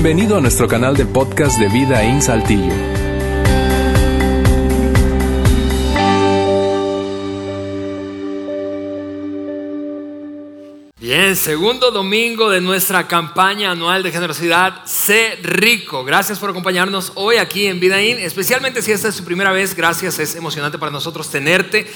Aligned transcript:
Bienvenido 0.00 0.36
a 0.36 0.40
nuestro 0.40 0.68
canal 0.68 0.96
de 0.96 1.04
podcast 1.06 1.58
de 1.58 1.68
Vida 1.68 2.04
en 2.04 2.22
Saltillo. 2.22 2.72
Bien, 11.00 11.34
segundo 11.34 11.90
domingo 11.90 12.48
de 12.48 12.60
nuestra 12.60 13.08
campaña 13.08 13.72
anual 13.72 14.04
de 14.04 14.12
generosidad, 14.12 14.84
Sé 14.84 15.36
Rico. 15.42 16.04
Gracias 16.04 16.38
por 16.38 16.50
acompañarnos 16.50 17.10
hoy 17.16 17.38
aquí 17.38 17.66
en 17.66 17.80
Vidaín, 17.80 18.18
especialmente 18.18 18.82
si 18.82 18.92
esta 18.92 19.08
es 19.08 19.16
su 19.16 19.24
primera 19.24 19.50
vez. 19.50 19.74
Gracias, 19.74 20.20
es 20.20 20.36
emocionante 20.36 20.78
para 20.78 20.92
nosotros 20.92 21.28
tenerte 21.28 21.88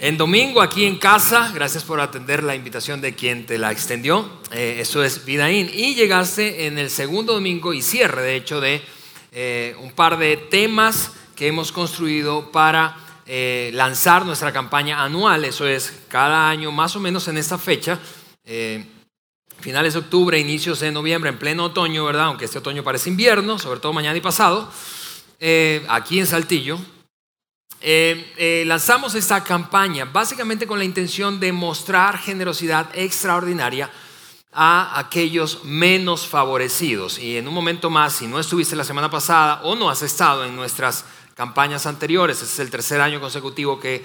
en 0.00 0.16
domingo 0.16 0.62
aquí 0.62 0.86
en 0.86 0.96
casa. 0.96 1.52
Gracias 1.54 1.84
por 1.84 2.00
atender 2.00 2.42
la 2.42 2.54
invitación 2.54 3.00
de 3.00 3.14
quien 3.14 3.44
te 3.44 3.58
la 3.58 3.70
extendió. 3.70 4.28
Eh, 4.50 4.78
eso 4.80 5.04
es 5.04 5.24
Vidaín. 5.24 5.70
Y 5.72 5.94
llegaste 5.94 6.66
en 6.66 6.78
el 6.78 6.90
segundo 6.90 7.34
domingo 7.34 7.74
y 7.74 7.82
cierre, 7.82 8.22
de 8.22 8.36
hecho, 8.36 8.60
de 8.60 8.82
eh, 9.32 9.76
un 9.80 9.92
par 9.92 10.18
de 10.18 10.36
temas 10.38 11.12
que 11.36 11.46
hemos 11.46 11.70
construido 11.70 12.50
para 12.50 12.96
eh, 13.26 13.70
lanzar 13.74 14.24
nuestra 14.24 14.52
campaña 14.52 15.04
anual. 15.04 15.44
Eso 15.44 15.66
es 15.68 15.92
cada 16.08 16.48
año, 16.48 16.72
más 16.72 16.96
o 16.96 17.00
menos 17.00 17.28
en 17.28 17.36
esta 17.36 17.58
fecha 17.58 18.00
eh, 18.44 18.84
finales 19.60 19.92
de 19.92 20.00
octubre, 20.00 20.38
inicios 20.38 20.80
de 20.80 20.90
noviembre, 20.90 21.28
en 21.28 21.38
pleno 21.38 21.66
otoño, 21.66 22.06
¿verdad? 22.06 22.24
Aunque 22.24 22.46
este 22.46 22.58
otoño 22.58 22.82
parece 22.82 23.10
invierno, 23.10 23.58
sobre 23.58 23.80
todo 23.80 23.92
mañana 23.92 24.16
y 24.16 24.22
pasado, 24.22 24.72
aquí 25.88 26.18
en 26.18 26.26
Saltillo, 26.26 26.78
eh, 27.80 28.64
lanzamos 28.66 29.14
esta 29.14 29.42
campaña 29.42 30.04
básicamente 30.04 30.66
con 30.66 30.78
la 30.78 30.84
intención 30.84 31.40
de 31.40 31.52
mostrar 31.52 32.18
generosidad 32.18 32.90
extraordinaria 32.94 33.90
a 34.52 34.98
aquellos 34.98 35.64
menos 35.64 36.26
favorecidos. 36.26 37.18
Y 37.18 37.36
en 37.36 37.48
un 37.48 37.54
momento 37.54 37.90
más, 37.90 38.14
si 38.14 38.26
no 38.26 38.40
estuviste 38.40 38.76
la 38.76 38.84
semana 38.84 39.10
pasada 39.10 39.62
o 39.62 39.76
no 39.76 39.88
has 39.88 40.02
estado 40.02 40.44
en 40.44 40.56
nuestras 40.56 41.04
campañas 41.34 41.86
anteriores, 41.86 42.42
este 42.42 42.52
es 42.52 42.58
el 42.58 42.70
tercer 42.70 43.00
año 43.00 43.20
consecutivo 43.20 43.78
que 43.78 44.04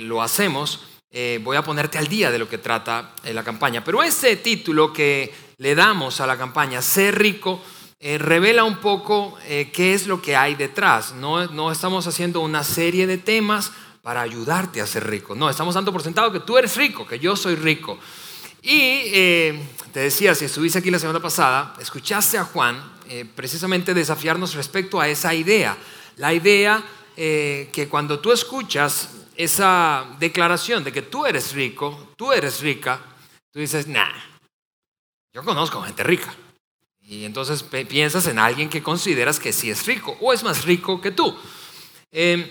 lo 0.00 0.22
hacemos, 0.22 0.80
eh, 1.16 1.38
voy 1.44 1.56
a 1.56 1.62
ponerte 1.62 1.96
al 1.96 2.08
día 2.08 2.32
de 2.32 2.40
lo 2.40 2.48
que 2.48 2.58
trata 2.58 3.12
eh, 3.22 3.32
la 3.32 3.44
campaña. 3.44 3.84
Pero 3.84 4.02
este 4.02 4.34
título 4.34 4.92
que 4.92 5.32
le 5.58 5.76
damos 5.76 6.20
a 6.20 6.26
la 6.26 6.36
campaña, 6.36 6.82
Ser 6.82 7.16
rico, 7.16 7.62
eh, 8.06 8.18
revela 8.18 8.64
un 8.64 8.76
poco 8.82 9.38
qué 9.46 9.94
es 9.94 10.06
lo 10.06 10.20
que 10.20 10.36
hay 10.36 10.56
detrás. 10.56 11.14
No, 11.14 11.72
estamos 11.72 12.06
haciendo 12.06 12.40
una 12.40 12.62
serie 12.62 13.06
de 13.06 13.16
temas 13.16 13.72
para 14.02 14.20
ayudarte 14.20 14.82
a 14.82 14.86
ser 14.86 15.08
rico. 15.08 15.34
No, 15.34 15.48
estamos 15.48 15.74
dando 15.74 15.90
por 15.90 16.02
sentado 16.02 16.30
que 16.30 16.40
tú 16.40 16.58
eres 16.58 16.76
rico, 16.76 17.06
que 17.06 17.18
yo 17.18 17.34
soy 17.34 17.54
rico. 17.54 17.98
Y 18.60 19.10
te 19.90 20.00
decía, 20.00 20.34
si 20.34 20.44
estuviste 20.44 20.80
aquí 20.80 20.90
la 20.90 20.98
semana 20.98 21.18
pasada, 21.18 21.74
escuchaste 21.80 22.36
a 22.36 22.44
Juan 22.44 22.92
precisamente 23.34 23.94
desafiarnos 23.94 24.52
respecto 24.54 25.00
a 25.00 25.08
esa 25.08 25.32
idea. 25.32 25.74
La 26.18 26.34
idea 26.34 26.84
que 27.16 27.88
cuando 27.90 28.18
tú 28.20 28.32
escuchas 28.32 29.08
esa 29.34 30.04
declaración 30.20 30.84
de 30.84 30.92
que 30.92 31.00
tú 31.00 31.24
eres 31.24 31.54
rico, 31.54 32.12
tú 32.16 32.32
eres 32.32 32.60
rica, 32.60 33.00
tú 33.50 33.60
dices, 33.60 33.86
nah, 33.86 34.12
yo 35.32 35.42
conozco 35.42 35.80
gente 35.80 36.02
rica. 36.02 36.34
Y 37.06 37.24
entonces 37.24 37.62
piensas 37.62 38.26
en 38.26 38.38
alguien 38.38 38.70
que 38.70 38.82
consideras 38.82 39.38
que 39.38 39.52
sí 39.52 39.70
es 39.70 39.86
rico 39.86 40.16
o 40.20 40.32
es 40.32 40.42
más 40.42 40.64
rico 40.64 41.00
que 41.00 41.10
tú. 41.10 41.36
Em, 42.10 42.48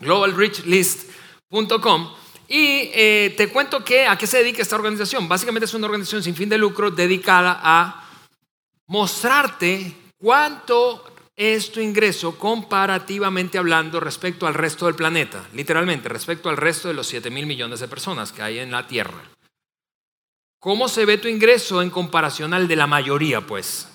globalrichlist.com 0.00 2.14
y 2.46 2.90
te 3.36 3.48
cuento 3.52 3.82
que 3.84 4.06
a 4.06 4.18
qué 4.18 4.26
se 4.26 4.38
dedica 4.38 4.62
esta 4.62 4.76
organización. 4.76 5.28
Básicamente 5.28 5.64
es 5.64 5.74
una 5.74 5.86
organización 5.86 6.22
sin 6.22 6.34
fin 6.34 6.48
de 6.48 6.58
lucro 6.58 6.90
dedicada 6.90 7.60
a 7.62 8.08
mostrarte 8.86 9.96
cuánto 10.18 11.13
es 11.36 11.72
tu 11.72 11.80
ingreso 11.80 12.38
comparativamente 12.38 13.58
hablando 13.58 13.98
respecto 14.00 14.46
al 14.46 14.54
resto 14.54 14.86
del 14.86 14.94
planeta, 14.94 15.48
literalmente 15.52 16.08
respecto 16.08 16.48
al 16.48 16.56
resto 16.56 16.88
de 16.88 16.94
los 16.94 17.06
7 17.06 17.30
mil 17.30 17.46
millones 17.46 17.80
de 17.80 17.88
personas 17.88 18.32
que 18.32 18.42
hay 18.42 18.58
en 18.58 18.70
la 18.70 18.86
Tierra. 18.86 19.22
¿Cómo 20.60 20.88
se 20.88 21.04
ve 21.04 21.18
tu 21.18 21.28
ingreso 21.28 21.82
en 21.82 21.90
comparación 21.90 22.54
al 22.54 22.68
de 22.68 22.76
la 22.76 22.86
mayoría, 22.86 23.40
pues? 23.42 23.88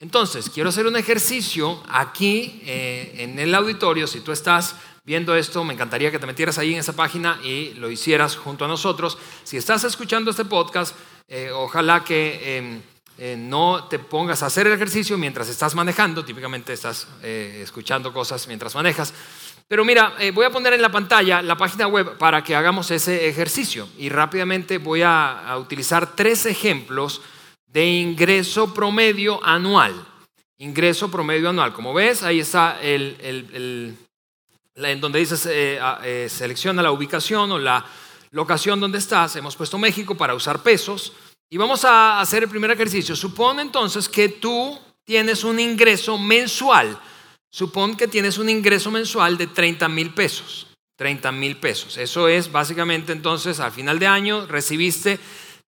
Entonces, 0.00 0.48
quiero 0.50 0.68
hacer 0.70 0.86
un 0.86 0.96
ejercicio 0.96 1.82
aquí 1.88 2.60
eh, 2.64 3.14
en 3.18 3.38
el 3.38 3.54
auditorio, 3.54 4.06
si 4.06 4.20
tú 4.20 4.32
estás 4.32 4.76
viendo 5.04 5.34
esto, 5.34 5.64
me 5.64 5.74
encantaría 5.74 6.10
que 6.10 6.18
te 6.18 6.26
metieras 6.26 6.58
ahí 6.58 6.72
en 6.72 6.80
esa 6.80 6.94
página 6.94 7.40
y 7.42 7.74
lo 7.74 7.90
hicieras 7.90 8.36
junto 8.36 8.64
a 8.64 8.68
nosotros. 8.68 9.18
Si 9.42 9.56
estás 9.56 9.84
escuchando 9.84 10.30
este 10.30 10.44
podcast, 10.44 10.94
eh, 11.28 11.50
ojalá 11.52 12.04
que 12.04 12.58
em, 12.58 12.82
eh, 13.18 13.36
no 13.36 13.84
te 13.88 13.98
pongas 13.98 14.42
a 14.42 14.46
hacer 14.46 14.66
el 14.66 14.72
ejercicio 14.72 15.18
mientras 15.18 15.48
estás 15.48 15.74
manejando, 15.74 16.24
típicamente 16.24 16.72
estás 16.72 17.06
eh, 17.22 17.60
escuchando 17.62 18.12
cosas 18.12 18.46
mientras 18.48 18.74
manejas. 18.74 19.12
Pero 19.66 19.84
mira, 19.84 20.14
voy 20.32 20.46
a 20.46 20.50
poner 20.50 20.72
en 20.72 20.80
la 20.80 20.90
pantalla 20.90 21.42
la 21.42 21.54
página 21.54 21.86
web 21.86 22.16
para 22.16 22.42
que 22.42 22.56
hagamos 22.56 22.90
ese 22.90 23.28
ejercicio 23.28 23.86
y 23.98 24.08
rápidamente 24.08 24.78
voy 24.78 25.02
a, 25.02 25.54
utilizar 25.58 26.16
tres 26.16 26.46
ejemplos 26.46 27.20
de 27.66 27.84
ingreso 27.84 28.72
promedio 28.72 29.44
anual. 29.44 29.92
Ingreso 30.56 31.10
promedio 31.10 31.50
anual. 31.50 31.74
Como 31.74 31.92
ves, 31.92 32.22
ahí 32.22 32.40
está 32.40 32.80
el 32.80 33.94
en 34.86 35.00
donde 35.00 35.18
dices 35.18 35.46
eh, 35.46 35.78
eh, 36.04 36.28
selecciona 36.30 36.82
la 36.82 36.92
ubicación 36.92 37.50
o 37.52 37.58
la 37.58 37.84
locación 38.30 38.78
donde 38.80 38.98
estás. 38.98 39.34
Hemos 39.36 39.56
puesto 39.56 39.78
México 39.78 40.16
para 40.16 40.34
usar 40.34 40.62
pesos. 40.62 41.12
Y 41.50 41.56
vamos 41.56 41.84
a 41.84 42.20
hacer 42.20 42.42
el 42.42 42.48
primer 42.48 42.70
ejercicio. 42.70 43.16
Supone 43.16 43.62
entonces 43.62 44.08
que 44.08 44.28
tú 44.28 44.78
tienes 45.04 45.44
un 45.44 45.58
ingreso 45.58 46.18
mensual. 46.18 46.98
Supón 47.50 47.96
que 47.96 48.08
tienes 48.08 48.36
un 48.36 48.50
ingreso 48.50 48.90
mensual 48.90 49.38
de 49.38 49.46
30 49.46 49.88
mil 49.88 50.12
pesos. 50.12 50.66
30 50.96 51.32
mil 51.32 51.56
pesos. 51.56 51.96
Eso 51.96 52.28
es 52.28 52.52
básicamente 52.52 53.12
entonces 53.12 53.60
al 53.60 53.72
final 53.72 53.98
de 53.98 54.06
año 54.06 54.46
recibiste 54.46 55.18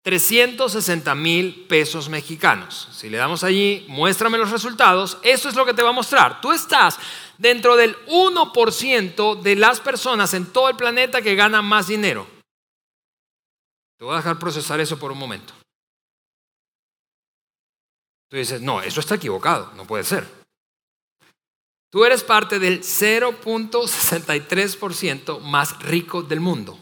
360 0.03 1.15
mil 1.15 1.67
pesos 1.69 2.09
mexicanos. 2.09 2.89
Si 2.93 3.09
le 3.09 3.17
damos 3.17 3.45
allí, 3.45 3.85
muéstrame 3.89 4.39
los 4.39 4.51
resultados. 4.51 5.19
Eso 5.23 5.49
es 5.49 5.55
lo 5.55 5.65
que 5.65 5.73
te 5.73 5.83
va 5.83 5.91
a 5.91 5.93
mostrar. 5.93 6.41
Tú 6.41 6.53
estás 6.53 6.99
dentro 7.39 7.77
del 7.77 7.97
1% 8.07 9.41
de 9.41 9.57
las 9.57 9.81
personas 9.81 10.35
en 10.35 10.47
todo 10.47 10.69
el 10.69 10.77
planeta 10.77 11.23
que 11.23 11.35
ganan 11.35 11.65
más 11.65 11.87
dinero. 11.87 12.27
Te 13.97 14.05
voy 14.05 14.15
a 14.15 14.19
dejar 14.19 14.39
procesar 14.39 14.81
eso 14.81 14.99
por 14.99 15.13
un 15.13 15.19
momento. 15.19 15.60
Tú 18.31 18.37
dices, 18.37 18.63
no, 18.63 18.81
eso 18.81 19.01
está 19.01 19.17
equivocado, 19.17 19.73
no 19.75 19.85
puede 19.85 20.05
ser. 20.05 20.25
Tú 21.91 22.05
eres 22.05 22.23
parte 22.23 22.61
del 22.61 22.83
0.63% 22.83 25.41
más 25.41 25.83
rico 25.83 26.23
del 26.23 26.39
mundo. 26.39 26.79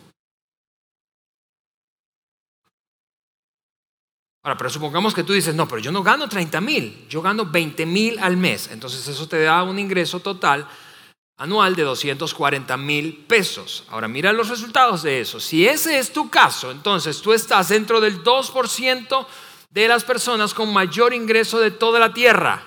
Ahora, 4.45 4.59
pero 4.59 4.69
supongamos 4.69 5.15
que 5.15 5.25
tú 5.25 5.33
dices, 5.33 5.55
no, 5.55 5.67
pero 5.67 5.81
yo 5.81 5.91
no 5.91 6.03
gano 6.03 6.29
30 6.29 6.61
mil, 6.61 7.07
yo 7.09 7.23
gano 7.23 7.47
20 7.47 7.87
mil 7.87 8.19
al 8.19 8.37
mes. 8.37 8.69
Entonces 8.71 9.09
eso 9.09 9.27
te 9.27 9.41
da 9.43 9.63
un 9.63 9.79
ingreso 9.79 10.21
total 10.21 10.69
anual 11.39 11.75
de 11.75 11.85
240 11.85 12.77
mil 12.77 13.25
pesos. 13.27 13.85
Ahora, 13.89 14.09
mira 14.09 14.35
los 14.35 14.51
resultados 14.51 15.03
de 15.03 15.21
eso. 15.21 15.41
Si 15.41 15.67
ese 15.67 15.99
es 15.99 16.13
tu 16.13 16.29
caso, 16.29 16.71
entonces 16.71 17.23
tú 17.23 17.33
estás 17.33 17.71
dentro 17.71 18.03
del 18.03 18.23
2% 18.23 19.27
de 19.71 19.89
las 19.89 20.05
personas 20.05 20.55
con 20.55 20.73
mayor 20.73 21.13
ingreso 21.13 21.59
de 21.59 21.71
toda 21.71 21.99
la 21.99 22.13
tierra. 22.13 22.65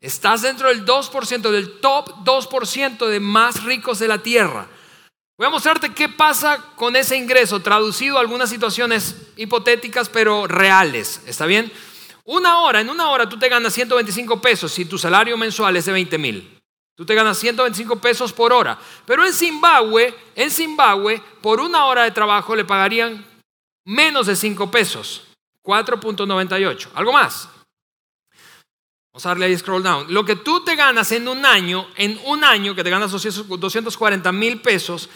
Estás 0.00 0.42
dentro 0.42 0.68
del 0.68 0.84
2%, 0.84 1.50
del 1.50 1.80
top 1.80 2.10
2% 2.24 3.06
de 3.06 3.20
más 3.20 3.64
ricos 3.64 3.98
de 3.98 4.08
la 4.08 4.18
tierra. 4.18 4.68
Voy 5.38 5.46
a 5.46 5.50
mostrarte 5.50 5.94
qué 5.94 6.10
pasa 6.10 6.62
con 6.76 6.94
ese 6.94 7.16
ingreso, 7.16 7.60
traducido 7.60 8.18
a 8.18 8.20
algunas 8.20 8.50
situaciones 8.50 9.16
hipotéticas 9.36 10.10
pero 10.10 10.46
reales. 10.46 11.22
¿Está 11.26 11.46
bien? 11.46 11.72
Una 12.24 12.60
hora, 12.60 12.82
en 12.82 12.90
una 12.90 13.10
hora 13.10 13.28
tú 13.28 13.38
te 13.38 13.48
ganas 13.48 13.72
125 13.72 14.40
pesos 14.40 14.72
si 14.72 14.84
tu 14.84 14.98
salario 14.98 15.36
mensual 15.36 15.76
es 15.76 15.86
de 15.86 15.92
20 15.92 16.18
mil. 16.18 16.63
Tú 16.96 17.04
te 17.04 17.14
ganas 17.14 17.38
125 17.38 17.96
pesos 18.00 18.32
por 18.32 18.52
hora. 18.52 18.78
Pero 19.04 19.26
en 19.26 19.32
Zimbabue, 19.32 20.14
en 20.36 20.50
Zimbabue, 20.50 21.20
por 21.40 21.60
una 21.60 21.86
hora 21.86 22.04
de 22.04 22.12
trabajo 22.12 22.54
le 22.54 22.64
pagarían 22.64 23.24
menos 23.84 24.26
de 24.26 24.36
5 24.36 24.70
pesos. 24.70 25.26
4.98. 25.64 26.88
¿Algo 26.94 27.12
más? 27.12 27.48
Vamos 29.12 29.26
a 29.26 29.28
darle 29.30 29.46
ahí 29.46 29.58
scroll 29.58 29.82
down. 29.82 30.12
Lo 30.12 30.24
que 30.24 30.36
tú 30.36 30.64
te 30.64 30.76
ganas 30.76 31.10
en 31.12 31.26
un 31.28 31.44
año, 31.46 31.86
en 31.96 32.18
un 32.26 32.44
año 32.44 32.74
que 32.74 32.84
te 32.84 32.90
ganas 32.90 33.10
240 33.10 34.32
mil 34.32 34.60
pesos, 34.60 35.08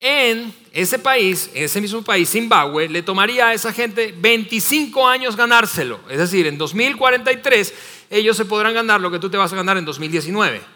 en 0.00 0.54
ese 0.72 0.98
país, 0.98 1.50
en 1.54 1.64
ese 1.64 1.80
mismo 1.80 2.02
país, 2.02 2.28
Zimbabue, 2.28 2.88
le 2.88 3.02
tomaría 3.02 3.48
a 3.48 3.54
esa 3.54 3.72
gente 3.72 4.14
25 4.16 5.06
años 5.06 5.36
ganárselo. 5.36 6.00
Es 6.10 6.18
decir, 6.18 6.46
en 6.46 6.58
2043 6.58 7.74
ellos 8.10 8.36
se 8.36 8.44
podrán 8.44 8.74
ganar 8.74 9.00
lo 9.00 9.10
que 9.10 9.18
tú 9.18 9.30
te 9.30 9.36
vas 9.36 9.52
a 9.52 9.56
ganar 9.56 9.78
en 9.78 9.84
2019. 9.84 10.73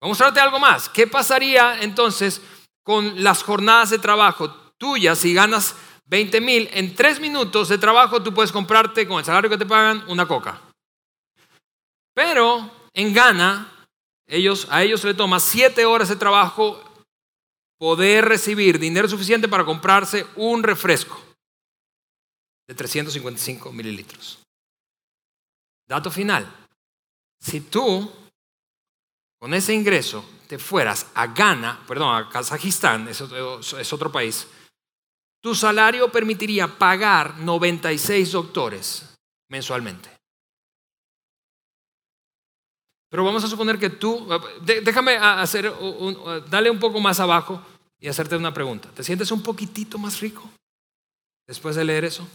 Vamos 0.00 0.20
a 0.20 0.24
mostrarte 0.24 0.40
algo 0.40 0.58
más. 0.58 0.88
¿Qué 0.88 1.06
pasaría 1.06 1.82
entonces 1.82 2.40
con 2.82 3.22
las 3.22 3.42
jornadas 3.42 3.90
de 3.90 3.98
trabajo 3.98 4.50
tuyas 4.78 5.18
si 5.18 5.34
ganas 5.34 5.74
20 6.06 6.40
mil? 6.40 6.68
En 6.72 6.94
tres 6.94 7.20
minutos 7.20 7.68
de 7.68 7.78
trabajo 7.78 8.22
tú 8.22 8.32
puedes 8.32 8.52
comprarte 8.52 9.08
con 9.08 9.18
el 9.18 9.24
salario 9.24 9.50
que 9.50 9.58
te 9.58 9.66
pagan 9.66 10.04
una 10.08 10.26
coca. 10.26 10.60
Pero 12.14 12.70
en 12.94 13.12
Ghana, 13.12 13.72
ellos, 14.26 14.68
a 14.70 14.82
ellos 14.82 15.02
le 15.04 15.14
toma 15.14 15.40
siete 15.40 15.84
horas 15.84 16.08
de 16.08 16.16
trabajo 16.16 16.82
poder 17.78 18.24
recibir 18.24 18.78
dinero 18.78 19.08
suficiente 19.08 19.48
para 19.48 19.64
comprarse 19.64 20.26
un 20.36 20.62
refresco 20.62 21.20
de 22.66 22.74
355 22.74 23.72
mililitros. 23.72 24.38
Dato 25.88 26.10
final. 26.10 26.46
Si 27.40 27.60
tú 27.62 28.12
con 29.38 29.54
ese 29.54 29.72
ingreso 29.74 30.24
te 30.48 30.58
fueras 30.58 31.10
a 31.14 31.26
Ghana, 31.28 31.84
perdón, 31.86 32.16
a 32.16 32.28
Kazajistán, 32.28 33.08
es 33.08 33.20
otro, 33.20 34.10
país, 34.10 34.48
tu 35.40 35.54
salario 35.54 36.10
permitiría 36.10 36.66
pagar 36.66 37.38
96 37.38 38.32
doctores 38.32 39.14
mensualmente. 39.48 40.10
Pero 43.10 43.24
vamos 43.24 43.44
a 43.44 43.48
suponer 43.48 43.78
que 43.78 43.90
tú, 43.90 44.26
déjame 44.62 45.16
hacer, 45.16 45.72
dale 46.50 46.70
un 46.70 46.78
poco 46.78 47.00
más 47.00 47.20
abajo 47.20 47.62
y 48.00 48.08
hacerte 48.08 48.36
una 48.36 48.52
pregunta. 48.52 48.90
¿Te 48.90 49.02
sientes 49.02 49.30
un 49.30 49.42
poquitito 49.42 49.98
más 49.98 50.20
rico 50.20 50.50
después 51.46 51.76
de 51.76 51.84
leer 51.84 52.04
eso? 52.04 52.28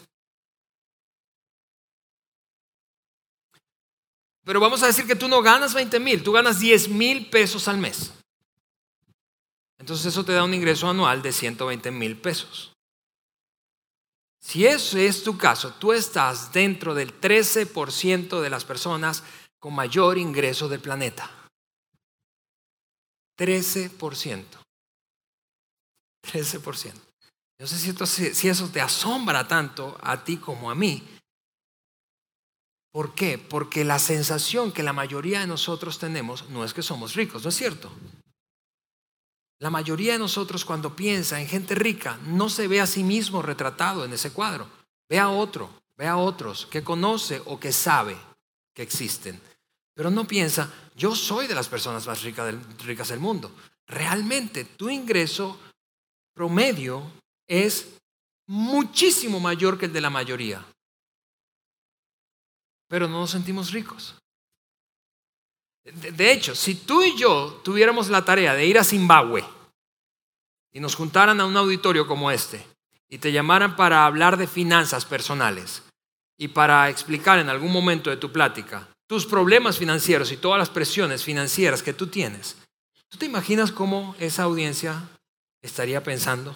Pero 4.44 4.60
vamos 4.60 4.84
a 4.84 4.88
decir 4.88 5.08
que 5.08 5.16
tú 5.16 5.28
no 5.28 5.42
ganas 5.42 5.74
20 5.74 6.00
mil, 6.00 6.24
tú 6.24 6.32
ganas 6.32 6.60
10 6.60 6.90
mil 6.90 7.30
pesos 7.30 7.68
al 7.68 7.78
mes. 7.78 8.12
Entonces 9.80 10.08
eso 10.08 10.24
te 10.24 10.34
da 10.34 10.44
un 10.44 10.54
ingreso 10.54 10.90
anual 10.90 11.22
de 11.22 11.32
120 11.32 11.92
mil 11.92 12.18
pesos. 12.18 12.74
Si 14.42 14.66
ese 14.66 15.08
es 15.08 15.24
tu 15.24 15.38
caso, 15.38 15.74
tú 15.76 15.94
estás 15.94 16.52
dentro 16.52 16.94
del 16.94 17.20
13% 17.20 18.42
de 18.42 18.50
las 18.50 18.66
personas 18.66 19.24
con 19.58 19.74
mayor 19.74 20.18
ingreso 20.18 20.68
del 20.68 20.82
planeta. 20.82 21.32
13%. 23.38 24.46
13%. 26.22 26.94
No 27.60 27.68
sé 27.68 27.78
si, 27.78 28.34
si 28.34 28.50
eso 28.50 28.68
te 28.68 28.82
asombra 28.82 29.48
tanto 29.48 29.98
a 30.02 30.22
ti 30.22 30.36
como 30.36 30.70
a 30.70 30.76
mí, 30.76 31.02
¿Por 32.94 33.16
qué? 33.16 33.40
Porque 33.40 33.84
la 33.84 33.98
sensación 33.98 34.72
que 34.72 34.84
la 34.84 34.94
mayoría 34.94 35.40
de 35.40 35.48
nosotros 35.48 35.98
tenemos 35.98 36.48
no 36.50 36.64
es 36.64 36.76
que 36.76 36.84
somos 36.84 37.16
ricos, 37.16 37.42
¿no 37.42 37.50
es 37.50 37.56
cierto? 37.56 37.92
La 39.58 39.72
mayoría 39.72 40.14
de 40.14 40.20
nosotros 40.20 40.64
cuando 40.64 40.96
piensa 40.96 41.42
en 41.42 41.48
gente 41.48 41.74
rica 41.74 42.20
no 42.28 42.50
se 42.50 42.68
ve 42.68 42.82
a 42.82 42.86
sí 42.86 43.04
mismo 43.04 43.42
retratado 43.42 44.06
en 44.06 44.14
ese 44.14 44.32
cuadro. 44.32 44.68
Ve 45.10 45.18
a 45.18 45.30
otro, 45.30 45.72
ve 45.98 46.06
a 46.06 46.18
otros 46.18 46.68
que 46.68 46.84
conoce 46.84 47.42
o 47.46 47.60
que 47.60 47.72
sabe 47.72 48.16
que 48.76 48.84
existen. 48.84 49.42
Pero 49.96 50.12
no 50.12 50.28
piensa, 50.28 50.72
yo 50.96 51.16
soy 51.16 51.48
de 51.48 51.56
las 51.56 51.70
personas 51.70 52.06
más 52.06 52.22
ricas 52.22 52.46
del, 52.46 52.62
ricas 52.86 53.08
del 53.08 53.20
mundo. 53.20 53.52
Realmente 53.88 54.66
tu 54.66 54.92
ingreso 54.92 55.60
promedio 56.36 57.10
es 57.48 57.88
muchísimo 58.46 59.40
mayor 59.40 59.80
que 59.80 59.86
el 59.86 59.94
de 59.94 60.02
la 60.02 60.12
mayoría 60.12 60.64
pero 62.94 63.08
no 63.08 63.22
nos 63.22 63.32
sentimos 63.32 63.72
ricos. 63.72 64.14
De 65.84 66.32
hecho, 66.32 66.54
si 66.54 66.76
tú 66.76 67.02
y 67.02 67.18
yo 67.18 67.60
tuviéramos 67.64 68.08
la 68.12 68.24
tarea 68.24 68.54
de 68.54 68.68
ir 68.68 68.78
a 68.78 68.84
Zimbabue 68.84 69.44
y 70.72 70.80
nos 70.80 70.94
juntaran 70.94 71.42
a 71.42 71.46
un 71.48 71.58
auditorio 71.58 72.06
como 72.06 72.30
este 72.30 72.64
y 73.10 73.18
te 73.18 73.32
llamaran 73.32 73.76
para 73.76 74.06
hablar 74.06 74.38
de 74.38 74.46
finanzas 74.46 75.06
personales 75.06 75.82
y 76.38 76.50
para 76.50 76.88
explicar 76.88 77.40
en 77.40 77.50
algún 77.50 77.72
momento 77.72 78.12
de 78.12 78.18
tu 78.18 78.32
plática 78.32 78.88
tus 79.08 79.26
problemas 79.26 79.80
financieros 79.80 80.32
y 80.32 80.38
todas 80.38 80.60
las 80.60 80.70
presiones 80.70 81.24
financieras 81.24 81.82
que 81.82 81.94
tú 81.94 82.06
tienes, 82.06 82.58
¿tú 83.10 83.18
te 83.18 83.26
imaginas 83.26 83.72
cómo 83.72 84.16
esa 84.20 84.44
audiencia 84.44 85.02
estaría 85.64 86.04
pensando? 86.04 86.56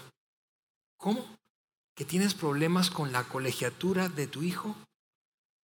¿Cómo? 0.98 1.36
¿Que 1.95 2.06
tienes 2.06 2.36
problemas 2.36 2.92
con 2.92 3.12
la 3.12 3.24
colegiatura 3.24 4.07
de 4.07 4.28
tu 4.28 4.44
hijo? 4.44 4.75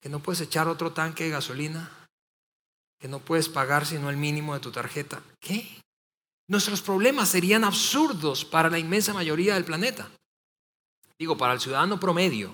Que 0.03 0.09
no 0.09 0.19
puedes 0.19 0.41
echar 0.41 0.67
otro 0.67 0.93
tanque 0.93 1.25
de 1.25 1.31
gasolina, 1.31 1.89
que 2.99 3.07
no 3.07 3.21
puedes 3.21 3.49
pagar 3.49 3.87
sino 3.87 4.11
el 4.11 4.17
mínimo 4.17 4.53
de 4.53 4.61
tu 4.61 4.73
tarjeta. 4.73 5.23
¿Qué? 5.41 5.81
Nuestros 6.49 6.83
problemas 6.83 7.29
serían 7.29 7.63
absurdos 7.63 8.45
para 8.45 8.69
la 8.69 8.81
inmensa 8.81 9.15
mayoría 9.15 9.55
del 9.55 9.65
planeta. 9.65 10.11
Digo, 11.19 11.39
para 11.39 11.55
el 11.55 11.61
ciudadano 11.61 12.01
promedio 12.01 12.53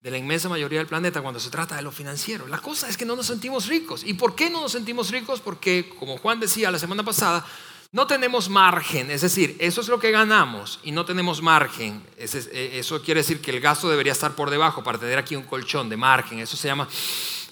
de 0.00 0.10
la 0.10 0.16
inmensa 0.16 0.48
mayoría 0.48 0.78
del 0.78 0.88
planeta 0.88 1.20
cuando 1.20 1.38
se 1.38 1.50
trata 1.50 1.76
de 1.76 1.82
lo 1.82 1.92
financiero. 1.92 2.48
La 2.48 2.58
cosa 2.58 2.88
es 2.88 2.96
que 2.96 3.04
no 3.04 3.16
nos 3.16 3.26
sentimos 3.26 3.66
ricos. 3.66 4.02
¿Y 4.02 4.14
por 4.14 4.34
qué 4.34 4.48
no 4.48 4.62
nos 4.62 4.72
sentimos 4.72 5.10
ricos? 5.10 5.40
Porque, 5.40 5.94
como 5.98 6.16
Juan 6.16 6.40
decía 6.40 6.70
la 6.70 6.78
semana 6.78 7.04
pasada, 7.04 7.46
no 7.92 8.06
tenemos 8.06 8.48
margen, 8.48 9.10
es 9.10 9.20
decir, 9.20 9.54
eso 9.58 9.82
es 9.82 9.88
lo 9.88 9.98
que 10.00 10.10
ganamos 10.10 10.80
y 10.82 10.92
no 10.92 11.04
tenemos 11.04 11.42
margen. 11.42 12.02
Eh, 12.16 12.70
eso 12.72 13.02
quiere 13.02 13.20
decir 13.20 13.42
que 13.42 13.50
el 13.50 13.60
gasto 13.60 13.90
debería 13.90 14.12
estar 14.12 14.34
por 14.34 14.48
debajo 14.48 14.82
para 14.82 14.98
tener 14.98 15.18
aquí 15.18 15.36
un 15.36 15.42
colchón 15.42 15.90
de 15.90 15.98
margen. 15.98 16.38
Eso 16.38 16.56
se 16.56 16.68
llama, 16.68 16.88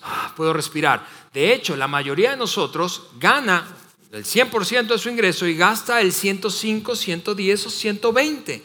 ah, 0.03 0.33
puedo 0.35 0.55
respirar. 0.55 1.07
De 1.35 1.53
hecho, 1.53 1.77
la 1.77 1.89
mayoría 1.89 2.31
de 2.31 2.39
nosotros 2.39 3.09
gana 3.19 3.67
el 4.13 4.25
100% 4.25 4.87
de 4.87 4.99
su 4.99 5.11
ingreso 5.11 5.47
y 5.47 5.55
gasta 5.55 6.01
el 6.01 6.11
105, 6.11 6.97
110 6.97 7.67
o 7.67 7.71
120. 7.71 8.65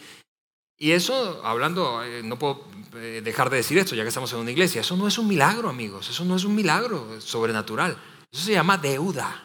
Y 0.77 0.91
eso, 0.91 1.41
hablando, 1.43 2.01
eh, 2.03 2.21
no 2.23 2.39
puedo 2.39 2.69
eh, 2.95 3.21
dejar 3.21 3.49
de 3.49 3.57
decir 3.57 3.77
esto 3.77 3.95
ya 3.95 4.03
que 4.03 4.09
estamos 4.09 4.31
en 4.31 4.39
una 4.39 4.51
iglesia, 4.51 4.79
eso 4.79 4.95
no 4.95 5.09
es 5.09 5.17
un 5.17 5.27
milagro, 5.27 5.69
amigos, 5.69 6.09
eso 6.09 6.23
no 6.23 6.37
es 6.37 6.45
un 6.45 6.55
milagro 6.55 7.19
sobrenatural. 7.19 7.97
Eso 8.31 8.45
se 8.45 8.53
llama 8.53 8.77
deuda. 8.77 9.44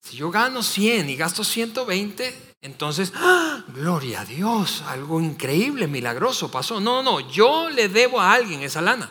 Si 0.00 0.16
yo 0.16 0.30
gano 0.30 0.62
100 0.62 1.10
y 1.10 1.16
gasto 1.16 1.44
120, 1.44 2.48
entonces, 2.60 3.12
¡ah! 3.14 3.64
gloria 3.68 4.22
a 4.22 4.24
Dios, 4.24 4.82
algo 4.86 5.20
increíble, 5.20 5.86
milagroso 5.86 6.50
pasó. 6.50 6.80
No, 6.80 7.02
no, 7.02 7.20
yo 7.20 7.68
le 7.70 7.88
debo 7.88 8.20
a 8.20 8.32
alguien 8.32 8.62
esa 8.62 8.80
lana. 8.80 9.10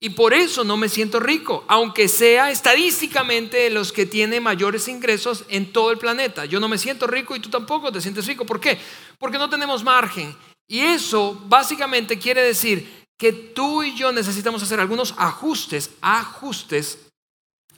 Y 0.00 0.10
por 0.10 0.34
eso 0.34 0.64
no 0.64 0.76
me 0.76 0.88
siento 0.88 1.20
rico, 1.20 1.64
aunque 1.68 2.08
sea 2.08 2.50
estadísticamente 2.50 3.70
los 3.70 3.92
que 3.92 4.04
tienen 4.04 4.42
mayores 4.42 4.88
ingresos 4.88 5.44
en 5.48 5.72
todo 5.72 5.92
el 5.92 5.98
planeta. 5.98 6.44
Yo 6.44 6.58
no 6.58 6.68
me 6.68 6.76
siento 6.76 7.06
rico 7.06 7.36
y 7.36 7.40
tú 7.40 7.48
tampoco 7.50 7.92
te 7.92 8.00
sientes 8.00 8.26
rico. 8.26 8.44
¿Por 8.44 8.58
qué? 8.58 8.80
Porque 9.16 9.38
no 9.38 9.48
tenemos 9.48 9.84
margen. 9.84 10.36
Y 10.66 10.80
eso 10.80 11.40
básicamente 11.46 12.18
quiere 12.18 12.42
decir 12.42 13.06
que 13.16 13.32
tú 13.32 13.84
y 13.84 13.94
yo 13.94 14.10
necesitamos 14.10 14.60
hacer 14.64 14.80
algunos 14.80 15.14
ajustes, 15.18 15.90
ajustes 16.00 16.98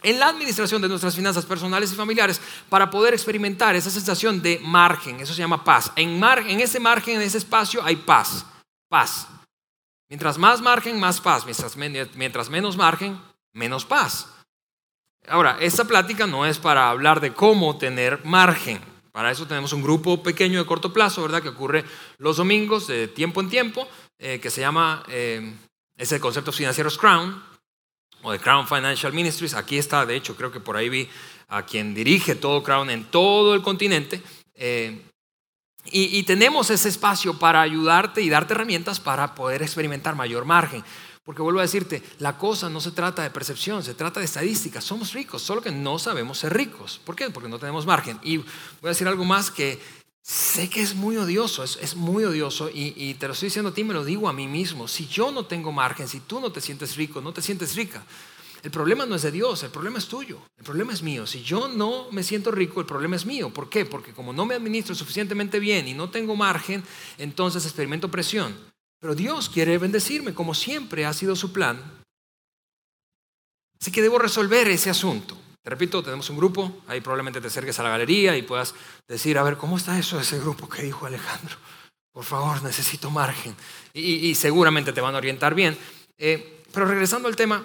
en 0.05 0.21
la 0.21 0.29
administración 0.29 0.83
de 0.83 0.89
nuestras 0.89 1.17
finanzas 1.17 1.47
personales 1.47 1.91
y 1.91 1.97
familiares 1.97 2.41
para 2.69 2.91
poder 2.91 3.15
experimentar 3.15 3.75
esa 3.75 3.91
sensación 3.91 4.43
de 4.43 4.61
margen. 4.63 5.19
Eso 5.19 5.33
se 5.33 5.41
llama 5.41 5.65
paz. 5.65 5.91
En, 5.97 6.23
en 6.23 6.61
ese 6.61 6.79
margen, 6.79 7.17
en 7.17 7.23
ese 7.23 7.39
espacio, 7.39 7.83
hay 7.83 7.97
paz. 7.97 8.45
Paz. 8.89 9.27
Mientras 10.11 10.37
más 10.37 10.61
margen, 10.61 11.01
más 11.01 11.23
paz. 11.23 11.47
Mientras, 11.47 12.51
menos 12.51 12.77
margen, 12.77 13.19
menos 13.55 13.87
paz. 13.87 14.29
Ahora, 15.27 15.57
esta 15.59 15.85
plática 15.85 16.27
no 16.27 16.45
es 16.45 16.59
para 16.59 16.91
hablar 16.91 17.21
de 17.21 17.33
cómo 17.33 17.79
tener 17.79 18.23
margen. 18.27 18.81
Para 19.11 19.31
eso 19.31 19.47
tenemos 19.47 19.73
un 19.73 19.83
grupo 19.83 20.23
pequeño 20.23 20.59
de 20.59 20.67
corto 20.67 20.93
plazo, 20.93 21.23
¿verdad? 21.23 21.41
Que 21.41 21.49
ocurre 21.49 21.83
los 22.19 22.37
domingos 22.37 22.87
de 22.89 23.09
tiempo 23.09 23.41
en 23.41 23.49
tiempo, 23.49 23.89
eh, 24.19 24.39
que 24.39 24.51
se 24.51 24.61
llama, 24.61 25.03
eh, 25.09 25.55
es 25.97 26.13
el 26.13 26.21
concepto 26.21 26.53
financiero 26.53 26.91
Crown, 26.91 27.54
o 28.25 28.33
de 28.33 28.41
Crown 28.41 28.67
Financial 28.67 29.13
Ministries. 29.13 29.55
Aquí 29.55 29.79
está, 29.79 30.05
de 30.05 30.17
hecho, 30.17 30.35
creo 30.35 30.51
que 30.51 30.59
por 30.59 30.77
ahí 30.77 30.89
vi 30.89 31.09
a 31.49 31.65
quien 31.65 31.95
dirige 31.95 32.35
todo 32.35 32.65
Crown 32.65 32.91
en 32.91 33.05
todo 33.05 33.55
el 33.55 33.63
continente. 33.63 34.21
Eh, 34.57 35.01
Y, 35.93 36.23
tenemos 36.23 36.71
ese 36.71 36.89
espacio 36.89 37.39
para 37.39 37.61
ayudarte 37.61 38.23
y 38.23 38.31
darte 38.31 38.55
herramientas 38.55 39.01
para 39.01 39.35
poder 39.35 39.63
experimentar 39.63 40.17
mayor 40.17 40.47
margen. 40.47 40.83
Porque 41.25 41.43
vuelvo 41.43 41.61
a 41.61 41.63
decirte, 41.63 42.03
la 42.21 42.39
cosa 42.39 42.71
no 42.71 42.81
se 42.81 42.91
trata 42.91 43.23
de 43.23 43.31
percepción, 43.31 43.83
se 43.83 43.95
trata 43.95 44.21
de 44.21 44.27
estadísticas. 44.27 44.83
Somos 44.83 45.13
ricos, 45.13 45.43
solo 45.43 45.61
que 45.61 45.71
no 45.71 45.99
sabemos 45.99 46.39
ser 46.39 46.55
ricos. 46.55 47.01
¿Por 47.05 47.15
qué? 47.15 47.29
Porque 47.29 47.51
no 47.51 47.59
tenemos 47.59 47.85
margen. 47.85 48.19
Y 48.23 48.39
voy 48.39 48.47
a 48.85 48.89
decir 48.89 49.07
algo 49.07 49.27
más 49.27 49.51
que 49.51 49.79
sé 50.25 50.71
que 50.71 50.81
es 50.81 50.95
muy 50.95 51.19
odioso, 51.19 51.63
es, 51.63 51.95
muy 51.97 52.25
odioso 52.25 52.71
y, 52.71 52.95
y, 52.97 53.15
te 53.15 53.27
lo 53.27 53.35
estoy 53.35 53.49
diciendo 53.49 53.71
a 53.71 53.75
ti, 53.75 53.85
me 53.85 53.93
lo 53.93 54.05
digo 54.05 54.29
a 54.29 54.33
mí 54.33 54.49
mismo. 54.49 54.89
Si 54.89 55.07
yo 55.07 55.31
no 55.31 55.45
tengo 55.45 55.71
margen, 55.71 56.09
si 56.09 56.21
tú 56.21 56.41
no 56.41 56.51
te 56.51 56.63
sientes 56.63 56.97
rico, 56.97 57.21
no 57.21 57.33
te 57.33 57.43
sientes 57.43 57.77
rica, 57.77 58.03
el 58.63 58.71
problema 58.71 59.05
no 59.05 59.15
es 59.15 59.21
de 59.21 59.31
Dios, 59.31 59.63
el 59.63 59.71
problema 59.71 59.99
es 59.99 60.07
tuyo, 60.07 60.41
el 60.57 60.65
problema 60.65 60.95
es 60.95 61.03
mío. 61.03 61.27
Si 61.27 61.43
yo 61.43 61.69
no 61.69 62.11
me 62.11 62.23
siento 62.23 62.51
rico, 62.51 62.81
el 62.81 62.87
problema 62.87 63.15
es 63.15 63.27
mío. 63.27 63.51
¿Por 63.51 63.69
qué? 63.69 63.85
Porque 63.85 64.15
como 64.15 64.33
no 64.33 64.47
me 64.47 64.55
administro 64.55 64.95
suficientemente 64.95 65.61
bien 65.61 65.87
y 65.87 65.93
no 65.93 66.09
tengo 66.09 66.35
margen, 66.35 66.83
entonces 67.19 67.67
experimento 67.67 68.11
presión. 68.11 68.57
Pero 69.01 69.15
Dios 69.15 69.51
quiere 69.51 69.77
bendecirme, 69.77 70.33
como 70.33 70.55
siempre 70.55 71.05
ha 71.05 71.13
sido 71.13 71.37
su 71.37 71.53
plan. 71.53 71.79
Así 73.79 73.93
que 73.93 74.01
debo 74.01 74.19
resolver 74.19 74.67
ese 74.69 74.89
asunto. 74.89 75.37
Repito, 75.65 76.03
tenemos 76.03 76.29
un 76.29 76.37
grupo, 76.37 76.83
ahí 76.87 77.01
probablemente 77.01 77.41
te 77.41 77.47
acerques 77.47 77.79
a 77.79 77.83
la 77.83 77.89
galería 77.89 78.37
y 78.37 78.43
puedas 78.43 78.75
decir, 79.09 79.39
a 79.39 79.43
ver, 79.43 79.57
¿cómo 79.57 79.79
está 79.79 79.99
eso 79.99 80.17
de 80.17 80.23
ese 80.23 80.39
grupo 80.39 80.69
que 80.69 80.83
dijo 80.83 81.07
Alejandro? 81.07 81.57
Por 82.13 82.25
favor, 82.25 82.63
necesito 82.63 83.11
margen. 83.11 83.57
Y, 83.95 84.35
seguramente 84.35 84.93
te 84.93 85.01
van 85.01 85.15
a 85.15 85.19
orientar 85.19 85.55
bien. 85.55 85.77
Eh, 86.19 86.63
pero 86.71 86.87
regresando 86.87 87.29
al 87.29 87.35
tema, 87.35 87.65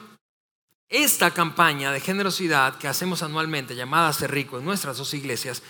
esta 0.88 1.32
campaña 1.32 1.92
de 1.92 2.00
generosidad 2.00 2.78
que 2.78 2.88
hacemos 2.88 3.22
anualmente, 3.22 3.76
llamada 3.76 4.14
Ser 4.14 4.32
Rico, 4.32 4.58
en 4.58 4.66
nuestras 4.66 4.98
dos 4.98 5.14
iglesias, 5.14 5.62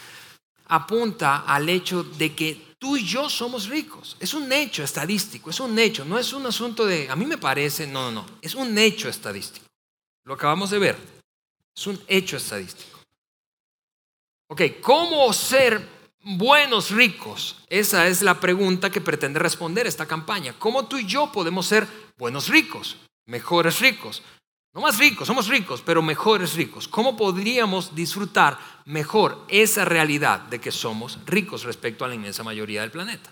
apunta 0.67 1.39
al 1.39 1.67
hecho 1.67 2.03
de 2.03 2.35
que 2.35 2.75
tú 2.77 2.95
y 2.95 3.05
yo 3.05 3.29
somos 3.29 3.67
ricos. 3.67 4.15
Es 4.19 4.33
un 4.33 4.51
hecho 4.51 4.83
estadístico, 4.83 5.49
es 5.49 5.59
un 5.59 5.77
hecho, 5.77 6.05
no 6.05 6.17
es 6.17 6.31
un 6.31 6.45
asunto 6.45 6.85
de, 6.85 7.09
a 7.09 7.15
mí 7.15 7.25
me 7.25 7.37
parece, 7.37 7.87
no, 7.87 8.11
no, 8.11 8.21
no, 8.21 8.25
es 8.41 8.55
un 8.55 8.77
hecho 8.77 9.09
estadístico. 9.09 9.65
Lo 10.23 10.35
acabamos 10.35 10.69
de 10.69 10.79
ver, 10.79 11.18
es 11.79 11.87
un 11.87 11.99
hecho 12.09 12.35
estadístico. 12.35 12.99
Ok, 14.49 14.61
¿cómo 14.81 15.31
ser 15.31 15.81
buenos 16.21 16.91
ricos? 16.91 17.63
Esa 17.69 18.07
es 18.07 18.21
la 18.21 18.37
pregunta 18.37 18.89
que 18.89 18.99
pretende 18.99 19.39
responder 19.39 19.87
esta 19.87 20.05
campaña. 20.05 20.53
¿Cómo 20.59 20.89
tú 20.89 20.97
y 20.97 21.05
yo 21.05 21.31
podemos 21.31 21.65
ser 21.67 21.87
buenos 22.17 22.49
ricos, 22.49 22.97
mejores 23.27 23.79
ricos? 23.79 24.21
No 24.73 24.81
más 24.81 24.97
ricos, 24.99 25.25
somos 25.25 25.47
ricos, 25.47 25.81
pero 25.81 26.01
mejores 26.01 26.55
ricos. 26.55 26.85
¿Cómo 26.89 27.15
podríamos 27.15 27.95
disfrutar 27.95 28.59
mejor 28.83 29.45
esa 29.47 29.85
realidad 29.85 30.41
de 30.41 30.59
que 30.59 30.71
somos 30.71 31.17
ricos 31.25 31.63
respecto 31.63 32.03
a 32.03 32.09
la 32.09 32.15
inmensa 32.15 32.43
mayoría 32.43 32.81
del 32.81 32.91
planeta? 32.91 33.31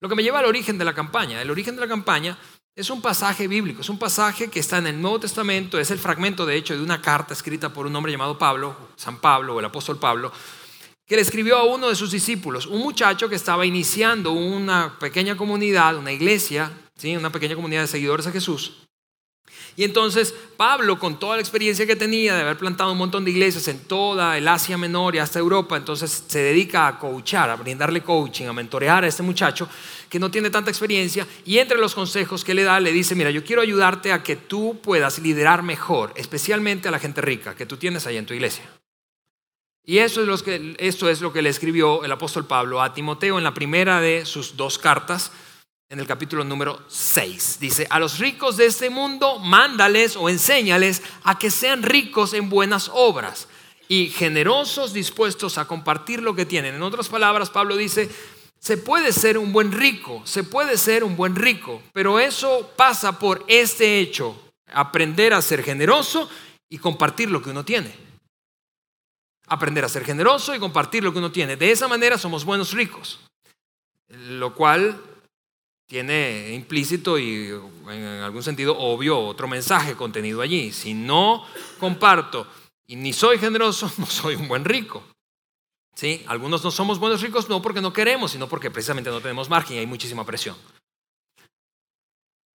Lo 0.00 0.08
que 0.08 0.14
me 0.14 0.22
lleva 0.22 0.38
al 0.38 0.46
origen 0.46 0.78
de 0.78 0.86
la 0.86 0.94
campaña. 0.94 1.42
El 1.42 1.50
origen 1.50 1.74
de 1.74 1.82
la 1.82 1.88
campaña 1.88 2.38
es 2.76 2.90
un 2.90 3.00
pasaje 3.00 3.46
bíblico, 3.46 3.82
es 3.82 3.88
un 3.88 3.98
pasaje 3.98 4.48
que 4.48 4.58
está 4.58 4.78
en 4.78 4.88
el 4.88 5.00
Nuevo 5.00 5.20
Testamento, 5.20 5.78
es 5.78 5.92
el 5.92 5.98
fragmento 5.98 6.44
de 6.44 6.56
hecho 6.56 6.74
de 6.74 6.82
una 6.82 7.00
carta 7.00 7.32
escrita 7.32 7.72
por 7.72 7.86
un 7.86 7.94
hombre 7.94 8.10
llamado 8.10 8.36
Pablo, 8.36 8.76
San 8.96 9.18
Pablo 9.18 9.54
o 9.54 9.60
el 9.60 9.64
apóstol 9.64 9.98
Pablo, 9.98 10.32
que 11.06 11.14
le 11.14 11.22
escribió 11.22 11.56
a 11.56 11.64
uno 11.64 11.88
de 11.88 11.94
sus 11.94 12.10
discípulos, 12.10 12.66
un 12.66 12.80
muchacho 12.80 13.28
que 13.28 13.36
estaba 13.36 13.64
iniciando 13.64 14.32
una 14.32 14.98
pequeña 14.98 15.36
comunidad, 15.36 15.96
una 15.96 16.10
iglesia, 16.10 16.72
¿sí? 16.96 17.16
una 17.16 17.30
pequeña 17.30 17.54
comunidad 17.54 17.82
de 17.82 17.88
seguidores 17.88 18.26
de 18.26 18.32
Jesús. 18.32 18.72
Y 19.76 19.84
entonces 19.84 20.34
Pablo, 20.56 20.98
con 20.98 21.18
toda 21.18 21.36
la 21.36 21.42
experiencia 21.42 21.86
que 21.86 21.96
tenía 21.96 22.34
de 22.34 22.42
haber 22.42 22.56
plantado 22.56 22.92
un 22.92 22.98
montón 22.98 23.24
de 23.24 23.32
iglesias 23.32 23.68
en 23.68 23.80
toda 23.80 24.38
el 24.38 24.46
Asia 24.48 24.78
Menor 24.78 25.14
y 25.14 25.18
hasta 25.18 25.38
Europa, 25.38 25.76
entonces 25.76 26.24
se 26.26 26.38
dedica 26.40 26.86
a 26.86 26.98
coachar, 26.98 27.50
a 27.50 27.56
brindarle 27.56 28.02
coaching, 28.02 28.46
a 28.46 28.52
mentorear 28.52 29.04
a 29.04 29.08
este 29.08 29.22
muchacho 29.22 29.68
que 30.14 30.20
no 30.20 30.30
tiene 30.30 30.48
tanta 30.48 30.70
experiencia 30.70 31.26
y 31.44 31.58
entre 31.58 31.76
los 31.76 31.92
consejos 31.92 32.44
que 32.44 32.54
le 32.54 32.62
da 32.62 32.78
le 32.78 32.92
dice, 32.92 33.16
mira, 33.16 33.32
yo 33.32 33.42
quiero 33.42 33.62
ayudarte 33.62 34.12
a 34.12 34.22
que 34.22 34.36
tú 34.36 34.78
puedas 34.80 35.18
liderar 35.18 35.64
mejor, 35.64 36.12
especialmente 36.14 36.86
a 36.86 36.92
la 36.92 37.00
gente 37.00 37.20
rica 37.20 37.56
que 37.56 37.66
tú 37.66 37.78
tienes 37.78 38.06
ahí 38.06 38.16
en 38.16 38.24
tu 38.24 38.32
iglesia. 38.32 38.62
Y 39.84 39.98
eso 39.98 40.20
es, 40.20 40.28
lo 40.28 40.38
que, 40.38 40.76
esto 40.78 41.08
es 41.08 41.20
lo 41.20 41.32
que 41.32 41.42
le 41.42 41.48
escribió 41.48 42.04
el 42.04 42.12
apóstol 42.12 42.46
Pablo 42.46 42.80
a 42.80 42.94
Timoteo 42.94 43.38
en 43.38 43.42
la 43.42 43.54
primera 43.54 44.00
de 44.00 44.24
sus 44.24 44.56
dos 44.56 44.78
cartas, 44.78 45.32
en 45.88 45.98
el 45.98 46.06
capítulo 46.06 46.44
número 46.44 46.84
6. 46.86 47.56
Dice, 47.58 47.88
a 47.90 47.98
los 47.98 48.20
ricos 48.20 48.56
de 48.56 48.66
este 48.66 48.90
mundo, 48.90 49.40
mándales 49.40 50.14
o 50.14 50.28
enséñales 50.28 51.02
a 51.24 51.40
que 51.40 51.50
sean 51.50 51.82
ricos 51.82 52.34
en 52.34 52.50
buenas 52.50 52.88
obras 52.94 53.48
y 53.88 54.10
generosos, 54.10 54.92
dispuestos 54.92 55.58
a 55.58 55.66
compartir 55.66 56.22
lo 56.22 56.36
que 56.36 56.46
tienen. 56.46 56.76
En 56.76 56.82
otras 56.82 57.08
palabras, 57.08 57.50
Pablo 57.50 57.76
dice, 57.76 58.08
se 58.64 58.78
puede 58.78 59.12
ser 59.12 59.36
un 59.36 59.52
buen 59.52 59.72
rico, 59.72 60.22
se 60.24 60.42
puede 60.42 60.78
ser 60.78 61.04
un 61.04 61.16
buen 61.16 61.36
rico, 61.36 61.82
pero 61.92 62.18
eso 62.18 62.72
pasa 62.78 63.18
por 63.18 63.44
este 63.46 63.98
hecho, 63.98 64.40
aprender 64.72 65.34
a 65.34 65.42
ser 65.42 65.62
generoso 65.62 66.30
y 66.70 66.78
compartir 66.78 67.30
lo 67.30 67.42
que 67.42 67.50
uno 67.50 67.62
tiene. 67.62 67.94
Aprender 69.48 69.84
a 69.84 69.90
ser 69.90 70.02
generoso 70.02 70.54
y 70.54 70.58
compartir 70.58 71.04
lo 71.04 71.12
que 71.12 71.18
uno 71.18 71.30
tiene. 71.30 71.58
De 71.58 71.70
esa 71.70 71.88
manera 71.88 72.16
somos 72.16 72.46
buenos 72.46 72.72
ricos, 72.72 73.20
lo 74.08 74.54
cual 74.54 74.98
tiene 75.86 76.54
implícito 76.54 77.18
y 77.18 77.50
en 77.90 78.04
algún 78.22 78.42
sentido 78.42 78.78
obvio 78.78 79.18
otro 79.18 79.46
mensaje 79.46 79.94
contenido 79.94 80.40
allí. 80.40 80.72
Si 80.72 80.94
no 80.94 81.44
comparto 81.78 82.46
y 82.86 82.96
ni 82.96 83.12
soy 83.12 83.36
generoso, 83.36 83.92
no 83.98 84.06
soy 84.06 84.36
un 84.36 84.48
buen 84.48 84.64
rico. 84.64 85.04
¿Sí? 85.94 86.24
Algunos 86.26 86.64
no 86.64 86.70
somos 86.70 86.98
buenos 86.98 87.20
ricos 87.20 87.48
no 87.48 87.62
porque 87.62 87.80
no 87.80 87.92
queremos, 87.92 88.32
sino 88.32 88.48
porque 88.48 88.70
precisamente 88.70 89.10
no 89.10 89.20
tenemos 89.20 89.48
margen 89.48 89.76
y 89.76 89.80
hay 89.80 89.86
muchísima 89.86 90.24
presión. 90.26 90.56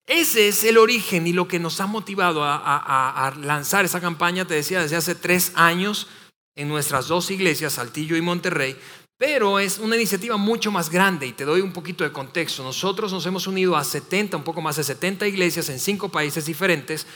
Ese 0.06 0.48
es 0.48 0.64
el 0.64 0.76
origen 0.76 1.26
y 1.26 1.32
lo 1.32 1.46
que 1.46 1.60
nos 1.60 1.80
ha 1.80 1.86
motivado 1.86 2.42
a, 2.44 3.32
lanzar 3.40 3.84
esa 3.84 4.00
campaña, 4.00 4.44
te 4.44 4.54
decía, 4.54 4.82
desde 4.82 4.96
hace 4.96 5.14
tres 5.14 5.52
años 5.54 6.08
en 6.56 6.68
nuestras 6.68 7.06
dos 7.06 7.30
iglesias, 7.30 7.74
Saltillo 7.74 8.16
y 8.16 8.20
Monterrey, 8.20 8.76
pero 9.16 9.60
es 9.60 9.78
una 9.78 9.96
iniciativa 9.96 10.36
mucho 10.36 10.72
más 10.72 10.90
grande 10.90 11.26
y 11.26 11.32
te 11.32 11.44
doy 11.44 11.60
un 11.60 11.72
poquito 11.72 12.02
de 12.02 12.10
contexto. 12.10 12.64
Nosotros 12.64 13.12
nos 13.12 13.24
hemos 13.26 13.46
unido 13.46 13.76
a 13.76 13.84
70, 13.84 14.36
un 14.36 14.42
poco 14.42 14.60
más 14.60 14.76
de 14.76 14.84
70 14.84 15.28
iglesias 15.28 15.68
en 15.68 15.78
cinco 15.78 16.08
países 16.08 16.44
diferentes 16.44 17.06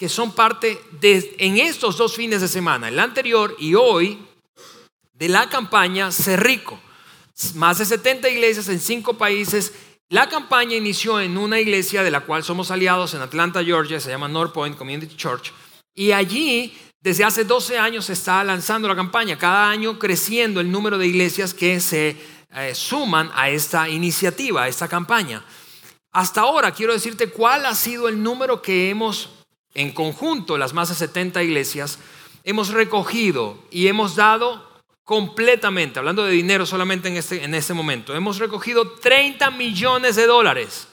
que 0.00 0.08
son 0.08 0.32
parte 0.32 0.80
de, 0.98 1.36
en 1.40 1.58
estos 1.58 1.98
dos 1.98 2.16
fines 2.16 2.40
de 2.40 2.48
semana, 2.48 2.88
el 2.88 2.98
anterior 2.98 3.54
y 3.58 3.74
hoy, 3.74 4.18
de 5.20 5.28
la 5.28 5.50
campaña 5.50 6.10
Ser 6.10 6.42
Rico. 6.42 6.80
Más 7.54 7.78
de 7.78 7.84
70 7.84 8.28
iglesias 8.30 8.68
en 8.68 8.80
cinco 8.80 9.18
países. 9.18 9.74
La 10.08 10.28
campaña 10.30 10.76
inició 10.76 11.20
en 11.20 11.36
una 11.36 11.60
iglesia 11.60 12.02
de 12.02 12.10
la 12.10 12.20
cual 12.20 12.42
somos 12.42 12.70
aliados 12.70 13.12
en 13.12 13.20
Atlanta, 13.20 13.62
Georgia, 13.62 14.00
se 14.00 14.10
llama 14.10 14.28
North 14.28 14.54
Point 14.54 14.78
Community 14.78 15.14
Church. 15.14 15.52
Y 15.94 16.12
allí 16.12 16.74
desde 17.02 17.24
hace 17.24 17.44
12 17.44 17.78
años 17.78 18.06
se 18.06 18.14
está 18.14 18.42
lanzando 18.42 18.88
la 18.88 18.96
campaña, 18.96 19.38
cada 19.38 19.70
año 19.70 19.98
creciendo 19.98 20.58
el 20.58 20.72
número 20.72 20.96
de 20.96 21.06
iglesias 21.06 21.52
que 21.52 21.80
se 21.80 22.16
eh, 22.54 22.74
suman 22.74 23.30
a 23.34 23.50
esta 23.50 23.90
iniciativa, 23.90 24.62
a 24.62 24.68
esta 24.68 24.88
campaña. 24.88 25.44
Hasta 26.12 26.40
ahora 26.40 26.72
quiero 26.72 26.94
decirte 26.94 27.28
cuál 27.28 27.66
ha 27.66 27.74
sido 27.74 28.08
el 28.08 28.22
número 28.22 28.62
que 28.62 28.88
hemos, 28.88 29.28
en 29.74 29.92
conjunto, 29.92 30.56
las 30.56 30.72
más 30.72 30.88
de 30.88 30.94
70 30.94 31.42
iglesias, 31.42 31.98
hemos 32.42 32.70
recogido 32.70 33.62
y 33.70 33.86
hemos 33.86 34.16
dado 34.16 34.69
completamente, 35.10 35.98
hablando 35.98 36.24
de 36.24 36.30
dinero 36.30 36.64
solamente 36.64 37.08
en 37.08 37.16
este, 37.16 37.42
en 37.42 37.52
este 37.52 37.74
momento, 37.74 38.14
hemos 38.14 38.38
recogido 38.38 38.92
30 38.92 39.50
millones 39.50 40.14
de 40.14 40.24
dólares 40.24 40.86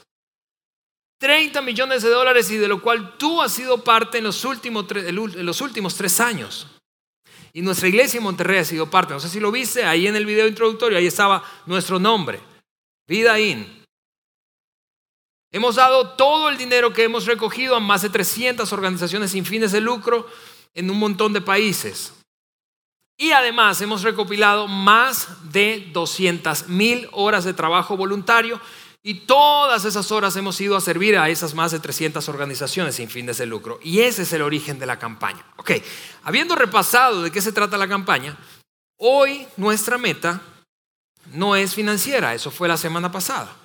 30 1.19 1.61
millones 1.61 2.01
de 2.01 2.09
dólares 2.09 2.49
y 2.49 2.57
de 2.57 2.67
lo 2.67 2.81
cual 2.81 3.15
tú 3.19 3.43
has 3.43 3.51
sido 3.51 3.83
parte 3.83 4.17
en 4.17 4.23
los 4.23 4.43
últimos, 4.43 4.85
en 4.91 5.45
los 5.45 5.61
últimos 5.61 5.95
tres 5.95 6.19
años. 6.19 6.67
Y 7.53 7.61
nuestra 7.61 7.87
iglesia 7.87 8.17
en 8.17 8.23
Monterrey 8.23 8.59
ha 8.59 8.65
sido 8.65 8.89
parte. 8.89 9.13
No 9.13 9.19
sé 9.19 9.29
si 9.29 9.39
lo 9.39 9.51
viste, 9.51 9.83
ahí 9.83 10.07
en 10.07 10.15
el 10.15 10.25
video 10.25 10.47
introductorio, 10.47 10.97
ahí 10.97 11.07
estaba 11.07 11.43
nuestro 11.67 11.99
nombre, 11.99 12.39
Vida 13.07 13.39
In. 13.39 13.83
Hemos 15.51 15.75
dado 15.75 16.15
todo 16.15 16.49
el 16.49 16.57
dinero 16.57 16.91
que 16.91 17.03
hemos 17.03 17.25
recogido 17.25 17.75
a 17.75 17.79
más 17.79 18.01
de 18.01 18.09
300 18.09 18.71
organizaciones 18.73 19.31
sin 19.31 19.45
fines 19.45 19.71
de 19.71 19.81
lucro 19.81 20.27
en 20.73 20.89
un 20.89 20.97
montón 20.97 21.33
de 21.33 21.41
países. 21.41 22.16
Y 23.17 23.31
además 23.31 23.81
hemos 23.81 24.03
recopilado 24.03 24.67
más 24.67 25.27
de 25.51 25.89
200 25.91 26.69
mil 26.69 27.09
horas 27.11 27.43
de 27.45 27.53
trabajo 27.53 27.97
voluntario 27.97 28.61
y 29.01 29.21
todas 29.21 29.85
esas 29.85 30.11
horas 30.11 30.35
hemos 30.35 30.61
ido 30.61 30.75
a 30.75 30.81
servir 30.81 31.17
a 31.17 31.29
esas 31.29 31.55
más 31.55 31.71
de 31.71 31.79
300 31.79 32.29
organizaciones 32.29 32.95
sin 32.95 33.09
fines 33.09 33.39
de 33.39 33.47
lucro. 33.47 33.79
Y 33.81 34.01
ese 34.01 34.21
es 34.21 34.33
el 34.33 34.43
origen 34.43 34.77
de 34.77 34.85
la 34.85 34.99
campaña. 34.99 35.43
Ok, 35.55 35.71
habiendo 36.23 36.55
repasado 36.55 37.23
de 37.23 37.31
qué 37.31 37.41
se 37.41 37.51
trata 37.51 37.77
la 37.77 37.87
campaña, 37.87 38.37
hoy 38.97 39.47
nuestra 39.57 39.97
meta 39.97 40.39
no 41.33 41.55
es 41.55 41.73
financiera, 41.73 42.35
eso 42.35 42.51
fue 42.51 42.67
la 42.67 42.77
semana 42.77 43.11
pasada. 43.11 43.55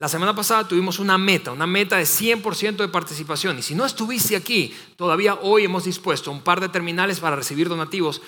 La 0.00 0.08
semana 0.08 0.34
pasada 0.34 0.68
tuvimos 0.68 0.98
una 0.98 1.16
meta, 1.16 1.50
una 1.50 1.66
meta 1.66 1.96
de 1.96 2.04
100% 2.04 2.76
de 2.76 2.88
participación. 2.88 3.58
Y 3.58 3.62
si 3.62 3.74
no 3.74 3.84
estuviste 3.84 4.36
aquí, 4.36 4.76
todavía 4.96 5.34
hoy 5.34 5.64
hemos 5.64 5.84
dispuesto 5.84 6.30
un 6.30 6.42
par 6.42 6.60
de 6.60 6.68
terminales 6.68 7.18
para 7.20 7.36
recibir 7.36 7.68
donativos 7.68 8.20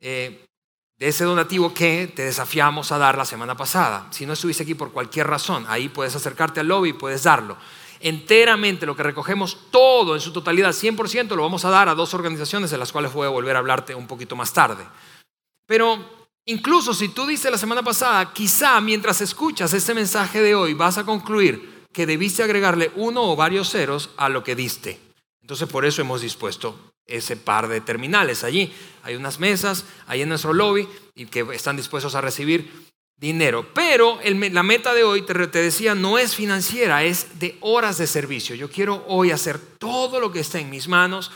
eh, 0.00 0.46
de 1.00 1.08
ese 1.08 1.24
donativo 1.24 1.72
que 1.72 2.12
te 2.14 2.24
desafiamos 2.24 2.92
a 2.92 2.98
dar 2.98 3.16
la 3.16 3.24
semana 3.24 3.56
pasada. 3.56 4.06
Si 4.10 4.26
no 4.26 4.34
estuviste 4.34 4.64
aquí 4.64 4.74
por 4.74 4.92
cualquier 4.92 5.26
razón, 5.26 5.64
ahí 5.68 5.88
puedes 5.88 6.14
acercarte 6.14 6.60
al 6.60 6.68
lobby 6.68 6.90
y 6.90 6.92
puedes 6.92 7.22
darlo. 7.22 7.56
Enteramente 8.00 8.84
lo 8.84 8.94
que 8.94 9.02
recogemos, 9.02 9.70
todo 9.70 10.14
en 10.14 10.20
su 10.20 10.30
totalidad, 10.30 10.70
100%, 10.70 11.34
lo 11.34 11.42
vamos 11.42 11.64
a 11.64 11.70
dar 11.70 11.88
a 11.88 11.94
dos 11.94 12.12
organizaciones 12.12 12.70
de 12.70 12.76
las 12.76 12.92
cuales 12.92 13.14
voy 13.14 13.26
a 13.26 13.30
volver 13.30 13.56
a 13.56 13.60
hablarte 13.60 13.94
un 13.94 14.06
poquito 14.06 14.36
más 14.36 14.52
tarde. 14.52 14.84
Pero 15.66 16.28
incluso 16.44 16.92
si 16.92 17.08
tú 17.08 17.26
dices 17.26 17.50
la 17.50 17.58
semana 17.58 17.82
pasada, 17.82 18.32
quizá 18.34 18.78
mientras 18.82 19.22
escuchas 19.22 19.72
este 19.72 19.94
mensaje 19.94 20.42
de 20.42 20.54
hoy 20.54 20.74
vas 20.74 20.98
a 20.98 21.04
concluir 21.04 21.86
que 21.92 22.04
debiste 22.04 22.42
agregarle 22.42 22.90
uno 22.96 23.22
o 23.22 23.36
varios 23.36 23.70
ceros 23.70 24.10
a 24.18 24.28
lo 24.28 24.44
que 24.44 24.54
diste. 24.54 25.00
Entonces 25.40 25.66
por 25.66 25.86
eso 25.86 26.02
hemos 26.02 26.20
dispuesto 26.20 26.89
ese 27.10 27.36
par 27.36 27.68
de 27.68 27.80
terminales 27.80 28.44
allí. 28.44 28.72
Hay 29.02 29.16
unas 29.16 29.38
mesas 29.38 29.84
ahí 30.06 30.22
en 30.22 30.28
nuestro 30.28 30.52
lobby 30.52 30.88
y 31.14 31.26
que 31.26 31.46
están 31.52 31.76
dispuestos 31.76 32.14
a 32.14 32.20
recibir 32.20 32.90
dinero. 33.20 33.66
Pero 33.74 34.18
la 34.24 34.62
meta 34.62 34.94
de 34.94 35.04
hoy, 35.04 35.22
te, 35.22 35.34
te 35.48 35.62
decía, 35.62 35.94
no 35.94 36.18
es 36.18 36.34
financiera, 36.34 37.04
es 37.04 37.38
de 37.38 37.56
horas 37.60 37.98
de 37.98 38.06
servicio. 38.06 38.56
Yo 38.56 38.70
quiero 38.70 39.04
hoy 39.06 39.30
hacer 39.30 39.58
todo 39.58 40.20
lo 40.20 40.32
que 40.32 40.40
está 40.40 40.58
en 40.58 40.70
mis 40.70 40.88
manos, 40.88 41.30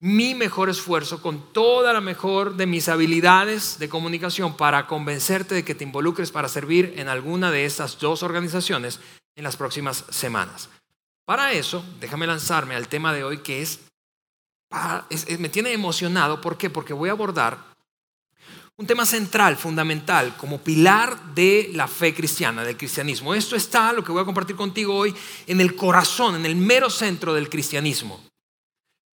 mi 0.00 0.34
mejor 0.34 0.70
esfuerzo, 0.70 1.20
con 1.22 1.52
toda 1.52 1.92
la 1.92 2.00
mejor 2.00 2.56
de 2.56 2.66
mis 2.66 2.88
habilidades 2.88 3.78
de 3.78 3.88
comunicación 3.88 4.56
para 4.56 4.86
convencerte 4.86 5.54
de 5.54 5.64
que 5.64 5.74
te 5.74 5.84
involucres 5.84 6.30
para 6.30 6.48
servir 6.48 6.94
en 6.96 7.08
alguna 7.08 7.50
de 7.50 7.64
estas 7.64 7.98
dos 7.98 8.22
organizaciones 8.22 8.98
en 9.36 9.44
las 9.44 9.56
próximas 9.56 10.04
semanas. 10.10 10.68
Para 11.26 11.52
eso, 11.52 11.84
déjame 12.00 12.26
lanzarme 12.26 12.74
al 12.74 12.88
tema 12.88 13.12
de 13.12 13.22
hoy 13.22 13.38
que 13.38 13.62
es 13.62 13.80
me 15.38 15.48
tiene 15.48 15.72
emocionado. 15.72 16.40
¿Por 16.40 16.56
qué? 16.56 16.70
Porque 16.70 16.92
voy 16.92 17.08
a 17.08 17.12
abordar 17.12 17.70
un 18.80 18.86
tema 18.86 19.04
central, 19.04 19.58
fundamental, 19.58 20.34
como 20.38 20.56
pilar 20.62 21.34
de 21.34 21.70
la 21.74 21.86
fe 21.86 22.14
cristiana, 22.14 22.64
del 22.64 22.78
cristianismo. 22.78 23.34
Esto 23.34 23.54
está, 23.54 23.92
lo 23.92 24.02
que 24.02 24.10
voy 24.10 24.22
a 24.22 24.24
compartir 24.24 24.56
contigo 24.56 24.96
hoy, 24.96 25.14
en 25.46 25.60
el 25.60 25.76
corazón, 25.76 26.36
en 26.36 26.46
el 26.46 26.56
mero 26.56 26.88
centro 26.88 27.34
del 27.34 27.50
cristianismo. 27.50 28.24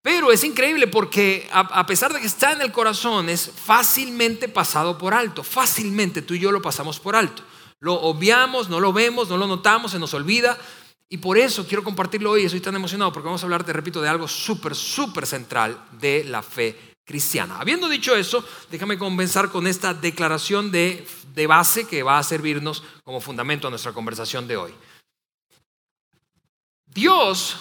Pero 0.01 0.31
es 0.31 0.45
increíble 0.45 0.87
porque 0.87 1.49
a, 1.51 1.85
pesar 1.85 2.13
de 2.13 2.21
que 2.21 2.27
está 2.27 2.53
en 2.53 2.61
el 2.61 2.71
corazón, 2.71 3.27
es 3.27 3.51
fácilmente 3.53 4.47
pasado 4.47 4.97
por 4.97 5.13
alto. 5.13 5.43
Fácilmente 5.43 6.21
tú 6.21 6.33
y 6.33 6.39
yo 6.39 6.53
lo 6.53 6.61
pasamos 6.61 6.97
por 7.01 7.17
alto. 7.17 7.43
Lo 7.81 7.95
obviamos, 7.95 8.69
no 8.69 8.79
lo 8.79 8.93
vemos, 8.93 9.27
no 9.27 9.35
lo 9.35 9.47
notamos, 9.47 9.91
se 9.91 9.99
nos 9.99 10.13
olvida. 10.13 10.57
Y 11.09 11.17
por 11.17 11.37
eso 11.37 11.65
quiero 11.65 11.83
compartirlo 11.83 12.31
hoy, 12.31 12.45
estoy 12.45 12.59
tan 12.59 12.75
emocionado 12.75 13.13
porque 13.13 13.27
vamos 13.27 13.41
a 13.41 13.45
hablar, 13.45 13.63
te 13.63 13.71
repito, 13.71 14.01
de 14.01 14.09
algo 14.09 14.27
súper, 14.27 14.75
súper 14.75 15.25
central 15.25 15.81
de 15.93 16.25
la 16.25 16.43
fe 16.43 16.95
cristiana. 17.05 17.59
Habiendo 17.59 17.87
dicho 17.87 18.15
eso, 18.15 18.43
déjame 18.69 18.97
comenzar 18.97 19.49
con 19.49 19.67
esta 19.67 19.93
declaración 19.93 20.69
de, 20.69 21.07
de 21.33 21.47
base 21.47 21.87
que 21.87 22.03
va 22.03 22.19
a 22.19 22.23
servirnos 22.23 22.83
como 23.05 23.21
fundamento 23.21 23.67
a 23.67 23.69
nuestra 23.69 23.93
conversación 23.93 24.47
de 24.47 24.57
hoy. 24.57 24.73
Dios 26.85 27.55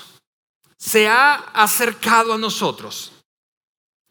se 0.76 1.06
ha 1.06 1.34
acercado 1.34 2.32
a 2.32 2.38
nosotros 2.38 3.12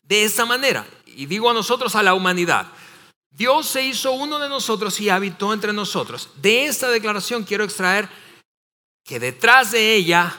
de 0.04 0.24
esa 0.24 0.46
manera, 0.46 0.88
y 1.06 1.26
digo 1.26 1.50
a 1.50 1.54
nosotros, 1.54 1.96
a 1.96 2.04
la 2.04 2.14
humanidad. 2.14 2.68
Dios 3.32 3.68
se 3.68 3.84
hizo 3.84 4.14
uno 4.14 4.40
de 4.40 4.48
nosotros 4.48 5.00
y 5.02 5.10
habitó 5.10 5.52
entre 5.52 5.74
nosotros. 5.74 6.30
De 6.38 6.68
esta 6.68 6.90
declaración 6.90 7.44
quiero 7.44 7.66
extraer 7.66 8.08
que 9.06 9.20
detrás 9.20 9.72
de 9.72 9.96
ella 9.96 10.36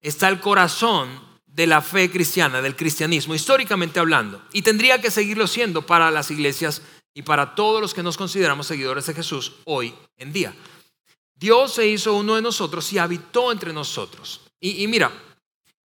está 0.00 0.28
el 0.28 0.40
corazón 0.40 1.26
de 1.44 1.66
la 1.66 1.82
fe 1.82 2.10
cristiana, 2.10 2.62
del 2.62 2.76
cristianismo, 2.76 3.34
históricamente 3.34 3.98
hablando. 3.98 4.42
Y 4.52 4.62
tendría 4.62 5.00
que 5.00 5.10
seguirlo 5.10 5.46
siendo 5.46 5.84
para 5.84 6.10
las 6.10 6.30
iglesias 6.30 6.82
y 7.12 7.22
para 7.22 7.54
todos 7.54 7.80
los 7.80 7.92
que 7.92 8.02
nos 8.02 8.16
consideramos 8.16 8.68
seguidores 8.68 9.06
de 9.06 9.14
Jesús 9.14 9.54
hoy 9.64 9.92
en 10.16 10.32
día. 10.32 10.54
Dios 11.34 11.74
se 11.74 11.86
hizo 11.86 12.14
uno 12.14 12.36
de 12.36 12.42
nosotros 12.42 12.90
y 12.92 12.98
habitó 12.98 13.50
entre 13.50 13.72
nosotros. 13.72 14.42
Y, 14.60 14.86
mira, 14.86 15.10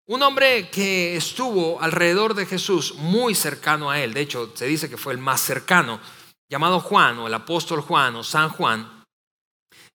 un 0.06 0.22
hombre 0.22 0.70
que 0.70 1.16
estuvo 1.16 1.82
alrededor 1.82 2.36
de 2.36 2.46
Jesús, 2.46 2.96
muy 2.96 3.34
cercano 3.34 3.90
a 3.90 4.00
él, 4.00 4.14
de 4.14 4.22
hecho 4.22 4.52
se 4.56 4.66
dice 4.66 4.90
que 4.90 4.98
fue 4.98 5.14
el 5.14 5.20
más 5.20 5.42
cercano, 5.42 6.00
llamado 6.50 6.80
Juan 6.80 7.18
o 7.20 7.28
el 7.28 7.34
apóstol 7.34 7.82
Juan 7.82 8.16
o 8.16 8.24
San 8.24 8.50
Juan, 8.50 9.01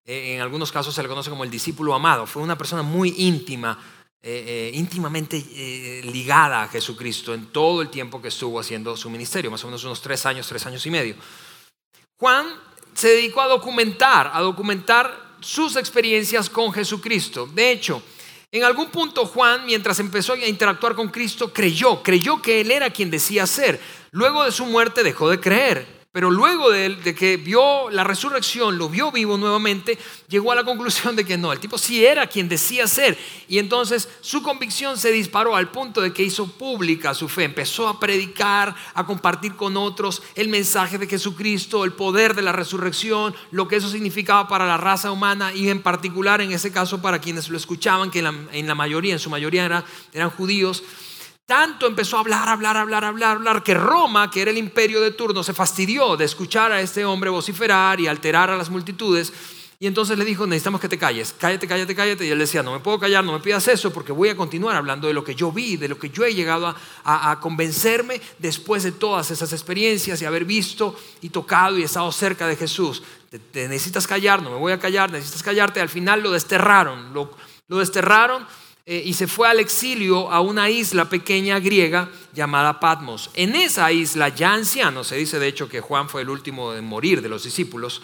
en 0.07 0.41
algunos 0.41 0.71
casos 0.71 0.95
se 0.95 1.03
le 1.03 1.09
conoce 1.09 1.31
como 1.31 1.45
el 1.45 1.51
discípulo 1.51 1.93
amado, 1.93 2.27
fue 2.27 2.43
una 2.43 2.57
persona 2.57 2.83
muy 2.83 3.15
íntima, 3.19 3.79
eh, 4.23 4.45
eh, 4.47 4.71
íntimamente 4.75 5.37
ligada 6.05 6.63
a 6.63 6.69
Jesucristo 6.69 7.35
en 7.35 7.47
todo 7.47 7.83
el 7.83 7.91
tiempo 7.91 8.23
que 8.23 8.29
estuvo 8.29 8.61
haciendo 8.61 8.97
su 8.97 9.11
ministerio, 9.11 9.51
más 9.51 9.65
o 9.65 9.67
menos 9.67 9.85
unos 9.85 10.01
tres 10.01 10.25
años, 10.25 10.47
tres 10.47 10.65
años 10.67 10.85
y 10.87 10.91
medio. 10.91 11.17
Juan 12.19 12.47
se 12.95 13.09
dedicó 13.09 13.43
a 13.43 13.49
documentar, 13.49 14.31
a 14.33 14.41
documentar 14.41 15.37
sus 15.41 15.77
experiencias 15.77 16.49
con 16.49 16.73
Jesucristo. 16.73 17.47
De 17.47 17.73
hecho, 17.73 18.03
en 18.51 18.65
algún 18.65 18.91
punto 18.91 19.27
Juan, 19.27 19.67
mientras 19.67 20.01
empezó 20.01 20.33
a 20.33 20.47
interactuar 20.47 20.95
con 20.95 21.09
Cristo, 21.09 21.53
creyó, 21.53 22.03
creyó 22.03 22.41
que 22.41 22.61
Él 22.61 22.71
era 22.71 22.91
quien 22.91 23.11
decía 23.11 23.47
ser. 23.47 23.81
Luego 24.13 24.45
de 24.45 24.53
su 24.53 24.65
muerte 24.65 25.03
dejó 25.03 25.29
de 25.29 25.41
creer. 25.41 25.96
Pero 26.17 26.31
luego 26.31 26.71
de, 26.71 27.15
que 27.15 27.37
vio 27.37 27.91
la 27.91 28.03
resurrección, 28.03 28.79
lo 28.79 28.89
vio 28.89 29.13
vivo 29.13 29.37
nuevamente, 29.37 29.99
llegó 30.29 30.51
a 30.51 30.55
la 30.55 30.65
conclusión 30.65 31.15
de 31.15 31.27
que 31.27 31.37
no, 31.37 31.53
el 31.53 31.61
tipo 31.61 31.77
sí 31.77 32.07
era 32.07 32.27
quien 32.27 32.49
decía 32.49 32.87
ser. 32.87 33.19
Y 33.49 33.59
entonces 33.59 34.09
su 34.23 34.43
convicción 34.43 34.97
se 34.97 35.13
disparó 35.13 35.55
al 35.55 35.71
punto 35.71 36.01
de 36.01 36.15
que 36.15 36.23
hizo 36.23 36.47
pública 36.47 37.13
su 37.13 37.29
fe. 37.29 37.45
Empezó 37.45 37.87
a 37.87 38.01
predicar, 38.01 38.75
a 38.95 39.05
compartir 39.05 39.57
con 39.57 39.77
otros 39.77 40.23
el 40.37 40.49
mensaje 40.49 40.97
de 40.97 41.07
Jesucristo, 41.07 41.85
el 41.85 41.93
poder 41.93 42.35
de 42.35 42.41
la 42.41 42.53
resurrección, 42.53 43.35
lo 43.51 43.69
que 43.69 43.77
eso 43.77 43.91
significaba 43.91 44.49
para 44.49 44.67
la 44.67 44.79
raza 44.79 45.13
humana 45.13 45.53
y 45.53 45.69
en 45.69 45.83
particular 45.83 46.41
en 46.41 46.51
ese 46.51 46.73
caso 46.73 47.03
para 47.03 47.19
quienes 47.19 47.51
lo 47.51 47.59
escuchaban, 47.59 48.11
que 48.11 48.21
en 48.21 48.67
la, 48.67 48.75
mayoría, 48.75 49.13
en 49.13 49.19
su 49.19 49.29
mayoría 49.29 49.85
eran 50.15 50.31
judíos. 50.31 50.83
Tanto 51.47 51.87
empezó 51.87 52.17
a 52.17 52.21
hablar, 52.21 52.49
hablar, 52.49 52.77
hablar, 52.77 53.05
hablar, 53.05 53.37
hablar, 53.37 53.63
que 53.63 53.73
Roma, 53.73 54.29
que 54.33 54.43
era 54.43 54.51
el 54.51 54.59
imperio 54.59 55.01
de 55.01 55.13
turno, 55.13 55.45
se 55.45 55.55
fastidió 55.55 56.17
de 56.17 56.25
escuchar 56.25 56.73
a 56.73 56.81
este 56.81 57.05
hombre 57.05 57.31
vociferar 57.31 58.01
y 58.01 58.09
alterar 58.09 58.51
a 58.51 58.57
las 58.57 58.69
multitudes. 58.69 59.33
Y 59.79 59.87
entonces 59.87 60.19
le 60.19 60.25
dijo, 60.25 60.45
necesitamos 60.45 60.81
que 60.81 60.89
te 60.89 60.99
calles, 60.99 61.33
cállate, 61.39 61.69
cállate, 61.69 61.95
cállate. 61.95 62.27
Y 62.27 62.31
él 62.31 62.41
decía, 62.41 62.65
no 62.65 62.73
me 62.73 62.81
puedo 62.81 62.99
callar, 62.99 63.23
no 63.23 63.33
me 63.33 63.39
pidas 63.39 63.69
eso, 63.69 63.93
porque 63.93 64.11
voy 64.11 64.31
a 64.31 64.37
continuar 64.37 64.75
hablando 64.75 65.07
de 65.07 65.15
lo 65.15 65.23
que 65.23 65.37
yo 65.37 65.53
vi, 65.53 65.77
de 65.77 65.87
lo 65.87 65.97
que 66.01 66.11
yo 66.11 66.25
he 66.25 66.35
llegado 66.35 66.75
a, 67.05 67.39
convencerme 67.41 68.21
después 68.41 68.83
de 68.83 68.91
todas 68.91 69.31
esas 69.31 69.53
experiencias 69.53 70.21
y 70.21 70.25
haber 70.25 70.47
visto 70.47 70.99
y 71.21 71.29
tocado 71.29 71.79
y 71.79 71.85
estado 71.85 72.11
cerca 72.11 72.49
de 72.49 72.57
Jesús. 72.57 73.05
Te, 73.53 73.69
necesitas 73.69 74.09
callar, 74.09 74.43
no 74.43 74.51
me 74.51 74.57
voy 74.57 74.73
a 74.73 74.81
callar, 74.81 75.13
necesitas 75.13 75.45
callarte. 75.45 75.81
Al 75.81 75.91
final 75.91 76.23
lo 76.23 76.33
desterraron, 76.33 77.15
lo, 77.15 77.31
lo 77.69 77.79
desterraron 77.79 78.45
eh, 78.89 79.03
y 79.05 79.15
se 79.15 79.27
fue 79.27 79.49
al 79.49 79.59
exilio 79.59 80.31
a 80.31 80.41
una 80.41 80.71
isla 80.71 81.09
pequeña 81.09 81.59
griega 81.59 82.09
llamada 82.33 82.79
Patmos. 82.79 83.31
En 83.35 83.57
esa 83.57 83.91
isla, 83.91 84.29
ya 84.29 84.55
anciano, 84.55 85.03
se 85.03 85.17
dice 85.17 85.41
de 85.41 85.49
hecho 85.49 85.69
que 85.69 85.81
Juan 85.81 86.09
fue 86.09 86.23
el 86.23 86.31
último 86.31 86.73
en 86.73 86.85
morir 86.85 87.21
de 87.21 87.29
los 87.29 87.43
discípulos, 87.43 88.01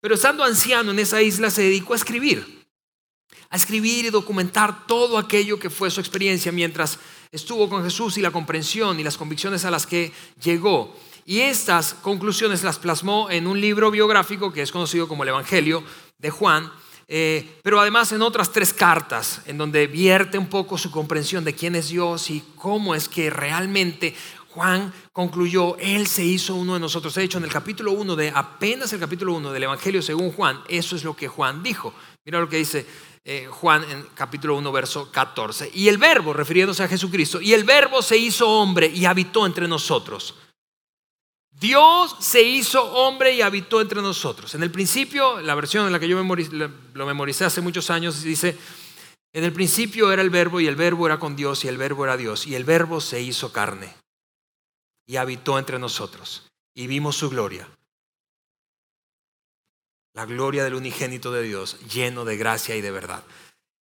pero 0.00 0.14
estando 0.14 0.44
anciano 0.44 0.92
en 0.92 1.00
esa 1.00 1.20
isla 1.22 1.50
se 1.50 1.62
dedicó 1.62 1.94
a 1.94 1.96
escribir, 1.96 2.68
a 3.50 3.56
escribir 3.56 4.04
y 4.04 4.10
documentar 4.10 4.86
todo 4.86 5.18
aquello 5.18 5.58
que 5.58 5.70
fue 5.70 5.90
su 5.90 5.98
experiencia 5.98 6.52
mientras 6.52 7.00
estuvo 7.32 7.68
con 7.68 7.82
Jesús 7.82 8.16
y 8.16 8.22
la 8.22 8.30
comprensión 8.30 9.00
y 9.00 9.02
las 9.02 9.16
convicciones 9.16 9.64
a 9.64 9.72
las 9.72 9.88
que 9.88 10.12
llegó. 10.40 10.96
Y 11.24 11.40
estas 11.40 11.94
conclusiones 11.94 12.62
las 12.62 12.78
plasmó 12.78 13.28
en 13.28 13.48
un 13.48 13.60
libro 13.60 13.90
biográfico 13.90 14.52
que 14.52 14.62
es 14.62 14.70
conocido 14.70 15.08
como 15.08 15.24
el 15.24 15.30
Evangelio 15.30 15.82
de 16.18 16.30
Juan, 16.30 16.70
eh, 17.08 17.58
pero 17.62 17.80
además 17.80 18.10
en 18.12 18.22
otras 18.22 18.52
tres 18.52 18.72
cartas, 18.72 19.42
en 19.46 19.58
donde 19.58 19.86
vierte 19.86 20.38
un 20.38 20.48
poco 20.48 20.76
su 20.76 20.90
comprensión 20.90 21.44
de 21.44 21.54
quién 21.54 21.76
es 21.76 21.88
Dios 21.88 22.30
y 22.30 22.42
cómo 22.56 22.94
es 22.94 23.08
que 23.08 23.30
realmente 23.30 24.14
Juan 24.50 24.92
concluyó, 25.12 25.76
Él 25.78 26.06
se 26.06 26.24
hizo 26.24 26.54
uno 26.54 26.74
de 26.74 26.80
nosotros. 26.80 27.14
De 27.14 27.22
hecho, 27.22 27.38
en 27.38 27.44
el 27.44 27.50
capítulo 27.50 27.92
1 27.92 28.16
de 28.16 28.32
apenas 28.34 28.92
el 28.92 29.00
capítulo 29.00 29.34
1 29.34 29.52
del 29.52 29.64
Evangelio 29.64 30.02
según 30.02 30.32
Juan, 30.32 30.60
eso 30.68 30.96
es 30.96 31.04
lo 31.04 31.14
que 31.14 31.28
Juan 31.28 31.62
dijo. 31.62 31.92
Mira 32.24 32.40
lo 32.40 32.48
que 32.48 32.56
dice 32.56 32.86
eh, 33.24 33.48
Juan 33.50 33.84
en 33.90 34.06
capítulo 34.14 34.56
1, 34.56 34.72
verso 34.72 35.12
14. 35.12 35.70
Y 35.74 35.88
el 35.88 35.98
verbo, 35.98 36.32
refiriéndose 36.32 36.82
a 36.82 36.88
Jesucristo, 36.88 37.40
y 37.40 37.52
el 37.52 37.64
verbo 37.64 38.00
se 38.00 38.16
hizo 38.16 38.48
hombre 38.48 38.86
y 38.86 39.04
habitó 39.04 39.46
entre 39.46 39.68
nosotros. 39.68 40.36
Dios 41.58 42.16
se 42.20 42.42
hizo 42.42 42.82
hombre 42.92 43.34
y 43.34 43.40
habitó 43.40 43.80
entre 43.80 44.02
nosotros. 44.02 44.54
En 44.54 44.62
el 44.62 44.70
principio, 44.70 45.40
la 45.40 45.54
versión 45.54 45.86
en 45.86 45.92
la 45.92 45.98
que 45.98 46.08
yo 46.08 46.22
lo 46.22 47.06
memoricé 47.06 47.44
hace 47.46 47.62
muchos 47.62 47.88
años 47.88 48.22
dice, 48.22 48.58
en 49.32 49.44
el 49.44 49.52
principio 49.52 50.12
era 50.12 50.20
el 50.20 50.28
verbo 50.28 50.60
y 50.60 50.66
el 50.66 50.76
verbo 50.76 51.06
era 51.06 51.18
con 51.18 51.34
Dios 51.34 51.64
y 51.64 51.68
el 51.68 51.78
verbo 51.78 52.04
era 52.04 52.18
Dios 52.18 52.46
y 52.46 52.54
el 52.54 52.64
verbo 52.64 53.00
se 53.00 53.22
hizo 53.22 53.52
carne 53.52 53.94
y 55.06 55.16
habitó 55.16 55.58
entre 55.58 55.78
nosotros 55.78 56.46
y 56.74 56.86
vimos 56.86 57.16
su 57.16 57.30
gloria. 57.30 57.66
La 60.12 60.26
gloria 60.26 60.64
del 60.64 60.74
unigénito 60.74 61.32
de 61.32 61.42
Dios, 61.42 61.78
lleno 61.88 62.26
de 62.26 62.36
gracia 62.36 62.76
y 62.76 62.82
de 62.82 62.90
verdad. 62.90 63.24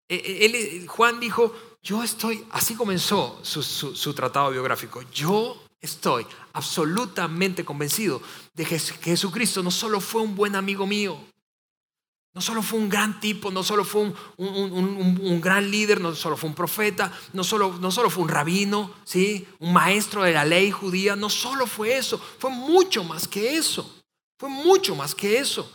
E, 0.07 0.15
e, 0.15 0.87
Juan 0.87 1.19
dijo, 1.19 1.53
yo 1.81 2.03
estoy, 2.03 2.45
así 2.51 2.75
comenzó 2.75 3.39
su 3.43 4.13
tratado 4.13 4.51
biográfico, 4.51 5.01
yo 5.11 5.64
estoy 5.81 6.25
absolutamente 6.53 7.63
convencido 7.63 8.21
de 8.53 8.65
que 8.65 8.79
Jesucristo 8.79 9.61
no 9.61 9.71
solo 9.71 9.99
fue 10.01 10.21
un 10.21 10.35
buen 10.35 10.55
amigo 10.55 10.85
mío, 10.87 11.19
no 12.35 12.41
solo 12.41 12.61
fue 12.61 12.79
un 12.79 12.89
gran 12.89 13.21
tipo, 13.21 13.49
no 13.49 13.63
solo 13.63 13.85
fue 13.85 14.13
un, 14.35 15.41
gran 15.41 15.71
líder, 15.71 16.01
no 16.01 16.13
solo 16.13 16.35
fue 16.35 16.49
un 16.49 16.55
profeta, 16.55 17.09
no 17.31 17.45
solo, 17.45 17.77
no 17.79 17.91
solo 17.91 18.09
fue 18.09 18.23
un 18.23 18.29
rabino, 18.29 18.93
¿sí? 19.05 19.47
un 19.59 19.71
maestro 19.71 20.23
de 20.23 20.33
la 20.33 20.43
ley 20.43 20.69
judía, 20.69 21.15
no 21.15 21.29
solo 21.29 21.65
fue 21.65 21.95
eso, 21.95 22.17
fue 22.17 22.49
mucho 22.49 23.05
más 23.05 23.25
que 23.25 23.55
eso, 23.55 24.03
fue 24.37 24.49
mucho 24.49 24.95
más 24.95 25.15
que 25.15 25.39
eso. 25.39 25.71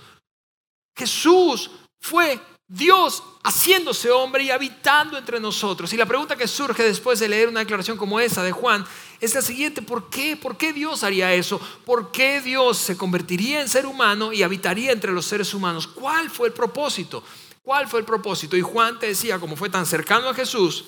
Jesús 0.94 1.70
fue 1.98 2.38
Dios 2.72 3.24
haciéndose 3.42 4.12
hombre 4.12 4.44
y 4.44 4.50
habitando 4.52 5.18
entre 5.18 5.40
nosotros. 5.40 5.92
Y 5.92 5.96
la 5.96 6.06
pregunta 6.06 6.37
que 6.37 6.46
surge 6.46 6.85
después 6.85 7.18
de 7.18 7.28
leer 7.28 7.48
una 7.48 7.61
declaración 7.61 7.96
como 7.96 8.20
esa 8.20 8.44
de 8.44 8.52
Juan 8.52 8.87
es 9.20 9.35
la 9.35 9.42
siguiente, 9.42 9.83
¿por 9.83 10.09
qué? 10.09 10.37
¿Por 10.37 10.56
qué 10.56 10.72
Dios 10.72 11.02
haría 11.02 11.35
eso? 11.35 11.61
¿Por 11.85 12.12
qué 12.12 12.40
Dios 12.40 12.78
se 12.78 12.96
convertiría 12.96 13.61
en 13.61 13.68
ser 13.68 13.87
humano 13.87 14.33
y 14.33 14.44
habitaría 14.44 14.92
entre 14.92 15.11
los 15.11 15.26
seres 15.26 15.52
humanos? 15.52 15.88
¿Cuál 15.88 16.30
fue 16.30 16.46
el 16.46 16.54
propósito? 16.54 17.24
¿Cuál 17.61 17.88
fue 17.88 17.98
el 17.98 18.06
propósito? 18.06 18.56
Y 18.56 18.61
Juan 18.61 19.00
te 19.00 19.09
decía, 19.09 19.40
como 19.40 19.56
fue 19.56 19.68
tan 19.68 19.85
cercano 19.85 20.28
a 20.28 20.35
Jesús, 20.35 20.85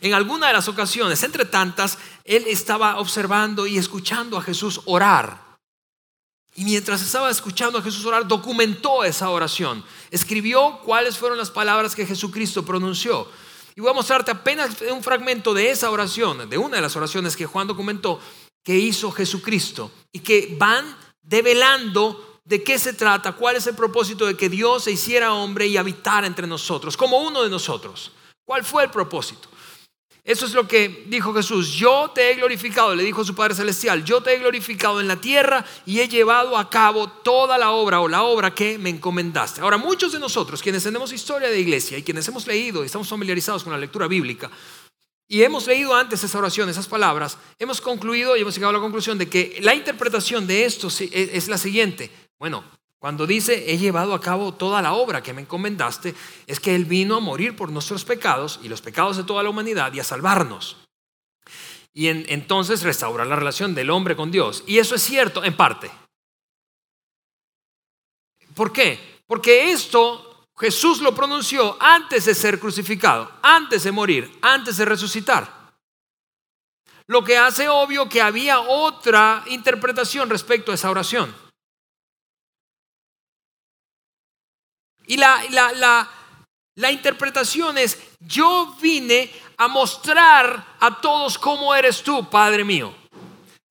en 0.00 0.14
alguna 0.14 0.46
de 0.46 0.52
las 0.52 0.68
ocasiones, 0.68 1.20
entre 1.24 1.46
tantas, 1.46 1.98
él 2.24 2.44
estaba 2.46 3.00
observando 3.00 3.66
y 3.66 3.76
escuchando 3.76 4.38
a 4.38 4.42
Jesús 4.42 4.80
orar. 4.84 5.50
Y 6.54 6.64
mientras 6.64 7.02
estaba 7.02 7.30
escuchando 7.30 7.78
a 7.78 7.82
Jesús 7.82 8.04
orar, 8.04 8.26
documentó 8.26 9.04
esa 9.04 9.30
oración. 9.30 9.84
Escribió 10.10 10.80
cuáles 10.84 11.16
fueron 11.16 11.38
las 11.38 11.50
palabras 11.50 11.94
que 11.94 12.06
Jesucristo 12.06 12.64
pronunció. 12.64 13.28
Y 13.76 13.80
voy 13.80 13.90
a 13.90 13.94
mostrarte 13.94 14.30
apenas 14.30 14.80
un 14.90 15.02
fragmento 15.02 15.54
de 15.54 15.70
esa 15.70 15.90
oración, 15.90 16.50
de 16.50 16.58
una 16.58 16.76
de 16.76 16.82
las 16.82 16.96
oraciones 16.96 17.36
que 17.36 17.46
Juan 17.46 17.66
documentó, 17.66 18.20
que 18.62 18.76
hizo 18.76 19.12
Jesucristo. 19.12 19.90
Y 20.12 20.20
que 20.20 20.56
van 20.58 20.96
develando 21.22 22.40
de 22.44 22.64
qué 22.64 22.78
se 22.78 22.92
trata, 22.92 23.32
cuál 23.32 23.56
es 23.56 23.66
el 23.68 23.76
propósito 23.76 24.26
de 24.26 24.36
que 24.36 24.48
Dios 24.48 24.84
se 24.84 24.92
hiciera 24.92 25.34
hombre 25.34 25.66
y 25.68 25.76
habitara 25.76 26.26
entre 26.26 26.46
nosotros, 26.46 26.96
como 26.96 27.18
uno 27.18 27.42
de 27.44 27.48
nosotros. 27.48 28.10
¿Cuál 28.44 28.64
fue 28.64 28.82
el 28.82 28.90
propósito? 28.90 29.48
Eso 30.22 30.46
es 30.46 30.52
lo 30.52 30.68
que 30.68 31.04
dijo 31.08 31.32
Jesús. 31.32 31.72
Yo 31.72 32.10
te 32.14 32.30
he 32.30 32.34
glorificado, 32.34 32.94
le 32.94 33.02
dijo 33.02 33.24
su 33.24 33.34
Padre 33.34 33.54
Celestial, 33.54 34.04
yo 34.04 34.22
te 34.22 34.34
he 34.34 34.38
glorificado 34.38 35.00
en 35.00 35.08
la 35.08 35.20
tierra 35.20 35.64
y 35.86 36.00
he 36.00 36.08
llevado 36.08 36.56
a 36.58 36.68
cabo 36.68 37.08
toda 37.08 37.56
la 37.56 37.70
obra 37.70 38.00
o 38.00 38.08
la 38.08 38.22
obra 38.22 38.54
que 38.54 38.78
me 38.78 38.90
encomendaste. 38.90 39.60
Ahora, 39.60 39.78
muchos 39.78 40.12
de 40.12 40.18
nosotros, 40.18 40.62
quienes 40.62 40.82
tenemos 40.82 41.12
historia 41.12 41.48
de 41.48 41.58
iglesia 41.58 41.96
y 41.96 42.02
quienes 42.02 42.28
hemos 42.28 42.46
leído 42.46 42.82
y 42.82 42.86
estamos 42.86 43.08
familiarizados 43.08 43.64
con 43.64 43.72
la 43.72 43.78
lectura 43.78 44.06
bíblica, 44.06 44.50
y 45.32 45.44
hemos 45.44 45.68
leído 45.68 45.94
antes 45.94 46.24
esa 46.24 46.38
oración, 46.38 46.68
esas 46.68 46.88
palabras, 46.88 47.38
hemos 47.56 47.80
concluido 47.80 48.36
y 48.36 48.40
hemos 48.40 48.54
llegado 48.54 48.70
a 48.70 48.74
la 48.74 48.80
conclusión 48.80 49.16
de 49.16 49.28
que 49.28 49.58
la 49.62 49.76
interpretación 49.76 50.44
de 50.46 50.64
esto 50.64 50.88
es 50.88 51.46
la 51.46 51.56
siguiente. 51.56 52.10
Bueno, 52.36 52.64
cuando 53.00 53.26
dice, 53.26 53.72
he 53.72 53.78
llevado 53.78 54.12
a 54.12 54.20
cabo 54.20 54.52
toda 54.52 54.82
la 54.82 54.92
obra 54.92 55.22
que 55.22 55.32
me 55.32 55.40
encomendaste, 55.40 56.14
es 56.46 56.60
que 56.60 56.74
Él 56.74 56.84
vino 56.84 57.16
a 57.16 57.20
morir 57.20 57.56
por 57.56 57.72
nuestros 57.72 58.04
pecados 58.04 58.60
y 58.62 58.68
los 58.68 58.82
pecados 58.82 59.16
de 59.16 59.24
toda 59.24 59.42
la 59.42 59.48
humanidad 59.48 59.90
y 59.94 60.00
a 60.00 60.04
salvarnos. 60.04 60.76
Y 61.94 62.08
entonces 62.08 62.82
restaurar 62.82 63.26
la 63.26 63.36
relación 63.36 63.74
del 63.74 63.88
hombre 63.88 64.14
con 64.14 64.30
Dios. 64.30 64.62
Y 64.66 64.78
eso 64.78 64.94
es 64.94 65.02
cierto 65.02 65.42
en 65.42 65.56
parte. 65.56 65.90
¿Por 68.54 68.70
qué? 68.70 69.22
Porque 69.26 69.72
esto 69.72 70.46
Jesús 70.58 71.00
lo 71.00 71.14
pronunció 71.14 71.78
antes 71.80 72.26
de 72.26 72.34
ser 72.34 72.60
crucificado, 72.60 73.32
antes 73.40 73.82
de 73.82 73.92
morir, 73.92 74.30
antes 74.42 74.76
de 74.76 74.84
resucitar. 74.84 75.72
Lo 77.06 77.24
que 77.24 77.38
hace 77.38 77.66
obvio 77.70 78.10
que 78.10 78.20
había 78.20 78.60
otra 78.60 79.42
interpretación 79.46 80.28
respecto 80.28 80.70
a 80.70 80.74
esa 80.74 80.90
oración. 80.90 81.34
Y 85.10 85.16
la, 85.16 85.42
la, 85.50 86.08
la, 86.76 86.92
interpretación 86.92 87.76
es, 87.78 87.98
yo 88.20 88.76
vine 88.80 89.28
a 89.56 89.66
mostrar 89.66 90.76
a 90.78 91.00
todos 91.00 91.36
cómo 91.36 91.74
eres 91.74 92.00
tú, 92.04 92.30
Padre 92.30 92.62
mío. 92.62 92.94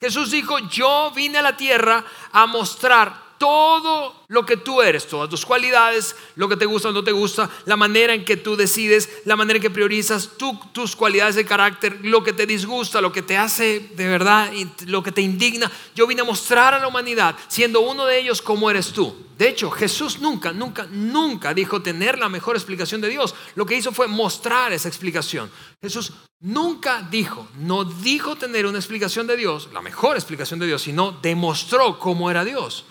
Jesús 0.02 0.32
dijo, 0.32 0.60
yo 0.68 1.12
vine 1.16 1.38
a 1.38 1.42
la 1.42 1.56
tierra 1.56 2.04
a 2.34 2.46
mostrar 2.46 3.29
todo 3.40 4.26
lo 4.28 4.46
que 4.46 4.58
tú 4.58 4.82
eres, 4.82 5.08
todas 5.08 5.30
tus 5.30 5.46
cualidades, 5.46 6.16
lo 6.36 6.48
que 6.48 6.58
te 6.58 6.66
gusta 6.66 6.90
o 6.90 6.92
no 6.92 7.04
te 7.04 7.14
gusta, 7.14 7.50
la 7.66 7.78
manera 7.78 8.14
en 8.14 8.26
que 8.26 8.38
tú 8.38 8.56
decides, 8.56 9.10
la 9.26 9.36
manera 9.36 9.58
en 9.58 9.64
que 9.64 9.70
priorizas 9.72 10.32
tus 10.74 10.96
cualidades 10.96 11.36
de 11.36 11.46
carácter, 11.46 12.00
lo 12.04 12.24
que 12.24 12.34
te 12.34 12.46
disgusta, 12.46 13.02
lo 13.02 13.12
que 13.12 13.24
te 13.24 13.38
hace 13.38 13.80
de 13.96 14.08
verdad, 14.08 14.52
lo 14.86 15.02
que 15.02 15.12
te 15.12 15.22
indigna. 15.22 15.72
Yo 15.96 16.06
vine 16.06 16.22
a 16.22 16.26
mostrar 16.26 16.74
a 16.74 16.80
la 16.80 16.88
humanidad, 16.88 17.36
siendo 17.48 17.80
uno 17.82 18.06
de 18.06 18.20
ellos 18.20 18.42
como 18.42 18.70
eres 18.70 18.92
tú. 18.92 19.16
De 19.38 19.48
hecho, 19.48 19.72
Jesús 19.72 20.20
nunca, 20.20 20.52
nunca, 20.52 20.86
nunca 20.92 21.54
dijo 21.54 21.82
tener 21.82 22.20
la 22.20 22.28
mejor 22.28 22.58
explicación 22.58 23.00
de 23.00 23.08
Dios. 23.08 23.34
Lo 23.56 23.66
que 23.66 23.76
hizo 23.76 23.94
fue 23.94 24.08
mostrar 24.08 24.74
esa 24.74 24.90
explicación. 24.90 25.50
Jesús 25.82 26.12
nunca 26.42 27.08
dijo, 27.10 27.48
no 27.58 27.86
dijo 27.86 28.36
tener 28.36 28.66
una 28.66 28.80
explicación 28.80 29.28
de 29.28 29.38
Dios, 29.38 29.70
la 29.72 29.82
mejor 29.82 30.18
explicación 30.18 30.60
de 30.60 30.68
Dios, 30.68 30.82
sino 30.82 31.14
demostró 31.22 31.98
cómo 32.00 32.30
era 32.30 32.44
Dios. 32.44 32.86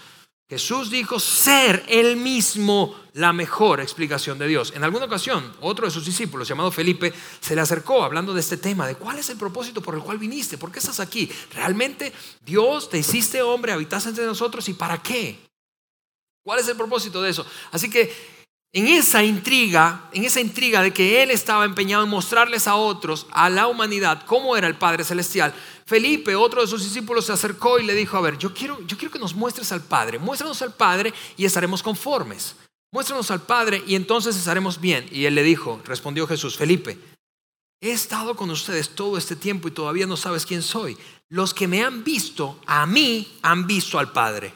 Jesús 0.49 0.91
dijo 0.91 1.21
ser 1.21 1.85
él 1.89 2.17
mismo 2.17 2.99
la 3.13 3.35
mejor 3.35 3.81
explicación 3.81 4.39
de 4.39 4.47
Dios. 4.47 4.73
En 4.75 4.83
alguna 4.83 5.05
ocasión, 5.05 5.55
otro 5.61 5.85
de 5.85 5.91
sus 5.91 6.07
discípulos, 6.07 6.49
llamado 6.49 6.71
Felipe, 6.71 7.13
se 7.41 7.55
le 7.55 7.61
acercó 7.61 8.03
hablando 8.03 8.33
de 8.33 8.41
este 8.41 8.57
tema, 8.57 8.87
de 8.87 8.95
cuál 8.95 9.19
es 9.19 9.29
el 9.29 9.37
propósito 9.37 9.83
por 9.83 9.95
el 9.95 10.01
cual 10.01 10.17
viniste, 10.17 10.57
por 10.57 10.73
qué 10.73 10.79
estás 10.79 11.01
aquí. 11.01 11.31
¿Realmente 11.53 12.15
Dios 12.47 12.89
te 12.89 12.97
hiciste 12.97 13.43
hombre, 13.43 13.73
habitaste 13.73 14.09
entre 14.09 14.25
nosotros 14.25 14.67
y 14.71 14.75
para 14.75 15.03
qué? 15.03 15.39
¿Cuál 16.43 16.61
es 16.61 16.69
el 16.69 16.77
propósito 16.77 17.21
de 17.21 17.29
eso? 17.29 17.45
Así 17.71 17.91
que 17.91 18.38
en 18.73 18.87
esa 18.87 19.25
intriga, 19.25 20.09
en 20.13 20.25
esa 20.25 20.41
intriga 20.41 20.83
de 20.83 20.93
que 20.93 21.23
él 21.23 21.31
estaba 21.31 21.65
empeñado 21.65 22.05
en 22.05 22.11
mostrarles 22.11 22.67
a 22.67 22.77
otros, 22.77 23.27
a 23.31 23.49
la 23.49 23.67
humanidad, 23.67 24.25
cómo 24.27 24.57
era 24.57 24.67
el 24.67 24.77
Padre 24.77 25.05
Celestial, 25.05 25.55
Felipe, 25.87 26.37
otro 26.37 26.61
de 26.61 26.67
sus 26.67 26.85
discípulos, 26.85 27.25
se 27.25 27.33
acercó 27.33 27.79
y 27.79 27.85
le 27.85 27.95
dijo, 27.95 28.19
a 28.19 28.21
ver, 28.21 28.37
yo 28.37 28.53
quiero, 28.53 28.79
yo 28.87 28.99
quiero 28.99 29.11
que 29.11 29.19
nos 29.19 29.35
muestres 29.35 29.73
al 29.73 29.81
Padre, 29.81 30.19
muéstranos 30.19 30.61
al 30.61 30.75
Padre 30.75 31.15
y 31.37 31.47
estaremos 31.47 31.83
conformes. 31.83 32.57
Muéstranos 32.91 33.31
al 33.31 33.43
Padre 33.43 33.83
y 33.87 33.95
entonces 33.95 34.37
estaremos 34.37 34.81
bien. 34.81 35.07
Y 35.11 35.25
él 35.25 35.35
le 35.35 35.43
dijo, 35.43 35.81
respondió 35.85 36.27
Jesús, 36.27 36.57
Felipe, 36.57 36.99
he 37.81 37.91
estado 37.91 38.37
con 38.37 38.51
ustedes 38.51 38.91
todo 38.91 39.17
este 39.17 39.37
tiempo 39.37 39.69
y 39.69 39.73
todavía 39.73 40.07
no 40.07 40.17
sabes 40.17 40.45
quién 40.45 40.63
soy. 40.63 40.97
Los 41.31 41.55
que 41.55 41.69
me 41.69 41.83
han 41.83 42.05
visto, 42.05 42.61
a 42.67 42.87
mí 42.87 43.39
han 43.43 43.67
visto 43.67 43.99
al 43.99 44.13
Padre. 44.13 44.55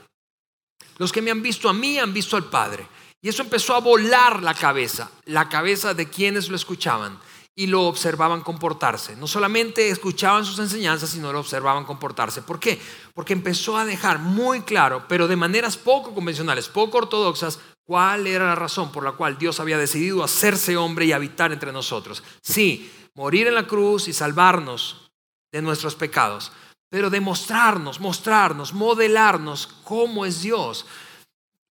Los 0.99 1.13
que 1.13 1.23
me 1.23 1.31
han 1.31 1.43
visto 1.43 1.69
a 1.69 1.73
mí 1.73 1.99
han 1.99 2.13
visto 2.13 2.37
al 2.37 2.45
Padre. 2.45 2.87
Y 3.23 3.29
eso 3.29 3.43
empezó 3.43 3.75
a 3.75 3.81
volar 3.81 4.43
la 4.43 4.53
cabeza, 4.53 5.11
la 5.27 5.49
cabeza 5.49 5.95
de 5.95 6.11
quienes 6.11 6.49
lo 6.49 6.57
escuchaban 6.57 7.19
y 7.55 7.69
lo 7.69 7.83
observaban 7.83 8.41
comportarse. 8.41 9.15
No 9.15 9.29
solamente 9.29 9.91
escuchaban 9.91 10.45
sus 10.45 10.59
enseñanzas, 10.59 11.11
sino 11.11 11.33
lo 11.33 11.41
observaban 11.41 11.85
comportarse. 11.85 12.43
¿Por 12.43 12.59
qué? 12.59 12.81
Porque 13.15 13.33
empezó 13.33 13.79
a 13.79 13.85
dejar 13.85 14.19
muy 14.19 14.63
claro, 14.63 15.05
pero 15.09 15.29
de 15.29 15.37
maneras 15.37 15.77
poco 15.77 16.15
convencionales, 16.15 16.69
poco 16.69 16.99
ortodoxas, 16.99 17.61
cuál 17.85 18.27
era 18.27 18.47
la 18.47 18.55
razón 18.55 18.91
por 18.91 19.05
la 19.05 19.13
cual 19.13 19.39
Dios 19.39 19.61
había 19.61 19.79
decidido 19.79 20.25
hacerse 20.25 20.77
hombre 20.77 21.05
y 21.05 21.13
habitar 21.13 21.53
entre 21.53 21.73
nosotros. 21.73 22.25
Sí, 22.43 22.91
morir 23.15 23.47
en 23.47 23.55
la 23.55 23.67
cruz 23.67 24.09
y 24.09 24.13
salvarnos 24.13 25.11
de 25.53 25.63
nuestros 25.63 25.95
pecados, 25.95 26.51
pero 26.91 27.11
demostrarnos, 27.11 28.01
mostrarnos, 28.01 28.73
modelarnos 28.73 29.69
cómo 29.85 30.25
es 30.25 30.43
Dios. 30.43 30.87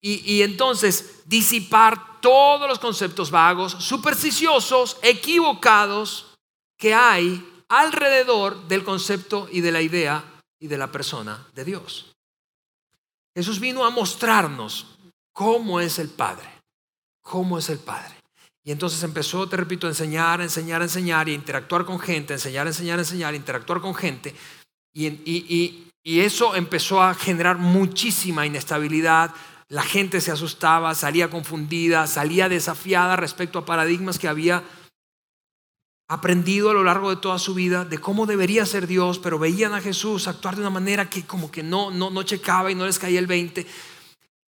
Y, 0.00 0.42
entonces 0.42 1.22
disipar 1.26 2.20
todos 2.20 2.68
los 2.68 2.78
conceptos 2.78 3.30
vagos, 3.30 3.72
supersticiosos, 3.72 4.96
equivocados 5.02 6.34
que 6.76 6.94
hay 6.94 7.44
alrededor 7.68 8.68
del 8.68 8.84
concepto 8.84 9.48
y 9.50 9.60
de 9.60 9.72
la 9.72 9.82
idea 9.82 10.24
y 10.60 10.68
de 10.68 10.78
la 10.78 10.92
persona 10.92 11.46
de 11.54 11.64
Dios. 11.64 12.12
Jesús 13.34 13.58
vino 13.58 13.84
a 13.84 13.90
mostrarnos 13.90 14.86
cómo 15.32 15.80
es 15.80 15.98
el 15.98 16.08
Padre, 16.08 16.48
cómo 17.20 17.58
es 17.58 17.68
el 17.68 17.78
Padre. 17.78 18.14
Y 18.64 18.70
entonces 18.70 19.02
empezó, 19.02 19.48
te 19.48 19.56
repito, 19.56 19.86
a 19.86 19.90
enseñar, 19.90 20.40
a 20.40 20.44
enseñar, 20.44 20.80
a 20.80 20.84
enseñar 20.84 21.28
y 21.28 21.34
interactuar 21.34 21.84
con 21.84 21.98
gente, 21.98 22.34
enseñar, 22.34 22.66
enseñar, 22.66 22.98
enseñar, 22.98 23.34
interactuar 23.34 23.80
con 23.80 23.94
gente. 23.94 24.34
y 24.92 26.20
eso 26.20 26.54
empezó 26.54 27.02
a 27.02 27.14
generar 27.14 27.58
muchísima 27.58 28.46
inestabilidad, 28.46 29.34
la 29.68 29.82
gente 29.82 30.20
se 30.20 30.32
asustaba, 30.32 30.94
salía 30.94 31.28
confundida, 31.30 32.06
salía 32.06 32.48
desafiada 32.48 33.16
respecto 33.16 33.58
a 33.58 33.66
paradigmas 33.66 34.18
que 34.18 34.28
había 34.28 34.64
aprendido 36.08 36.70
a 36.70 36.74
lo 36.74 36.84
largo 36.84 37.10
de 37.10 37.16
toda 37.16 37.38
su 37.38 37.52
vida 37.52 37.84
de 37.84 37.98
cómo 37.98 38.24
debería 38.24 38.64
ser 38.64 38.86
Dios, 38.86 39.18
pero 39.18 39.38
veían 39.38 39.74
a 39.74 39.82
Jesús 39.82 40.26
actuar 40.26 40.54
de 40.54 40.62
una 40.62 40.70
manera 40.70 41.10
que 41.10 41.26
como 41.26 41.50
que 41.50 41.62
no, 41.62 41.90
no, 41.90 42.08
no 42.08 42.22
checaba 42.22 42.70
y 42.70 42.74
no 42.74 42.86
les 42.86 42.98
caía 42.98 43.18
el 43.18 43.26
20. 43.26 43.66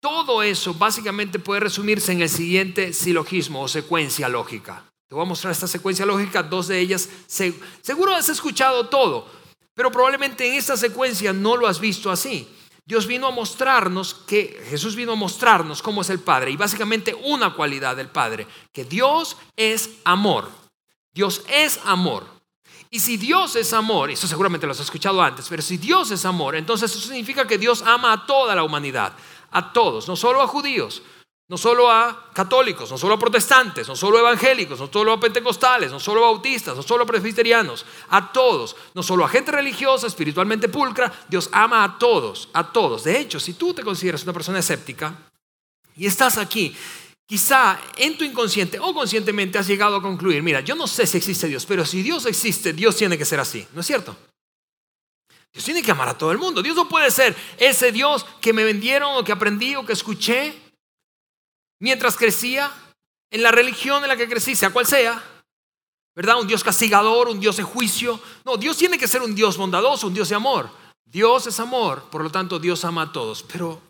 Todo 0.01 0.45
eso 0.45 0.75
básicamente 0.75 1.41
puede 1.41 1.61
resumirse 1.61 2.13
en 2.13 2.23
el 2.23 2.29
siguiente 2.29 2.93
silogismo 2.93 3.63
o 3.63 3.67
secuencia 3.67 4.29
lógica. 4.29 4.85
Te 5.09 5.17
voy 5.17 5.25
a 5.25 5.29
mostrar 5.29 5.51
esta 5.51 5.67
secuencia 5.67 6.07
lógica, 6.07 6.45
dos 6.45 6.69
de 6.69 6.79
ellas. 6.79 7.09
Seguro 7.27 8.15
has 8.15 8.29
escuchado 8.29 8.89
todo, 8.89 9.27
Pero 9.75 9.91
probablemente 9.91 10.47
en 10.47 10.55
esta 10.55 10.77
secuencia 10.77 11.33
no 11.33 11.57
lo 11.57 11.67
has 11.67 11.81
visto 11.81 12.11
así. 12.11 12.49
Dios 12.89 13.07
vino 13.07 13.27
a 13.27 13.31
mostrarnos 13.31 14.15
que 14.15 14.65
Jesús 14.71 14.97
vino 14.97 15.13
a 15.13 15.15
mostrarnos 15.15 15.83
cómo 15.83 16.01
es 16.01 16.09
el 16.09 16.21
Padre 16.21 16.53
y 16.53 16.57
básicamente 16.57 17.15
una 17.15 17.53
cualidad 17.53 17.95
del 17.95 18.09
Padre, 18.09 18.47
que 18.73 18.87
Dios 18.87 19.37
es 19.57 19.91
amor. 20.05 20.49
Dios 21.13 21.45
es 21.51 21.79
amor. 21.85 22.25
Y 22.89 23.01
si 23.01 23.19
Dios 23.19 23.57
es 23.57 23.75
amor, 23.75 24.11
eso 24.11 24.27
seguramente 24.27 24.67
lo 24.67 24.73
has 24.73 24.81
escuchado 24.81 25.21
antes, 25.21 25.49
pero 25.51 25.61
si 25.61 25.77
Dios 25.77 26.11
es 26.13 26.25
amor, 26.25 26.57
entonces 26.57 26.91
eso 26.91 27.07
significa 27.07 27.47
que 27.47 27.59
Dios 27.59 27.83
ama 27.83 28.11
a 28.11 28.25
toda 28.25 28.55
la 28.55 28.65
humanidad, 28.65 29.13
a 29.51 29.71
todos, 29.71 30.09
no 30.09 30.17
solo 30.17 30.41
a 30.41 30.47
judíos, 30.47 31.03
no 31.49 31.57
solo 31.57 31.91
a 31.91 32.31
católicos, 32.35 32.91
no 32.91 32.99
solo 32.99 33.15
a 33.15 33.19
protestantes, 33.19 33.89
no 33.89 33.97
solo 33.97 34.19
a 34.19 34.21
evangélicos, 34.21 34.79
no 34.79 34.91
solo 34.93 35.13
a 35.13 35.21
pentecostales, 35.21 35.91
no 35.91 35.99
solo 35.99 36.21
a 36.21 36.31
bautistas, 36.31 36.77
no 36.77 36.83
solo 36.83 37.05
a 37.05 37.07
presbiterianos, 37.07 37.87
a 38.11 38.31
todos, 38.31 38.77
no 38.93 39.03
solo 39.03 39.25
a 39.25 39.29
gente 39.29 39.51
religiosa, 39.51 40.07
espiritualmente 40.07 40.69
pulcra, 40.69 41.11
Dios 41.27 41.49
ama 41.53 41.85
a 41.85 41.99
todos, 41.99 42.51
a 42.53 42.71
todos. 42.71 43.05
De 43.05 43.19
hecho, 43.19 43.41
si 43.41 43.55
tú 43.55 43.73
te 43.73 43.83
consideras 43.83 44.25
una 44.25 44.35
persona 44.35 44.59
escéptica 44.59 45.15
y 45.97 46.07
estás 46.07 46.37
aquí, 46.37 46.77
quizá 47.27 47.81
en 47.97 48.19
tu 48.19 48.25
inconsciente 48.25 48.79
o 48.79 48.93
conscientemente 48.93 49.57
has 49.57 49.67
llegado 49.67 49.97
a 49.97 50.03
concluir, 50.03 50.43
mira, 50.43 50.61
yo 50.61 50.75
no 50.75 50.87
sé 50.87 51.07
si 51.07 51.17
existe 51.17 51.49
Dios, 51.49 51.65
pero 51.65 51.87
si 51.87 52.03
Dios 52.03 52.27
existe, 52.27 52.75
Dios 52.75 52.95
tiene 52.95 53.17
que 53.17 53.25
ser 53.25 53.41
así, 53.41 53.67
¿no 53.73 53.81
es 53.81 53.87
cierto? 53.87 54.15
Dios 55.51 55.65
tiene 55.65 55.83
que 55.83 55.91
amar 55.91 56.09
a 56.09 56.19
todo 56.19 56.31
el 56.31 56.37
mundo. 56.37 56.63
Dios 56.63 56.77
no 56.77 56.91
puede 56.91 57.11
ser 57.11 57.35
ese 57.57 57.91
Dios 57.91 58.27
que 58.39 58.53
me 58.53 58.65
vendieron 58.65 59.17
o 59.17 59.25
que 59.25 59.33
aprendí 59.33 59.77
o 59.77 59.87
que 59.87 59.95
escuché 59.95 60.68
mientras 61.81 62.17
crecía 62.17 62.73
en 63.31 63.43
la 63.43 63.51
religión 63.51 64.03
en 64.03 64.09
la 64.09 64.17
que 64.17 64.29
crecí, 64.29 64.55
sea 64.55 64.71
cual 64.71 64.87
sea, 64.87 65.23
¿verdad? 66.15 66.41
Un 66.41 66.49
Dios 66.49 66.65
castigador, 66.65 67.29
un 67.29 67.41
Dios 67.41 67.57
de 67.57 67.63
juicio. 67.63 68.21
No, 68.45 68.57
Dios 68.57 68.77
tiene 68.77 68.99
que 68.99 69.09
ser 69.09 69.23
un 69.23 69.35
Dios 69.35 69.57
bondadoso, 69.57 70.09
un 70.09 70.15
Dios 70.15 70.29
de 70.29 70.35
amor. 70.35 70.71
Dios 71.05 71.47
es 71.47 71.61
amor, 71.61 72.11
por 72.11 72.23
lo 72.23 72.31
tanto 72.31 72.59
Dios 72.59 72.85
ama 72.85 73.03
a 73.03 73.13
todos. 73.13 73.43
Pero 73.43 73.81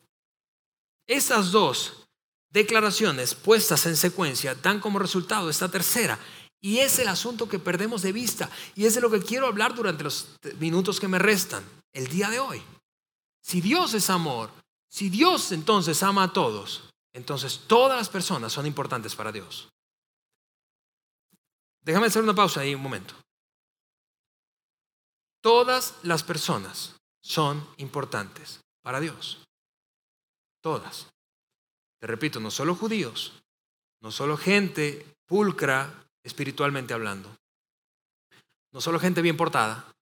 esas 1.06 1.50
dos 1.50 2.06
declaraciones 2.50 3.34
puestas 3.34 3.86
en 3.86 3.96
secuencia 3.96 4.54
dan 4.54 4.80
como 4.80 4.98
resultado 4.98 5.50
esta 5.50 5.70
tercera. 5.70 6.18
Y 6.60 6.78
es 6.78 6.98
el 6.98 7.08
asunto 7.08 7.48
que 7.48 7.58
perdemos 7.58 8.02
de 8.02 8.12
vista. 8.12 8.50
Y 8.74 8.86
es 8.86 8.94
de 8.94 9.00
lo 9.00 9.10
que 9.10 9.22
quiero 9.22 9.46
hablar 9.46 9.74
durante 9.74 10.04
los 10.04 10.28
minutos 10.58 11.00
que 11.00 11.08
me 11.08 11.18
restan, 11.18 11.64
el 11.92 12.08
día 12.08 12.28
de 12.30 12.40
hoy. 12.40 12.62
Si 13.42 13.60
Dios 13.60 13.94
es 13.94 14.10
amor, 14.10 14.50
si 14.90 15.08
Dios 15.08 15.52
entonces 15.52 16.02
ama 16.02 16.24
a 16.24 16.32
todos, 16.32 16.87
entonces 17.18 17.64
todas 17.66 17.98
las 17.98 18.08
personas 18.08 18.52
son 18.52 18.64
importantes 18.64 19.16
para 19.16 19.32
Dios. 19.32 19.68
Déjame 21.82 22.06
hacer 22.06 22.22
una 22.22 22.32
pausa 22.32 22.60
ahí 22.60 22.76
un 22.76 22.80
momento. 22.80 23.12
Todas 25.42 25.96
las 26.04 26.22
personas 26.22 26.94
son 27.20 27.68
importantes 27.78 28.60
para 28.82 29.00
Dios. 29.00 29.44
Todas. 30.62 31.08
Te 32.00 32.06
repito, 32.06 32.38
no 32.38 32.52
solo 32.52 32.76
judíos, 32.76 33.32
no 34.00 34.12
solo 34.12 34.36
gente 34.36 35.04
pulcra 35.26 35.92
espiritualmente 36.22 36.94
hablando, 36.94 37.36
no 38.70 38.80
solo 38.80 39.00
gente 39.00 39.22
bien 39.22 39.36
portada, 39.36 39.92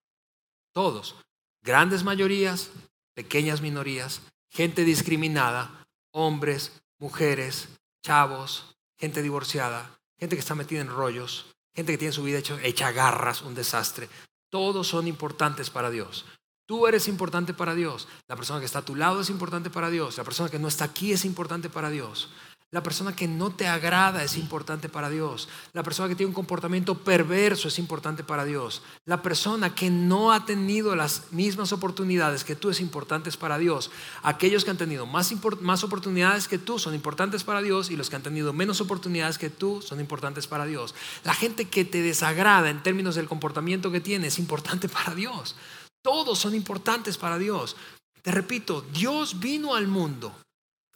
todos, 0.75 1.17
grandes 1.63 2.05
mayorías, 2.05 2.73
pequeñas 3.15 3.63
minorías, 3.63 4.21
gente 4.51 4.85
discriminada, 4.85 5.87
hombres, 6.13 6.73
mujeres, 6.99 7.69
chavos, 8.05 8.77
gente 8.99 9.23
divorciada, 9.23 9.91
gente 10.19 10.37
que 10.37 10.41
está 10.41 10.55
metida 10.55 10.81
en 10.81 10.89
rollos, 10.89 11.47
gente 11.75 11.93
que 11.93 11.99
tiene 11.99 12.13
su 12.13 12.23
vida 12.23 12.39
hecha, 12.39 12.59
hecha 12.63 12.93
garras, 12.93 13.43
un 13.43 13.55
desastre. 13.55 14.09
Todos 14.51 14.89
son 14.89 15.07
importantes 15.07 15.71
para 15.71 15.91
Dios. 15.91 16.25
Tú 16.67 16.87
eres 16.87 17.07
importante 17.07 17.55
para 17.55 17.75
Dios. 17.75 18.09
La 18.27 18.37
persona 18.37 18.59
que 18.59 18.67
está 18.67 18.81
a 18.81 18.85
tu 18.85 18.97
lado 18.97 19.21
es 19.21 19.31
importante 19.31 19.71
para 19.71 19.91
Dios. 19.91 20.17
La 20.19 20.25
persona 20.25 20.49
que 20.49 20.59
no 20.59 20.69
está 20.69 20.85
aquí 20.85 21.13
es 21.13 21.25
importante 21.25 21.71
para 21.71 21.91
Dios. 21.91 22.31
La 22.77 22.83
persona 22.83 23.17
que 23.17 23.27
no 23.27 23.49
te 23.49 23.67
agrada 23.67 24.23
es 24.23 24.37
importante 24.37 24.91
para 24.91 25.09
Dios. 25.09 25.49
La 25.73 25.83
persona 25.83 26.11
que 26.11 26.15
tiene 26.15 26.29
un 26.29 26.35
comportamiento 26.35 26.95
perverso 26.95 27.69
es 27.69 27.79
importante 27.79 28.23
para 28.23 28.45
Dios. 28.45 28.83
La 29.07 29.23
persona 29.23 29.75
que 29.75 29.89
no 29.89 30.31
ha 30.31 30.45
tenido 30.45 30.95
las 30.95 31.33
mismas 31.33 31.73
oportunidades 31.73 32.45
que 32.45 32.55
tú 32.55 32.69
es 32.69 32.81
importante 32.81 33.31
para 33.33 33.57
Dios. 33.57 33.91
Aquellos 34.23 34.63
que 34.63 34.73
han 34.73 34.77
tenido 34.77 35.07
más, 35.07 35.33
más 35.63 35.85
oportunidades 35.85 36.49
que 36.49 36.59
tú 36.59 36.79
son 36.79 36.95
importantes 36.95 37.45
para 37.45 37.63
Dios 37.63 37.91
y 37.91 37.97
los 37.97 38.11
que 38.11 38.17
han 38.17 38.23
tenido 38.23 38.53
menos 38.53 38.83
oportunidades 38.83 39.39
que 39.39 39.49
tú 39.49 39.81
son 39.81 39.99
importantes 39.99 40.47
para 40.47 40.67
Dios. 40.67 40.95
La 41.25 41.33
gente 41.33 41.71
que 41.71 41.87
te 41.87 42.03
desagrada 42.03 42.69
en 42.69 42.83
términos 42.83 43.15
del 43.15 43.27
comportamiento 43.27 43.91
que 43.91 44.03
tiene 44.03 44.27
es 44.27 44.39
importante 44.39 44.87
para 44.91 45.15
Dios. 45.15 45.57
Todos 46.03 46.39
son 46.39 46.55
importantes 46.55 47.17
para 47.17 47.39
Dios. 47.39 47.75
Te 48.21 48.33
repito, 48.33 48.85
Dios 48.93 49.41
vino 49.41 49.75
al 49.75 49.89
mundo 49.89 50.35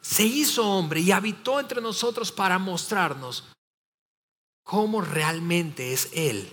se 0.00 0.24
hizo 0.24 0.66
hombre 0.66 1.00
y 1.00 1.12
habitó 1.12 1.60
entre 1.60 1.80
nosotros 1.80 2.32
para 2.32 2.58
mostrarnos 2.58 3.44
cómo 4.62 5.00
realmente 5.00 5.92
es 5.92 6.10
Él. 6.12 6.52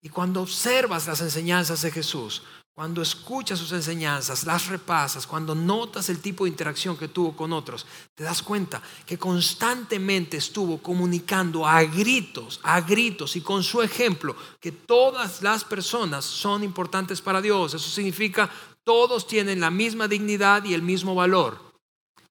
Y 0.00 0.08
cuando 0.08 0.42
observas 0.42 1.06
las 1.06 1.20
enseñanzas 1.20 1.82
de 1.82 1.90
Jesús, 1.90 2.42
cuando 2.72 3.02
escuchas 3.02 3.58
sus 3.58 3.72
enseñanzas, 3.72 4.46
las 4.46 4.68
repasas, 4.68 5.26
cuando 5.26 5.52
notas 5.52 6.08
el 6.08 6.20
tipo 6.20 6.44
de 6.44 6.50
interacción 6.50 6.96
que 6.96 7.08
tuvo 7.08 7.36
con 7.36 7.52
otros, 7.52 7.84
te 8.14 8.22
das 8.22 8.40
cuenta 8.40 8.80
que 9.04 9.18
constantemente 9.18 10.36
estuvo 10.36 10.78
comunicando 10.78 11.66
a 11.66 11.82
gritos, 11.82 12.60
a 12.62 12.80
gritos 12.80 13.34
y 13.34 13.40
con 13.40 13.64
su 13.64 13.82
ejemplo 13.82 14.36
que 14.60 14.70
todas 14.70 15.42
las 15.42 15.64
personas 15.64 16.24
son 16.24 16.62
importantes 16.62 17.20
para 17.20 17.42
Dios. 17.42 17.74
Eso 17.74 17.90
significa 17.90 18.48
todos 18.84 19.26
tienen 19.26 19.60
la 19.60 19.70
misma 19.70 20.06
dignidad 20.06 20.64
y 20.64 20.74
el 20.74 20.82
mismo 20.82 21.16
valor 21.16 21.67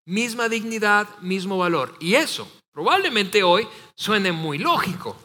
misma 0.08 0.50
dignidad, 0.50 1.08
mismo 1.20 1.58
valor. 1.58 1.96
Y 2.00 2.16
eso 2.16 2.50
probablemente 2.72 3.44
hoy 3.44 3.68
suene 3.96 4.32
muy 4.32 4.58
lógico. 4.58 5.18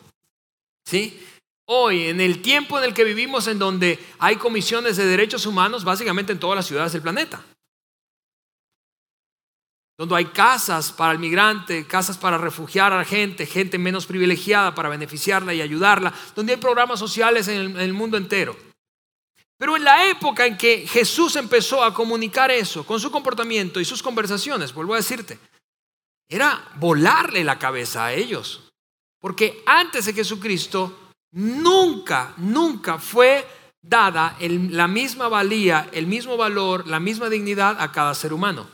¿Sí? 0.85 1.23
Hoy, 1.67 2.09
en 2.09 2.21
el 2.21 2.43
tiempo 2.43 2.79
en 2.79 2.85
el 2.85 2.95
que 2.95 3.05
vivimos, 3.05 3.47
en 3.47 3.59
donde 3.59 3.99
hay 4.19 4.37
comisiones 4.37 4.97
de 4.97 5.07
derechos 5.07 5.47
humanos, 5.47 5.85
básicamente 5.85 6.33
en 6.33 6.41
todas 6.41 6.57
las 6.57 6.67
ciudades 6.67 6.93
del 6.93 7.03
planeta. 7.03 7.45
Donde 9.97 10.17
hay 10.17 10.25
casas 10.27 10.91
para 10.91 11.13
el 11.13 11.19
migrante, 11.19 11.87
casas 11.87 12.19
para 12.19 12.37
refugiar 12.37 12.93
a 12.93 12.99
la 12.99 13.05
gente, 13.05 13.47
gente 13.47 13.79
menos 13.79 14.07
privilegiada 14.07 14.75
para 14.75 14.89
beneficiarla 14.89 15.55
y 15.55 15.61
ayudarla, 15.61 16.13
donde 16.35 16.55
hay 16.55 16.59
programas 16.59 16.99
sociales 16.99 17.47
en 17.47 17.61
el, 17.61 17.71
en 17.71 17.81
el 17.81 17.93
mundo 17.93 18.17
entero. 18.17 18.57
Pero 19.63 19.77
en 19.77 19.85
la 19.85 20.11
época 20.11 20.45
en 20.45 20.59
que 20.59 20.89
Jesús 20.89 21.37
empezó 21.37 21.85
a 21.85 21.95
comunicar 21.95 22.51
eso 22.51 22.85
con 22.85 22.99
su 22.99 23.13
comportamiento 23.13 23.79
y 23.79 23.85
sus 23.85 24.03
conversaciones, 24.03 24.75
vuelvo 24.75 24.95
a 24.95 24.97
decirte, 24.97 25.39
era 26.29 26.69
volarle 26.81 27.45
la 27.45 27.61
cabeza 27.61 28.07
a 28.07 28.13
ellos. 28.13 28.73
Porque 29.21 29.63
antes 29.65 30.07
de 30.07 30.15
Jesucristo 30.15 31.13
nunca, 31.31 32.35
nunca 32.39 32.99
fue 32.99 33.47
dada 33.81 34.37
la 34.41 34.89
misma 34.89 35.29
valía, 35.29 35.89
el 35.93 36.09
mismo 36.09 36.37
valor, 36.37 36.89
la 36.89 36.99
misma 36.99 37.29
dignidad 37.29 37.81
a 37.81 37.93
cada 37.93 38.17
ser 38.17 38.33
humano. 38.33 38.69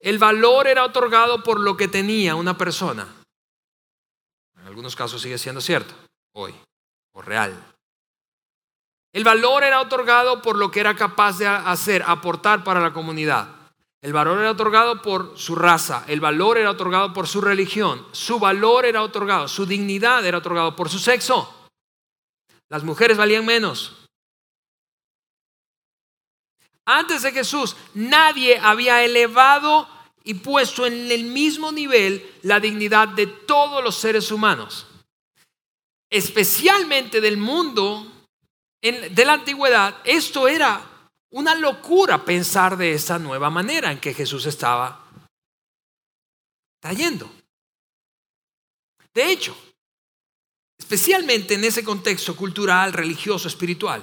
El 0.00 0.18
valor 0.18 0.66
era 0.66 0.84
otorgado 0.84 1.44
por 1.44 1.60
lo 1.60 1.76
que 1.76 1.86
tenía 1.86 2.34
una 2.34 2.58
persona. 2.58 3.06
En 4.58 4.66
algunos 4.66 4.96
casos 4.96 5.22
sigue 5.22 5.38
siendo 5.38 5.60
cierto, 5.60 5.94
hoy, 6.32 6.52
o 7.12 7.22
real. 7.22 7.71
El 9.12 9.24
valor 9.24 9.62
era 9.62 9.80
otorgado 9.80 10.40
por 10.40 10.56
lo 10.56 10.70
que 10.70 10.80
era 10.80 10.96
capaz 10.96 11.38
de 11.38 11.46
hacer, 11.46 12.02
aportar 12.06 12.64
para 12.64 12.80
la 12.80 12.92
comunidad. 12.92 13.48
El 14.00 14.12
valor 14.12 14.38
era 14.38 14.50
otorgado 14.50 15.00
por 15.00 15.38
su 15.38 15.54
raza, 15.54 16.04
el 16.08 16.20
valor 16.20 16.58
era 16.58 16.70
otorgado 16.70 17.12
por 17.12 17.28
su 17.28 17.40
religión, 17.40 18.04
su 18.10 18.40
valor 18.40 18.84
era 18.84 19.02
otorgado, 19.02 19.46
su 19.46 19.64
dignidad 19.64 20.24
era 20.26 20.38
otorgado 20.38 20.74
por 20.74 20.88
su 20.88 20.98
sexo. 20.98 21.68
Las 22.68 22.82
mujeres 22.82 23.16
valían 23.16 23.44
menos. 23.44 24.08
Antes 26.84 27.22
de 27.22 27.30
Jesús, 27.30 27.76
nadie 27.94 28.58
había 28.58 29.04
elevado 29.04 29.88
y 30.24 30.34
puesto 30.34 30.86
en 30.86 31.12
el 31.12 31.24
mismo 31.24 31.70
nivel 31.70 32.28
la 32.42 32.58
dignidad 32.58 33.08
de 33.08 33.26
todos 33.26 33.84
los 33.84 33.94
seres 33.94 34.32
humanos, 34.32 34.86
especialmente 36.10 37.20
del 37.20 37.36
mundo 37.36 38.11
de 38.82 39.24
la 39.24 39.34
antigüedad, 39.34 40.00
esto 40.04 40.48
era 40.48 41.08
una 41.30 41.54
locura 41.54 42.24
pensar 42.24 42.76
de 42.76 42.92
esa 42.92 43.18
nueva 43.18 43.48
manera 43.48 43.92
en 43.92 44.00
que 44.00 44.12
Jesús 44.12 44.44
estaba 44.46 45.08
trayendo. 46.80 47.30
De 49.14 49.30
hecho, 49.30 49.56
especialmente 50.78 51.54
en 51.54 51.64
ese 51.64 51.84
contexto 51.84 52.34
cultural, 52.34 52.92
religioso, 52.92 53.46
espiritual, 53.46 54.02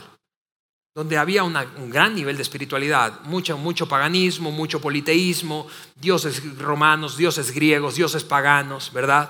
donde 0.96 1.18
había 1.18 1.44
un 1.44 1.90
gran 1.90 2.16
nivel 2.16 2.36
de 2.36 2.44
espiritualidad, 2.44 3.22
mucho, 3.22 3.58
mucho 3.58 3.88
paganismo, 3.88 4.52
mucho 4.52 4.80
politeísmo, 4.80 5.68
dioses 5.96 6.58
romanos, 6.58 7.18
dioses 7.18 7.52
griegos, 7.52 7.96
dioses 7.96 8.24
paganos, 8.24 8.92
¿verdad? 8.94 9.30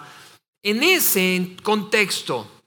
En 0.63 0.83
ese 0.83 1.57
contexto, 1.63 2.63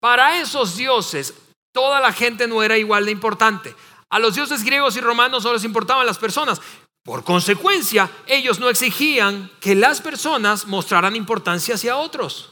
para 0.00 0.40
esos 0.40 0.76
dioses 0.76 1.34
toda 1.72 2.00
la 2.00 2.12
gente 2.12 2.46
no 2.46 2.62
era 2.62 2.76
igual 2.78 3.04
de 3.06 3.12
importante. 3.12 3.74
A 4.08 4.18
los 4.18 4.34
dioses 4.34 4.64
griegos 4.64 4.96
y 4.96 5.00
romanos 5.00 5.44
no 5.44 5.52
les 5.52 5.64
importaban 5.64 6.06
las 6.06 6.18
personas. 6.18 6.60
Por 7.02 7.24
consecuencia, 7.24 8.10
ellos 8.26 8.60
no 8.60 8.68
exigían 8.68 9.50
que 9.60 9.74
las 9.74 10.00
personas 10.00 10.66
mostraran 10.66 11.16
importancia 11.16 11.76
hacia 11.76 11.96
otros. 11.96 12.49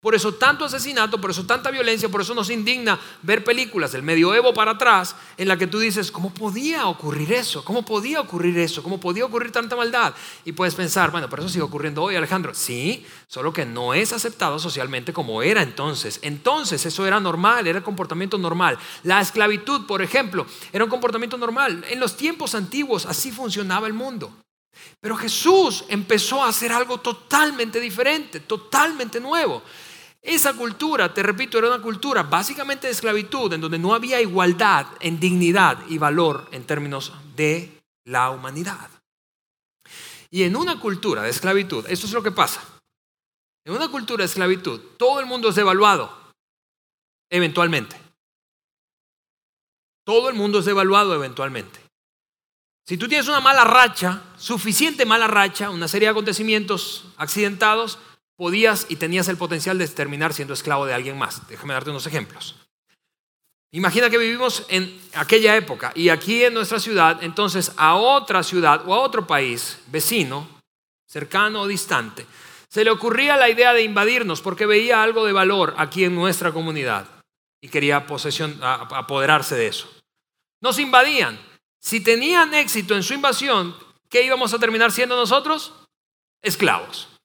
Por 0.00 0.14
eso 0.14 0.32
tanto 0.34 0.64
asesinato, 0.64 1.20
por 1.20 1.32
eso 1.32 1.44
tanta 1.44 1.72
violencia, 1.72 2.08
por 2.08 2.20
eso 2.20 2.32
nos 2.32 2.50
indigna 2.50 3.00
ver 3.22 3.42
películas 3.42 3.90
del 3.90 4.04
medioevo 4.04 4.54
para 4.54 4.72
atrás 4.72 5.16
en 5.36 5.48
la 5.48 5.56
que 5.56 5.66
tú 5.66 5.80
dices, 5.80 6.12
¿cómo 6.12 6.32
podía 6.32 6.86
ocurrir 6.86 7.32
eso? 7.32 7.64
¿Cómo 7.64 7.84
podía 7.84 8.20
ocurrir 8.20 8.56
eso? 8.60 8.80
¿Cómo 8.84 9.00
podía 9.00 9.24
ocurrir 9.24 9.50
tanta 9.50 9.74
maldad? 9.74 10.14
Y 10.44 10.52
puedes 10.52 10.76
pensar, 10.76 11.10
bueno, 11.10 11.28
pero 11.28 11.42
eso 11.42 11.48
sigue 11.48 11.64
ocurriendo 11.64 12.04
hoy, 12.04 12.14
Alejandro. 12.14 12.54
Sí, 12.54 13.04
solo 13.26 13.52
que 13.52 13.66
no 13.66 13.92
es 13.92 14.12
aceptado 14.12 14.60
socialmente 14.60 15.12
como 15.12 15.42
era 15.42 15.62
entonces. 15.62 16.20
Entonces 16.22 16.86
eso 16.86 17.04
era 17.04 17.18
normal, 17.18 17.66
era 17.66 17.82
comportamiento 17.82 18.38
normal. 18.38 18.78
La 19.02 19.20
esclavitud, 19.20 19.84
por 19.86 20.00
ejemplo, 20.00 20.46
era 20.72 20.84
un 20.84 20.90
comportamiento 20.90 21.36
normal. 21.36 21.84
En 21.90 21.98
los 21.98 22.16
tiempos 22.16 22.54
antiguos 22.54 23.04
así 23.04 23.32
funcionaba 23.32 23.88
el 23.88 23.94
mundo. 23.94 24.32
Pero 25.00 25.16
Jesús 25.16 25.84
empezó 25.88 26.44
a 26.44 26.50
hacer 26.50 26.70
algo 26.70 26.98
totalmente 26.98 27.80
diferente, 27.80 28.38
totalmente 28.38 29.18
nuevo. 29.18 29.62
Esa 30.28 30.52
cultura, 30.52 31.14
te 31.14 31.22
repito, 31.22 31.56
era 31.56 31.68
una 31.68 31.80
cultura 31.80 32.22
básicamente 32.22 32.86
de 32.86 32.92
esclavitud, 32.92 33.50
en 33.50 33.62
donde 33.62 33.78
no 33.78 33.94
había 33.94 34.20
igualdad 34.20 34.86
en 35.00 35.18
dignidad 35.18 35.78
y 35.88 35.96
valor 35.96 36.46
en 36.52 36.66
términos 36.66 37.14
de 37.34 37.80
la 38.04 38.28
humanidad. 38.28 38.90
Y 40.30 40.42
en 40.42 40.54
una 40.54 40.78
cultura 40.78 41.22
de 41.22 41.30
esclavitud, 41.30 41.86
esto 41.88 42.04
es 42.04 42.12
lo 42.12 42.22
que 42.22 42.30
pasa. 42.30 42.62
En 43.64 43.72
una 43.72 43.88
cultura 43.88 44.20
de 44.20 44.26
esclavitud, 44.26 44.78
todo 44.98 45.18
el 45.18 45.24
mundo 45.24 45.48
es 45.48 45.54
devaluado, 45.54 46.14
eventualmente. 47.30 47.96
Todo 50.04 50.28
el 50.28 50.34
mundo 50.34 50.58
es 50.58 50.66
devaluado 50.66 51.14
eventualmente. 51.14 51.80
Si 52.86 52.98
tú 52.98 53.08
tienes 53.08 53.28
una 53.28 53.40
mala 53.40 53.64
racha, 53.64 54.24
suficiente 54.36 55.06
mala 55.06 55.26
racha, 55.26 55.70
una 55.70 55.88
serie 55.88 56.08
de 56.08 56.10
acontecimientos 56.10 57.06
accidentados, 57.16 57.98
podías 58.38 58.86
y 58.88 58.96
tenías 58.96 59.28
el 59.28 59.36
potencial 59.36 59.76
de 59.78 59.88
terminar 59.88 60.32
siendo 60.32 60.54
esclavo 60.54 60.86
de 60.86 60.94
alguien 60.94 61.18
más. 61.18 61.46
Déjame 61.48 61.74
darte 61.74 61.90
unos 61.90 62.06
ejemplos. 62.06 62.54
Imagina 63.72 64.08
que 64.08 64.16
vivimos 64.16 64.64
en 64.70 64.98
aquella 65.14 65.56
época 65.56 65.92
y 65.94 66.08
aquí 66.08 66.44
en 66.44 66.54
nuestra 66.54 66.78
ciudad, 66.78 67.22
entonces 67.22 67.72
a 67.76 67.96
otra 67.96 68.42
ciudad 68.42 68.82
o 68.86 68.94
a 68.94 69.00
otro 69.00 69.26
país 69.26 69.80
vecino, 69.88 70.48
cercano 71.06 71.62
o 71.62 71.66
distante, 71.66 72.26
se 72.70 72.84
le 72.84 72.90
ocurría 72.90 73.36
la 73.36 73.50
idea 73.50 73.74
de 73.74 73.82
invadirnos 73.82 74.40
porque 74.40 74.66
veía 74.66 75.02
algo 75.02 75.26
de 75.26 75.32
valor 75.32 75.74
aquí 75.76 76.04
en 76.04 76.14
nuestra 76.14 76.52
comunidad 76.52 77.08
y 77.60 77.68
quería 77.68 78.06
posesión, 78.06 78.58
apoderarse 78.62 79.56
de 79.56 79.66
eso. 79.66 79.90
Nos 80.62 80.78
invadían. 80.78 81.38
Si 81.80 82.00
tenían 82.00 82.54
éxito 82.54 82.94
en 82.94 83.02
su 83.02 83.14
invasión, 83.14 83.76
¿qué 84.08 84.22
íbamos 84.22 84.54
a 84.54 84.58
terminar 84.58 84.92
siendo 84.92 85.16
nosotros? 85.16 85.74
Esclavos. 86.42 87.17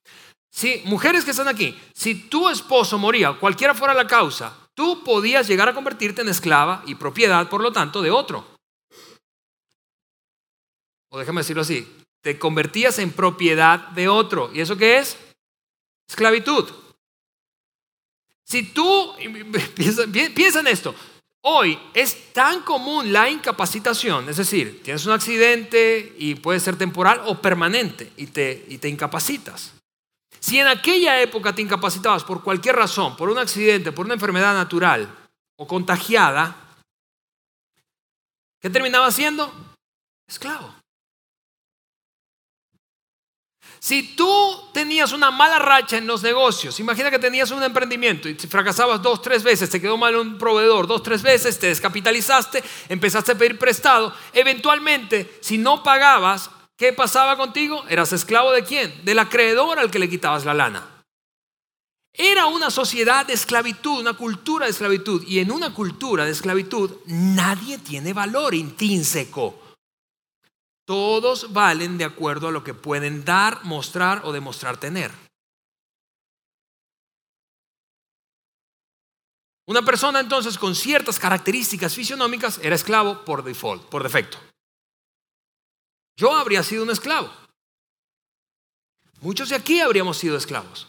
Si, 0.54 0.82
mujeres 0.84 1.24
que 1.24 1.32
están 1.32 1.48
aquí, 1.48 1.76
si 1.92 2.14
tu 2.14 2.48
esposo 2.48 2.96
moría, 2.96 3.32
cualquiera 3.32 3.74
fuera 3.74 3.92
la 3.92 4.06
causa, 4.06 4.56
tú 4.74 5.02
podías 5.02 5.48
llegar 5.48 5.68
a 5.68 5.74
convertirte 5.74 6.22
en 6.22 6.28
esclava 6.28 6.84
y 6.86 6.94
propiedad, 6.94 7.48
por 7.48 7.60
lo 7.60 7.72
tanto, 7.72 8.00
de 8.00 8.12
otro. 8.12 8.46
O 11.10 11.18
déjame 11.18 11.40
decirlo 11.40 11.62
así, 11.62 11.92
te 12.22 12.38
convertías 12.38 13.00
en 13.00 13.10
propiedad 13.10 13.88
de 13.88 14.08
otro. 14.08 14.48
¿Y 14.54 14.60
eso 14.60 14.76
qué 14.76 14.98
es? 14.98 15.18
Esclavitud. 16.08 16.70
Si 18.44 18.62
tú, 18.72 19.12
piensa, 20.34 20.60
en 20.60 20.66
esto, 20.68 20.94
hoy 21.42 21.76
es 21.94 22.32
tan 22.32 22.60
común 22.60 23.12
la 23.12 23.28
incapacitación, 23.28 24.28
es 24.28 24.36
decir, 24.36 24.84
tienes 24.84 25.04
un 25.04 25.14
accidente 25.14 26.14
y 26.16 26.36
puede 26.36 26.60
ser 26.60 26.76
temporal 26.76 27.22
o 27.26 27.40
permanente 27.40 28.12
y 28.16 28.28
te, 28.28 28.64
y 28.68 28.78
te 28.78 28.88
incapacitas. 28.88 29.73
Si 30.44 30.60
en 30.60 30.66
aquella 30.66 31.22
época 31.22 31.54
te 31.54 31.62
incapacitabas 31.62 32.22
por 32.22 32.42
cualquier 32.42 32.76
razón, 32.76 33.16
por 33.16 33.30
un 33.30 33.38
accidente, 33.38 33.92
por 33.92 34.04
una 34.04 34.12
enfermedad 34.12 34.52
natural 34.52 35.08
o 35.56 35.66
contagiada, 35.66 36.54
¿qué 38.60 38.68
terminaba 38.68 39.10
siendo? 39.10 39.50
Esclavo. 40.28 40.74
Si 43.78 44.14
tú 44.14 44.68
tenías 44.74 45.12
una 45.12 45.30
mala 45.30 45.58
racha 45.58 45.96
en 45.96 46.06
los 46.06 46.22
negocios, 46.22 46.78
imagina 46.78 47.10
que 47.10 47.18
tenías 47.18 47.50
un 47.50 47.62
emprendimiento 47.62 48.28
y 48.28 48.34
fracasabas 48.34 49.00
dos, 49.00 49.22
tres 49.22 49.42
veces, 49.42 49.70
te 49.70 49.80
quedó 49.80 49.96
mal 49.96 50.14
un 50.14 50.36
proveedor 50.36 50.86
dos, 50.86 51.02
tres 51.02 51.22
veces, 51.22 51.58
te 51.58 51.68
descapitalizaste, 51.68 52.62
empezaste 52.90 53.32
a 53.32 53.38
pedir 53.38 53.58
prestado, 53.58 54.14
eventualmente, 54.34 55.38
si 55.40 55.56
no 55.56 55.82
pagabas, 55.82 56.50
¿Qué 56.76 56.92
pasaba 56.92 57.36
contigo? 57.36 57.84
¿Eras 57.88 58.12
esclavo 58.12 58.50
de 58.50 58.64
quién? 58.64 59.04
Del 59.04 59.20
acreedor 59.20 59.78
al 59.78 59.90
que 59.90 59.98
le 59.98 60.10
quitabas 60.10 60.44
la 60.44 60.54
lana. 60.54 61.04
Era 62.12 62.46
una 62.46 62.70
sociedad 62.70 63.26
de 63.26 63.32
esclavitud, 63.32 64.00
una 64.00 64.14
cultura 64.14 64.66
de 64.66 64.72
esclavitud. 64.72 65.24
Y 65.26 65.40
en 65.40 65.50
una 65.50 65.74
cultura 65.74 66.24
de 66.24 66.30
esclavitud 66.30 66.90
nadie 67.06 67.78
tiene 67.78 68.12
valor 68.12 68.54
intrínseco. 68.54 69.60
Todos 70.86 71.52
valen 71.52 71.96
de 71.96 72.04
acuerdo 72.04 72.48
a 72.48 72.52
lo 72.52 72.62
que 72.62 72.74
pueden 72.74 73.24
dar, 73.24 73.64
mostrar 73.64 74.22
o 74.24 74.32
demostrar 74.32 74.76
tener. 74.76 75.10
Una 79.66 79.82
persona 79.82 80.20
entonces 80.20 80.58
con 80.58 80.74
ciertas 80.74 81.18
características 81.18 81.94
fisionómicas 81.94 82.60
era 82.62 82.74
esclavo 82.74 83.24
por 83.24 83.42
default, 83.42 83.82
por 83.84 84.02
defecto. 84.02 84.38
Yo 86.16 86.32
habría 86.34 86.62
sido 86.62 86.84
un 86.84 86.90
esclavo. 86.90 87.30
Muchos 89.20 89.48
de 89.48 89.56
aquí 89.56 89.80
habríamos 89.80 90.18
sido 90.18 90.36
esclavos. 90.36 90.86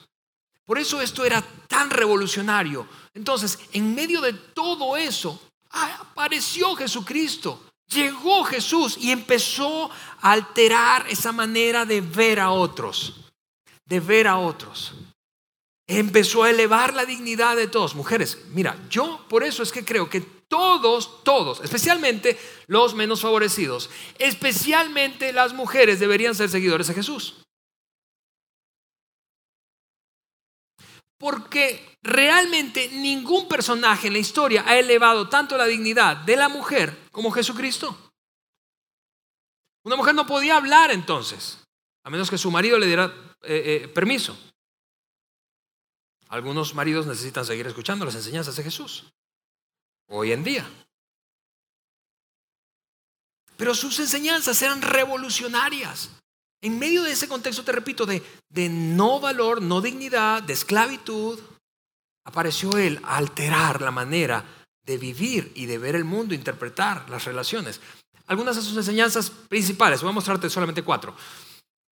Por 0.65 0.79
eso 0.79 0.99
esto 1.01 1.23
era 1.23 1.41
tan 1.67 1.89
revolucionario. 1.89 2.87
Entonces, 3.13 3.59
en 3.71 3.93
medio 3.93 4.19
de 4.19 4.33
todo 4.33 4.97
eso, 4.97 5.39
apareció 5.69 6.75
Jesucristo. 6.75 7.61
Llegó 7.87 8.43
Jesús 8.43 8.97
y 8.99 9.11
empezó 9.11 9.91
a 10.21 10.31
alterar 10.31 11.05
esa 11.07 11.31
manera 11.31 11.85
de 11.85 12.01
ver 12.01 12.39
a 12.39 12.51
otros. 12.51 13.31
De 13.85 13.99
ver 13.99 14.27
a 14.27 14.37
otros. 14.37 14.93
Empezó 15.87 16.43
a 16.43 16.49
elevar 16.49 16.95
la 16.95 17.05
dignidad 17.05 17.55
de 17.55 17.67
todos. 17.67 17.93
Mujeres, 17.93 18.39
mira, 18.49 18.75
yo 18.89 19.23
por 19.29 19.43
eso 19.43 19.61
es 19.61 19.71
que 19.71 19.85
creo 19.85 20.09
que 20.09 20.34
todos, 20.47 21.23
todos, 21.23 21.61
especialmente 21.61 22.37
los 22.67 22.93
menos 22.93 23.21
favorecidos, 23.21 23.89
especialmente 24.19 25.33
las 25.33 25.53
mujeres 25.53 25.99
deberían 25.99 26.35
ser 26.35 26.49
seguidores 26.49 26.87
de 26.87 26.93
Jesús. 26.93 27.41
Porque 31.17 31.97
realmente 32.03 32.89
ningún 32.89 33.47
personaje 33.47 34.07
en 34.07 34.13
la 34.13 34.19
historia 34.19 34.63
ha 34.67 34.77
elevado 34.77 35.29
tanto 35.29 35.57
la 35.57 35.65
dignidad 35.65 36.17
de 36.17 36.35
la 36.35 36.49
mujer 36.49 36.95
como 37.11 37.31
Jesucristo. 37.31 37.97
Una 39.83 39.95
mujer 39.95 40.13
no 40.13 40.25
podía 40.25 40.57
hablar 40.57 40.91
entonces, 40.91 41.63
a 42.03 42.09
menos 42.09 42.29
que 42.29 42.37
su 42.37 42.51
marido 42.51 42.77
le 42.77 42.87
diera 42.87 43.05
eh, 43.43 43.83
eh, 43.83 43.87
permiso. 43.87 44.37
Algunos 46.27 46.73
maridos 46.73 47.05
necesitan 47.05 47.45
seguir 47.45 47.67
escuchando 47.67 48.03
las 48.03 48.15
enseñanzas 48.15 48.55
de 48.55 48.63
Jesús 48.63 49.05
hoy 50.07 50.31
en 50.31 50.43
día. 50.43 50.69
Pero 53.57 53.73
sus 53.73 53.99
enseñanzas 53.99 54.61
eran 54.61 54.81
revolucionarias. 54.81 56.09
En 56.61 56.79
medio 56.79 57.03
de 57.03 57.11
ese 57.11 57.27
contexto, 57.27 57.63
te 57.63 57.71
repito, 57.71 58.05
de, 58.05 58.23
de 58.49 58.69
no 58.69 59.19
valor, 59.19 59.61
no 59.61 59.81
dignidad, 59.81 60.43
de 60.43 60.53
esclavitud, 60.53 61.39
apareció 62.25 62.77
él 62.77 62.99
a 63.03 63.17
alterar 63.17 63.81
la 63.81 63.91
manera 63.91 64.43
de 64.83 64.97
vivir 64.97 65.51
y 65.55 65.65
de 65.65 65.77
ver 65.77 65.95
el 65.95 66.03
mundo, 66.03 66.33
interpretar 66.33 67.09
las 67.09 67.25
relaciones. 67.25 67.79
Algunas 68.27 68.55
de 68.55 68.61
sus 68.61 68.75
enseñanzas 68.75 69.29
principales, 69.29 70.01
voy 70.01 70.09
a 70.09 70.13
mostrarte 70.13 70.49
solamente 70.49 70.83
cuatro. 70.83 71.15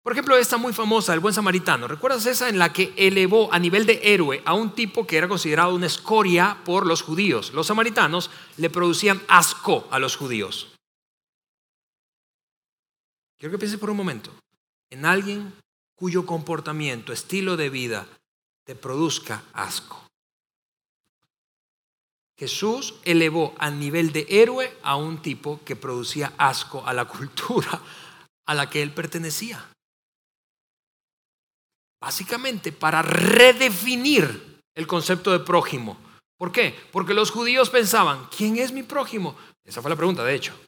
Por 0.04 0.14
ejemplo, 0.14 0.36
esta 0.36 0.58
muy 0.58 0.74
famosa, 0.74 1.14
el 1.14 1.20
buen 1.20 1.34
samaritano. 1.34 1.88
¿Recuerdas 1.88 2.26
esa 2.26 2.50
en 2.50 2.58
la 2.58 2.74
que 2.74 2.92
elevó 2.98 3.54
a 3.54 3.60
nivel 3.60 3.86
de 3.86 4.00
héroe 4.04 4.42
a 4.46 4.56
un 4.56 4.74
tipo 4.74 5.06
que 5.06 5.18
era 5.18 5.28
considerado 5.28 5.76
una 5.76 5.86
escoria 5.86 6.58
por 6.66 6.88
los 6.88 7.04
judíos? 7.04 7.54
Los 7.54 7.68
samaritanos 7.68 8.32
le 8.58 8.72
producían 8.72 9.22
asco 9.28 9.88
a 9.92 10.00
los 10.00 10.16
judíos. 10.16 10.74
Quiero 13.38 13.52
que 13.52 13.60
pienses 13.60 13.80
por 13.80 13.92
un 13.92 13.98
momento 13.98 14.32
en 14.90 15.06
alguien 15.06 15.54
cuyo 15.96 16.26
comportamiento, 16.26 17.14
estilo 17.14 17.56
de 17.56 17.70
vida 17.70 18.08
te 18.66 18.76
produzca 18.76 19.44
asco. 19.54 20.08
Jesús 22.40 22.96
elevó 23.04 23.54
a 23.60 23.70
nivel 23.70 24.12
de 24.14 24.26
héroe 24.30 24.76
a 24.82 24.96
un 24.96 25.22
tipo 25.22 25.62
que 25.64 25.76
producía 25.76 26.34
asco 26.40 26.84
a 26.88 26.94
la 26.94 27.06
cultura 27.06 27.82
a 28.48 28.56
la 28.56 28.68
que 28.68 28.82
él 28.82 28.92
pertenecía 28.92 29.64
básicamente 32.02 32.72
para 32.72 33.02
redefinir 33.02 34.60
el 34.76 34.88
concepto 34.88 35.32
de 35.32 35.40
prójimo, 35.40 35.98
¿Por 36.42 36.52
qué? 36.52 36.76
Porque 36.92 37.14
los 37.14 37.30
judíos 37.30 37.70
pensaban, 37.70 38.28
¿quién 38.36 38.58
es 38.58 38.72
mi 38.72 38.82
prójimo? 38.82 39.38
Esa 39.64 39.80
fue 39.80 39.92
la 39.92 39.96
pregunta, 39.96 40.24
de 40.24 40.34
hecho, 40.34 40.60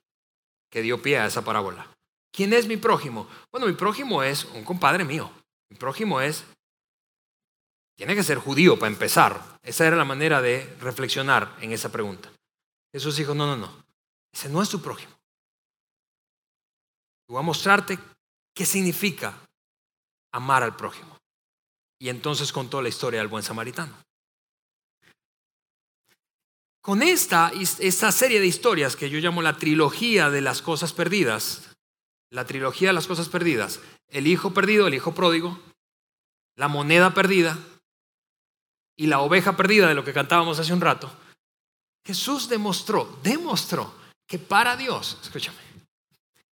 que 0.70 0.84
dio 0.84 1.02
pie 1.02 1.18
a 1.18 1.26
esa 1.26 1.44
parábola. 1.44 1.88
¿Quién 2.32 2.54
es 2.54 2.68
mi 2.68 2.78
prójimo? 2.78 3.28
Bueno, 3.52 3.66
mi 3.66 3.74
prójimo 3.74 4.22
es 4.22 4.46
un 4.46 4.64
compadre 4.64 5.04
mío. 5.04 5.32
Mi 5.72 5.78
prójimo 5.78 6.22
es... 6.22 6.46
Tiene 7.98 8.14
que 8.14 8.22
ser 8.22 8.38
judío 8.38 8.78
para 8.78 8.92
empezar. 8.92 9.58
Esa 9.64 9.88
era 9.88 9.96
la 9.96 10.06
manera 10.06 10.44
de 10.44 10.64
reflexionar 10.80 11.58
en 11.60 11.72
esa 11.72 11.92
pregunta. 11.92 12.32
Jesús 12.92 13.18
dijo, 13.18 13.34
no, 13.34 13.48
no, 13.48 13.58
no. 13.58 13.84
Ese 14.32 14.50
no 14.50 14.62
es 14.62 14.70
tu 14.70 14.80
prójimo. 14.80 15.14
Voy 17.28 17.40
a 17.40 17.42
mostrarte 17.42 17.98
qué 18.54 18.64
significa 18.64 19.34
amar 20.32 20.62
al 20.62 20.76
prójimo. 20.76 21.13
Y 22.00 22.10
entonces 22.10 22.52
contó 22.52 22.82
la 22.82 22.90
historia 22.90 23.20
del 23.20 23.30
buen 23.30 23.44
samaritano. 23.44 23.96
Con 26.82 27.02
esta, 27.02 27.52
esta 27.80 28.12
serie 28.12 28.42
de 28.42 28.48
historias 28.48 28.98
que 28.98 29.10
yo 29.10 29.20
llamo 29.20 29.42
la 29.42 29.58
trilogía 29.58 30.30
de 30.30 30.42
las 30.42 30.62
cosas 30.62 30.92
perdidas, 30.92 31.70
la 32.30 32.46
trilogía 32.46 32.90
de 32.90 32.94
las 32.94 33.08
cosas 33.08 33.30
perdidas, 33.30 33.80
el 34.10 34.28
hijo 34.28 34.54
perdido, 34.54 34.88
el 34.88 34.94
hijo 34.94 35.16
pródigo, 35.16 35.62
la 36.58 36.68
moneda 36.68 37.14
perdida 37.14 37.58
y 38.98 39.08
la 39.08 39.22
oveja 39.22 39.56
perdida 39.56 39.88
de 39.88 39.96
lo 39.96 40.04
que 40.04 40.14
cantábamos 40.14 40.60
hace 40.60 40.74
un 40.74 40.82
rato, 40.82 41.10
Jesús 42.06 42.50
demostró, 42.50 43.18
demostró 43.24 43.94
que 44.28 44.40
para 44.40 44.76
Dios, 44.76 45.18
escúchame, 45.22 45.60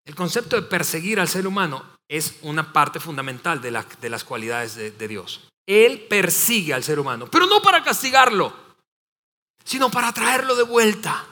el 0.05 0.15
concepto 0.15 0.57
de 0.57 0.63
perseguir 0.63 1.19
al 1.19 1.29
ser 1.29 1.47
humano 1.47 1.85
es 2.11 2.39
una 2.43 2.73
parte 2.73 2.99
fundamental 2.99 3.63
de, 3.63 3.71
las 3.71 4.25
cualidades 4.25 4.75
de 4.75 5.09
Dios. 5.09 5.49
Él 5.67 6.07
persigue 6.09 6.75
al 6.75 6.83
ser 6.83 6.99
humano, 6.99 7.29
pero 7.31 7.47
no 7.47 7.63
para 7.63 7.85
castigarlo 7.85 8.71
sino 9.65 9.91
para 9.91 10.13
traerlo 10.13 10.55
de 10.55 10.63
vuelta. 10.63 11.25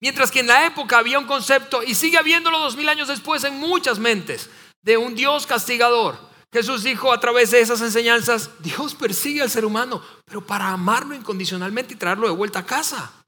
Mientras 0.00 0.30
que 0.30 0.40
en 0.40 0.48
la 0.48 0.66
época 0.66 0.98
había 0.98 1.18
un 1.18 1.26
concepto, 1.26 1.82
y 1.82 1.94
sigue 1.94 2.18
habiéndolo 2.18 2.58
dos 2.58 2.76
mil 2.76 2.88
años 2.88 3.08
después 3.08 3.44
en 3.44 3.58
muchas 3.58 3.98
mentes, 3.98 4.50
de 4.82 4.96
un 4.96 5.14
Dios 5.14 5.46
castigador. 5.46 6.18
Jesús 6.52 6.82
dijo 6.82 7.12
a 7.12 7.20
través 7.20 7.52
de 7.52 7.60
esas 7.60 7.80
enseñanzas, 7.80 8.50
Dios 8.58 8.94
persigue 8.94 9.42
al 9.42 9.50
ser 9.50 9.64
humano, 9.64 10.02
pero 10.24 10.44
para 10.44 10.68
amarlo 10.68 11.14
incondicionalmente 11.14 11.94
y 11.94 11.96
traerlo 11.96 12.26
de 12.26 12.34
vuelta 12.34 12.60
a 12.60 12.66
casa. 12.66 13.21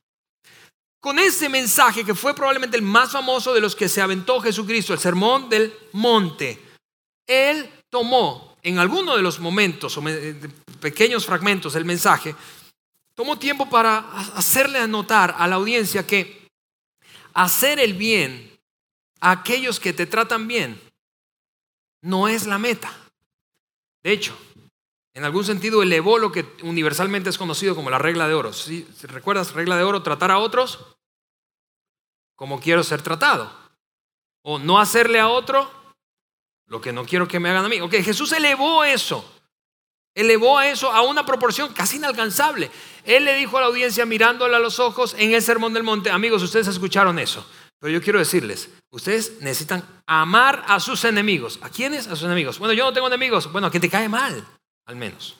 Con 1.04 1.18
ese 1.18 1.50
mensaje 1.50 2.02
que 2.02 2.14
fue 2.14 2.34
probablemente 2.34 2.78
el 2.78 2.82
más 2.82 3.12
famoso 3.12 3.52
de 3.52 3.60
los 3.60 3.76
que 3.76 3.90
se 3.90 4.00
aventó 4.00 4.40
Jesucristo, 4.40 4.94
el 4.94 4.98
sermón 4.98 5.50
del 5.50 5.70
monte, 5.92 6.58
Él 7.26 7.68
tomó 7.90 8.56
en 8.62 8.78
alguno 8.78 9.14
de 9.14 9.20
los 9.20 9.38
momentos, 9.38 9.98
o 9.98 10.02
pequeños 10.80 11.26
fragmentos 11.26 11.74
del 11.74 11.84
mensaje, 11.84 12.34
tomó 13.14 13.38
tiempo 13.38 13.68
para 13.68 13.98
hacerle 14.34 14.78
anotar 14.78 15.34
a 15.36 15.46
la 15.46 15.56
audiencia 15.56 16.06
que 16.06 16.48
hacer 17.34 17.80
el 17.80 17.92
bien 17.92 18.58
a 19.20 19.32
aquellos 19.32 19.78
que 19.78 19.92
te 19.92 20.06
tratan 20.06 20.48
bien 20.48 20.80
no 22.00 22.28
es 22.28 22.46
la 22.46 22.56
meta. 22.56 22.90
De 24.02 24.10
hecho, 24.10 24.34
en 25.12 25.24
algún 25.24 25.44
sentido 25.44 25.82
elevó 25.82 26.18
lo 26.18 26.32
que 26.32 26.46
universalmente 26.62 27.28
es 27.28 27.36
conocido 27.36 27.76
como 27.76 27.90
la 27.90 27.98
regla 27.98 28.26
de 28.26 28.32
oro. 28.32 28.54
¿Sí? 28.54 28.88
¿Recuerdas 29.02 29.52
regla 29.52 29.76
de 29.76 29.84
oro? 29.84 30.02
Tratar 30.02 30.30
a 30.30 30.38
otros 30.38 30.93
como 32.36 32.60
quiero 32.60 32.82
ser 32.82 33.02
tratado. 33.02 33.50
O 34.42 34.58
no 34.58 34.78
hacerle 34.78 35.20
a 35.20 35.28
otro 35.28 35.70
lo 36.66 36.80
que 36.80 36.92
no 36.92 37.04
quiero 37.04 37.28
que 37.28 37.40
me 37.40 37.50
hagan 37.50 37.64
a 37.64 37.68
mí. 37.68 37.80
Ok, 37.80 37.94
Jesús 37.96 38.32
elevó 38.32 38.84
eso. 38.84 39.30
Elevó 40.14 40.58
a 40.58 40.68
eso 40.68 40.92
a 40.92 41.02
una 41.02 41.26
proporción 41.26 41.72
casi 41.72 41.96
inalcanzable. 41.96 42.70
Él 43.04 43.24
le 43.24 43.34
dijo 43.34 43.58
a 43.58 43.62
la 43.62 43.66
audiencia 43.66 44.06
mirándole 44.06 44.54
a 44.54 44.60
los 44.60 44.78
ojos 44.78 45.14
en 45.18 45.34
el 45.34 45.42
Sermón 45.42 45.74
del 45.74 45.82
Monte, 45.82 46.10
amigos, 46.10 46.42
ustedes 46.42 46.68
escucharon 46.68 47.18
eso. 47.18 47.44
Pero 47.80 47.92
yo 47.92 48.02
quiero 48.02 48.18
decirles, 48.18 48.70
ustedes 48.90 49.40
necesitan 49.40 49.84
amar 50.06 50.64
a 50.68 50.78
sus 50.78 51.04
enemigos. 51.04 51.58
¿A 51.62 51.68
quiénes? 51.68 52.06
A 52.06 52.16
sus 52.16 52.24
enemigos. 52.24 52.58
Bueno, 52.58 52.72
yo 52.72 52.84
no 52.84 52.92
tengo 52.92 53.08
enemigos. 53.08 53.50
Bueno, 53.52 53.66
a 53.66 53.70
quien 53.70 53.80
te 53.80 53.90
cae 53.90 54.08
mal, 54.08 54.46
al 54.86 54.96
menos. 54.96 55.36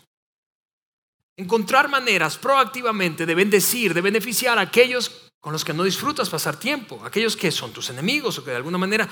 Encontrar 1.36 1.88
maneras 1.88 2.36
proactivamente 2.36 3.26
de 3.26 3.34
bendecir, 3.34 3.94
de 3.94 4.00
beneficiar 4.00 4.58
a 4.58 4.62
aquellos 4.62 5.23
con 5.44 5.52
los 5.52 5.62
que 5.62 5.74
no 5.74 5.84
disfrutas 5.84 6.30
pasar 6.30 6.58
tiempo, 6.58 7.02
aquellos 7.04 7.36
que 7.36 7.52
son 7.52 7.70
tus 7.70 7.90
enemigos 7.90 8.38
o 8.38 8.44
que 8.44 8.50
de 8.50 8.56
alguna 8.56 8.78
manera 8.78 9.06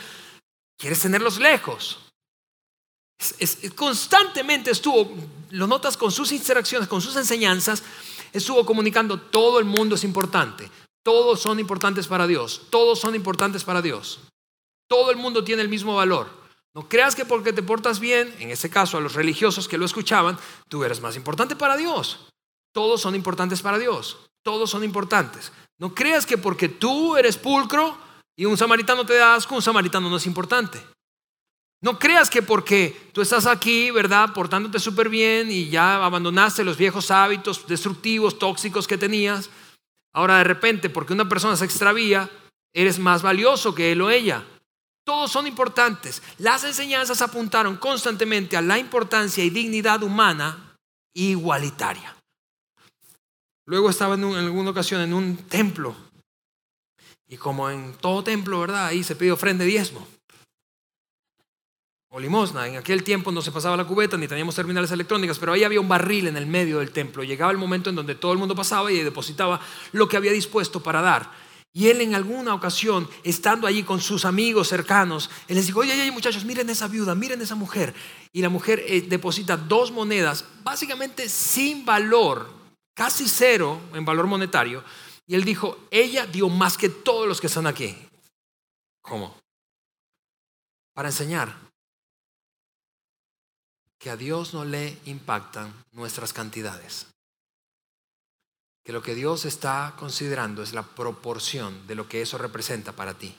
Quieres 0.82 1.00
tenerlos 1.00 1.38
lejos. 1.38 2.00
constantemente 3.76 4.72
estuvo, 4.72 5.16
lo 5.50 5.68
notas 5.68 5.96
con 5.96 6.10
sus 6.10 6.32
interacciones, 6.32 6.88
con 6.88 7.00
sus 7.00 7.14
enseñanzas, 7.14 7.84
estuvo 8.32 8.66
comunicando, 8.66 9.20
todo 9.20 9.60
el 9.60 9.64
mundo 9.64 9.94
es 9.94 10.02
importante, 10.02 10.68
todos 11.04 11.40
son 11.40 11.60
importantes 11.60 12.08
para 12.08 12.26
Dios, 12.26 12.62
todos 12.68 12.98
son 12.98 13.14
importantes 13.14 13.62
para 13.62 13.80
Dios, 13.80 14.22
todo 14.88 15.12
el 15.12 15.18
mundo 15.18 15.44
tiene 15.44 15.62
el 15.62 15.68
mismo 15.68 15.94
valor. 15.94 16.28
No 16.74 16.88
creas 16.88 17.14
que 17.14 17.26
porque 17.26 17.52
te 17.52 17.62
portas 17.62 18.00
bien, 18.00 18.34
en 18.40 18.50
ese 18.50 18.68
caso 18.68 18.96
a 18.96 19.00
los 19.00 19.14
religiosos 19.14 19.68
que 19.68 19.78
lo 19.78 19.84
escuchaban, 19.84 20.36
tú 20.68 20.82
eres 20.82 21.00
más 21.00 21.14
importante 21.14 21.54
para 21.54 21.76
Dios. 21.76 22.26
Todos 22.72 23.00
son 23.00 23.14
importantes 23.14 23.62
para 23.62 23.78
Dios, 23.78 24.16
todos 24.42 24.68
son 24.68 24.82
importantes. 24.82 25.52
No 25.78 25.94
creas 25.94 26.26
que 26.26 26.38
porque 26.38 26.68
tú 26.68 27.16
eres 27.16 27.36
pulcro, 27.36 27.98
y 28.36 28.44
un 28.44 28.56
samaritano 28.56 29.04
te 29.04 29.14
da 29.14 29.34
asco, 29.34 29.54
un 29.54 29.62
samaritano 29.62 30.08
no 30.08 30.16
es 30.16 30.26
importante. 30.26 30.82
No 31.82 31.98
creas 31.98 32.30
que 32.30 32.42
porque 32.42 33.10
tú 33.12 33.20
estás 33.20 33.46
aquí, 33.46 33.90
¿verdad? 33.90 34.32
Portándote 34.32 34.78
súper 34.78 35.08
bien 35.08 35.50
y 35.50 35.68
ya 35.68 36.04
abandonaste 36.04 36.64
los 36.64 36.76
viejos 36.76 37.10
hábitos 37.10 37.66
destructivos, 37.66 38.38
tóxicos 38.38 38.86
que 38.86 38.96
tenías, 38.96 39.50
ahora 40.14 40.38
de 40.38 40.44
repente, 40.44 40.90
porque 40.90 41.12
una 41.12 41.28
persona 41.28 41.56
se 41.56 41.64
extravía, 41.64 42.30
eres 42.72 43.00
más 43.00 43.22
valioso 43.22 43.74
que 43.74 43.92
él 43.92 44.00
o 44.00 44.10
ella. 44.10 44.44
Todos 45.04 45.32
son 45.32 45.48
importantes. 45.48 46.22
Las 46.38 46.62
enseñanzas 46.62 47.20
apuntaron 47.20 47.76
constantemente 47.76 48.56
a 48.56 48.62
la 48.62 48.78
importancia 48.78 49.42
y 49.42 49.50
dignidad 49.50 50.04
humana 50.04 50.76
igualitaria. 51.12 52.16
Luego 53.72 53.88
estaba 53.88 54.16
en, 54.16 54.24
alguna 54.24 54.68
ocasión 54.68 55.00
en 55.00 55.14
un 55.14 55.34
templo 55.34 55.96
y 57.26 57.38
como 57.38 57.70
en 57.70 57.94
todo 57.94 58.22
templo, 58.22 58.60
¿verdad? 58.60 58.84
Ahí 58.84 59.02
se 59.02 59.16
pide 59.16 59.32
ofrenda 59.32 59.64
de 59.64 59.70
diezmo. 59.70 60.06
O 62.10 62.20
limosna. 62.20 62.68
En 62.68 62.76
aquel 62.76 63.02
tiempo 63.02 63.32
no 63.32 63.40
se 63.40 63.50
pasaba 63.50 63.78
la 63.78 63.86
cubeta 63.86 64.18
ni 64.18 64.28
teníamos 64.28 64.56
terminales 64.56 64.90
electrónicas, 64.90 65.38
pero 65.38 65.54
ahí 65.54 65.64
había 65.64 65.80
un 65.80 65.88
barril 65.88 66.26
en 66.26 66.36
el 66.36 66.44
medio 66.44 66.80
del 66.80 66.90
templo. 66.90 67.24
Llegaba 67.24 67.50
el 67.50 67.56
momento 67.56 67.88
en 67.88 67.96
donde 67.96 68.14
todo 68.14 68.34
el 68.34 68.38
mundo 68.38 68.54
pasaba 68.54 68.92
y 68.92 68.98
depositaba 68.98 69.58
lo 69.92 70.06
que 70.06 70.18
había 70.18 70.32
dispuesto 70.32 70.82
para 70.82 71.00
dar. 71.00 71.32
Y 71.72 71.88
él 71.88 72.02
en 72.02 72.14
alguna 72.14 72.52
ocasión, 72.52 73.08
estando 73.24 73.66
allí 73.66 73.84
con 73.84 74.02
sus 74.02 74.26
amigos 74.26 74.68
cercanos, 74.68 75.30
él 75.48 75.56
les 75.56 75.64
dijo, 75.64 75.80
oye, 75.80 75.94
oye, 75.94 76.10
muchachos, 76.10 76.44
miren 76.44 76.68
esa 76.68 76.88
viuda, 76.88 77.14
miren 77.14 77.40
esa 77.40 77.54
mujer. 77.54 77.94
Y 78.34 78.42
la 78.42 78.50
mujer 78.50 78.84
eh, 78.86 79.00
deposita 79.00 79.56
dos 79.56 79.90
monedas, 79.92 80.44
básicamente 80.62 81.30
sin 81.30 81.86
valor, 81.86 82.60
casi 82.94 83.28
cero 83.28 83.80
en 83.94 84.04
valor 84.04 84.26
monetario, 84.26 84.84
y 85.26 85.34
él 85.34 85.44
dijo, 85.44 85.78
ella 85.90 86.26
dio 86.26 86.48
más 86.48 86.76
que 86.76 86.88
todos 86.88 87.26
los 87.26 87.40
que 87.40 87.46
están 87.46 87.66
aquí. 87.66 87.96
¿Cómo? 89.00 89.36
Para 90.92 91.08
enseñar 91.08 91.56
que 93.98 94.10
a 94.10 94.16
Dios 94.16 94.52
no 94.52 94.64
le 94.64 94.98
impactan 95.04 95.72
nuestras 95.92 96.32
cantidades. 96.32 97.06
Que 98.84 98.92
lo 98.92 99.00
que 99.00 99.14
Dios 99.14 99.44
está 99.44 99.94
considerando 99.96 100.62
es 100.62 100.72
la 100.72 100.82
proporción 100.82 101.86
de 101.86 101.94
lo 101.94 102.08
que 102.08 102.20
eso 102.20 102.36
representa 102.36 102.92
para 102.92 103.14
ti. 103.14 103.32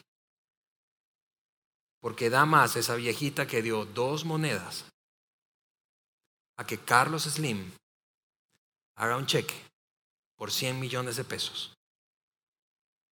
Porque 1.99 2.29
da 2.29 2.45
más 2.45 2.77
esa 2.77 2.95
viejita 2.95 3.45
que 3.45 3.61
dio 3.61 3.85
dos 3.85 4.23
monedas 4.23 4.85
a 6.57 6.65
que 6.65 6.79
Carlos 6.79 7.23
Slim 7.23 7.73
haga 8.95 9.17
un 9.17 9.25
cheque 9.25 9.55
por 10.35 10.51
100 10.51 10.79
millones 10.79 11.15
de 11.15 11.23
pesos 11.23 11.73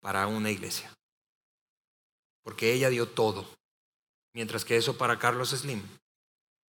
para 0.02 0.28
una 0.28 0.50
iglesia. 0.50 0.94
Porque 2.44 2.74
ella 2.74 2.90
dio 2.90 3.08
todo. 3.08 3.48
Mientras 4.34 4.66
que 4.66 4.78
eso 4.78 4.98
para 4.98 5.20
Carlos 5.20 5.50
Slim 5.50 5.82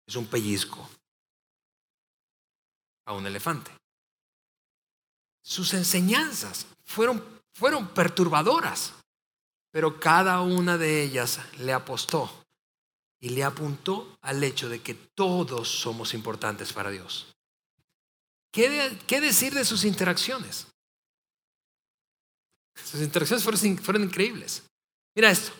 es 0.07 0.17
un 0.17 0.27
pellizco 0.27 0.89
a 3.07 3.13
un 3.13 3.27
elefante. 3.27 3.71
Sus 5.43 5.75
enseñanzas 5.75 6.67
fueron, 6.85 7.23
fueron 7.53 7.89
perturbadoras, 7.89 8.95
pero 9.71 10.01
cada 10.01 10.41
una 10.41 10.79
de 10.79 11.03
ellas 11.03 11.41
le 11.59 11.73
apostó 11.73 12.45
y 13.21 13.31
le 13.31 13.45
apuntó 13.45 14.17
al 14.23 14.43
hecho 14.43 14.69
de 14.69 14.83
que 14.83 14.95
todos 14.95 15.69
somos 15.69 16.15
importantes 16.15 16.73
para 16.73 16.91
Dios. 16.91 17.34
¿Qué, 18.55 19.21
decir 19.21 19.53
de 19.53 19.65
sus 19.65 19.85
interacciones? 19.85 20.69
Sus 22.85 23.01
interacciones 23.01 23.43
fueron, 23.83 24.05
increíbles. 24.05 24.63
Mira 25.17 25.33
esto. 25.33 25.51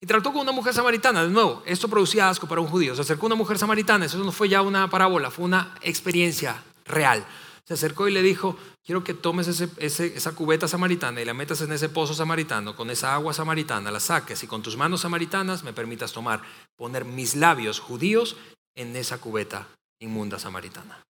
Y 0.00 0.06
trató 0.06 0.32
con 0.32 0.40
una 0.40 0.52
mujer 0.52 0.72
samaritana, 0.72 1.22
de 1.22 1.28
nuevo, 1.28 1.62
esto 1.66 1.86
producía 1.86 2.30
asco 2.30 2.48
para 2.48 2.62
un 2.62 2.68
judío. 2.68 2.94
Se 2.94 3.02
acercó 3.02 3.26
una 3.26 3.34
mujer 3.34 3.58
samaritana, 3.58 4.06
eso 4.06 4.16
no 4.16 4.32
fue 4.32 4.48
ya 4.48 4.62
una 4.62 4.88
parábola, 4.88 5.30
fue 5.30 5.44
una 5.44 5.74
experiencia 5.82 6.62
real. 6.86 7.26
se 7.64 7.74
acercó 7.74 8.08
y 8.08 8.12
le 8.12 8.22
dijo, 8.22 8.56
quiero 8.82 9.04
que 9.04 9.12
tomes 9.12 9.46
esa 9.48 10.32
cubeta 10.32 10.66
samaritana 10.66 11.20
y 11.20 11.26
la 11.26 11.34
metas 11.34 11.60
en 11.60 11.72
ese 11.72 11.90
pozo 11.90 12.14
samaritano, 12.14 12.74
con 12.74 12.88
esa 12.88 13.12
agua 13.12 13.34
samaritana, 13.34 13.90
la 13.90 14.00
saques 14.00 14.42
y 14.42 14.46
con 14.46 14.62
tus 14.62 14.78
manos 14.78 15.02
samaritanas 15.02 15.62
me 15.62 15.74
permitas 15.74 16.12
tomar, 16.12 16.40
poner 16.74 17.04
mis 17.04 17.36
labios 17.36 17.80
judíos 17.80 18.36
en 18.74 18.96
esa 18.96 19.18
cubeta 19.18 19.68
inmunda 20.00 20.38
samaritana. 20.38 21.04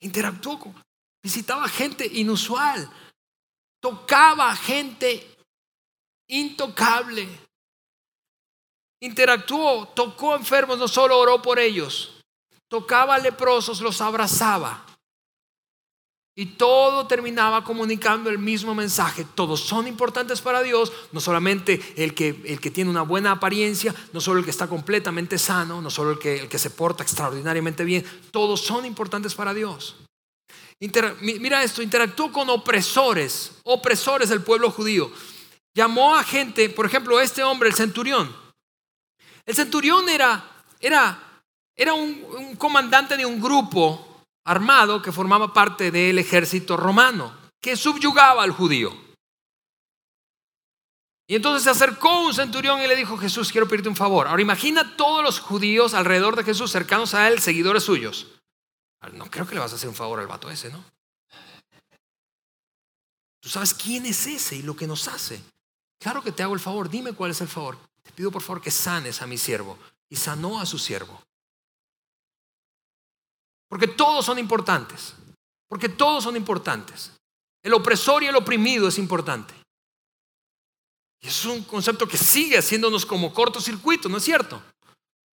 Interactuó, 0.00 0.74
visitaba 1.22 1.68
gente 1.68 2.06
inusual, 2.06 2.90
tocaba 3.80 4.54
gente 4.56 5.36
intocable. 6.28 7.28
Interactuó, 9.02 9.88
tocó 9.88 10.36
enfermos, 10.36 10.78
no 10.78 10.88
solo 10.88 11.18
oró 11.18 11.40
por 11.40 11.58
ellos, 11.58 12.20
tocaba 12.68 13.18
leprosos, 13.18 13.80
los 13.80 14.00
abrazaba. 14.00 14.89
Y 16.40 16.46
todo 16.46 17.06
terminaba 17.06 17.62
comunicando 17.62 18.30
el 18.30 18.38
mismo 18.38 18.74
mensaje. 18.74 19.26
Todos 19.34 19.60
son 19.60 19.86
importantes 19.86 20.40
para 20.40 20.62
Dios, 20.62 20.90
no 21.12 21.20
solamente 21.20 21.78
el 21.96 22.14
que, 22.14 22.40
el 22.46 22.58
que 22.60 22.70
tiene 22.70 22.88
una 22.88 23.02
buena 23.02 23.32
apariencia, 23.32 23.94
no 24.14 24.22
solo 24.22 24.38
el 24.38 24.46
que 24.46 24.50
está 24.50 24.66
completamente 24.66 25.36
sano, 25.36 25.82
no 25.82 25.90
solo 25.90 26.12
el 26.12 26.18
que, 26.18 26.38
el 26.38 26.48
que 26.48 26.58
se 26.58 26.70
porta 26.70 27.02
extraordinariamente 27.02 27.84
bien, 27.84 28.06
todos 28.30 28.62
son 28.62 28.86
importantes 28.86 29.34
para 29.34 29.52
Dios. 29.52 29.96
mira 31.20 31.62
esto, 31.62 31.82
interactuó 31.82 32.32
con 32.32 32.48
opresores, 32.48 33.58
opresores 33.64 34.30
del 34.30 34.40
pueblo 34.40 34.70
judío. 34.70 35.12
Llamó 35.74 36.16
a 36.16 36.24
gente, 36.24 36.70
por 36.70 36.86
ejemplo, 36.86 37.20
este 37.20 37.42
hombre, 37.42 37.68
el 37.68 37.74
centurión. 37.74 38.34
El 39.44 39.54
centurión 39.54 40.08
era, 40.08 40.42
era 40.80 41.30
era 41.80 41.94
un, 41.94 42.56
comandante 42.56 43.16
de 43.16 43.24
un 43.24 43.40
grupo 43.40 44.09
armado 44.44 45.02
que 45.02 45.12
formaba 45.12 45.52
parte 45.52 45.90
del 45.90 46.18
ejército 46.18 46.76
romano, 46.76 47.36
que 47.60 47.76
subyugaba 47.76 48.42
al 48.42 48.52
judío. 48.52 48.92
Y 51.26 51.36
entonces 51.36 51.62
se 51.62 51.70
acercó 51.70 52.26
un 52.26 52.34
centurión 52.34 52.82
y 52.82 52.88
le 52.88 52.96
dijo, 52.96 53.16
Jesús, 53.16 53.52
quiero 53.52 53.68
pedirte 53.68 53.88
un 53.88 53.94
favor. 53.94 54.26
Ahora 54.26 54.42
imagina 54.42 54.96
todos 54.96 55.22
los 55.22 55.38
judíos 55.38 55.94
alrededor 55.94 56.34
de 56.34 56.42
Jesús, 56.42 56.72
cercanos 56.72 57.14
a 57.14 57.28
él, 57.28 57.38
seguidores 57.38 57.84
suyos. 57.84 58.26
No 59.12 59.30
creo 59.30 59.46
que 59.46 59.54
le 59.54 59.60
vas 59.60 59.72
a 59.72 59.76
hacer 59.76 59.88
un 59.88 59.94
favor 59.94 60.18
al 60.18 60.26
vato 60.26 60.50
ese, 60.50 60.70
¿no? 60.70 60.84
Tú 63.40 63.48
sabes 63.48 63.72
quién 63.72 64.06
es 64.06 64.26
ese 64.26 64.56
y 64.56 64.62
lo 64.62 64.74
que 64.74 64.88
nos 64.88 65.06
hace. 65.06 65.40
Claro 66.00 66.22
que 66.22 66.32
te 66.32 66.42
hago 66.42 66.54
el 66.54 66.60
favor, 66.60 66.90
dime 66.90 67.12
cuál 67.12 67.30
es 67.30 67.40
el 67.40 67.48
favor. 67.48 67.78
Te 68.02 68.10
pido 68.10 68.30
por 68.30 68.42
favor 68.42 68.60
que 68.60 68.70
sanes 68.70 69.22
a 69.22 69.26
mi 69.26 69.38
siervo. 69.38 69.78
Y 70.08 70.16
sanó 70.16 70.60
a 70.60 70.66
su 70.66 70.78
siervo. 70.78 71.22
Porque 73.70 73.86
todos 73.86 74.26
son 74.26 74.38
importantes. 74.38 75.14
Porque 75.68 75.88
todos 75.88 76.24
son 76.24 76.36
importantes. 76.36 77.12
El 77.62 77.72
opresor 77.72 78.22
y 78.24 78.26
el 78.26 78.34
oprimido 78.34 78.88
es 78.88 78.98
importante. 78.98 79.54
Y 81.20 81.28
es 81.28 81.44
un 81.44 81.62
concepto 81.62 82.08
que 82.08 82.16
sigue 82.16 82.58
haciéndonos 82.58 83.06
como 83.06 83.32
cortocircuito, 83.32 84.08
¿no 84.08 84.16
es 84.16 84.24
cierto? 84.24 84.60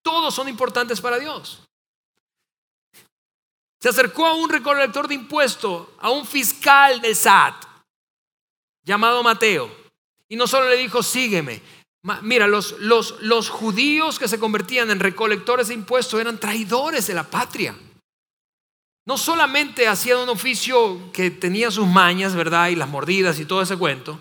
Todos 0.04 0.36
son 0.36 0.48
importantes 0.48 1.02
para 1.02 1.18
Dios. 1.18 1.64
Se 3.80 3.90
acercó 3.90 4.28
a 4.28 4.36
un 4.36 4.50
recolector 4.50 5.08
de 5.08 5.16
impuestos, 5.16 5.88
a 5.98 6.12
un 6.12 6.26
fiscal 6.26 7.02
del 7.02 7.16
SAT, 7.16 7.66
llamado 8.84 9.24
Mateo. 9.24 9.76
Y 10.30 10.36
no 10.36 10.46
solo 10.46 10.70
le 10.70 10.76
dijo, 10.76 11.02
sígueme. 11.02 11.64
Mira, 12.22 12.46
los, 12.46 12.74
los, 12.80 13.20
los 13.22 13.50
judíos 13.50 14.20
que 14.20 14.28
se 14.28 14.40
convertían 14.40 14.92
en 14.92 15.00
recolectores 15.00 15.70
de 15.70 15.74
impuestos 15.74 16.22
eran 16.22 16.40
traidores 16.40 17.08
de 17.08 17.14
la 17.16 17.24
patria 17.24 17.76
no 19.08 19.18
solamente 19.18 19.88
hacían 19.88 20.20
un 20.20 20.30
oficio 20.30 21.12
que 21.14 21.32
tenía 21.32 21.72
sus 21.72 21.88
mañas, 21.88 22.36
¿verdad? 22.36 22.68
Y 22.68 22.76
las 22.76 22.90
mordidas 22.90 23.40
y 23.40 23.46
todo 23.46 23.62
ese 23.62 23.78
cuento, 23.78 24.20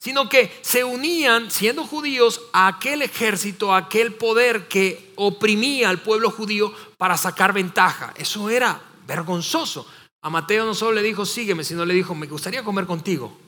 sino 0.00 0.28
que 0.28 0.52
se 0.62 0.82
unían, 0.82 1.48
siendo 1.48 1.86
judíos, 1.86 2.42
a 2.52 2.66
aquel 2.66 3.02
ejército, 3.02 3.72
a 3.72 3.76
aquel 3.76 4.14
poder 4.14 4.66
que 4.66 5.12
oprimía 5.14 5.90
al 5.90 6.00
pueblo 6.00 6.32
judío 6.32 6.74
para 6.98 7.16
sacar 7.16 7.52
ventaja. 7.52 8.12
Eso 8.16 8.50
era 8.50 8.82
vergonzoso. 9.06 9.86
A 10.22 10.28
Mateo 10.28 10.66
no 10.66 10.74
solo 10.74 10.94
le 10.94 11.02
dijo, 11.02 11.24
sígueme, 11.24 11.62
sino 11.62 11.84
le 11.84 11.94
dijo, 11.94 12.16
me 12.16 12.26
gustaría 12.26 12.64
comer 12.64 12.84
contigo. 12.84 13.38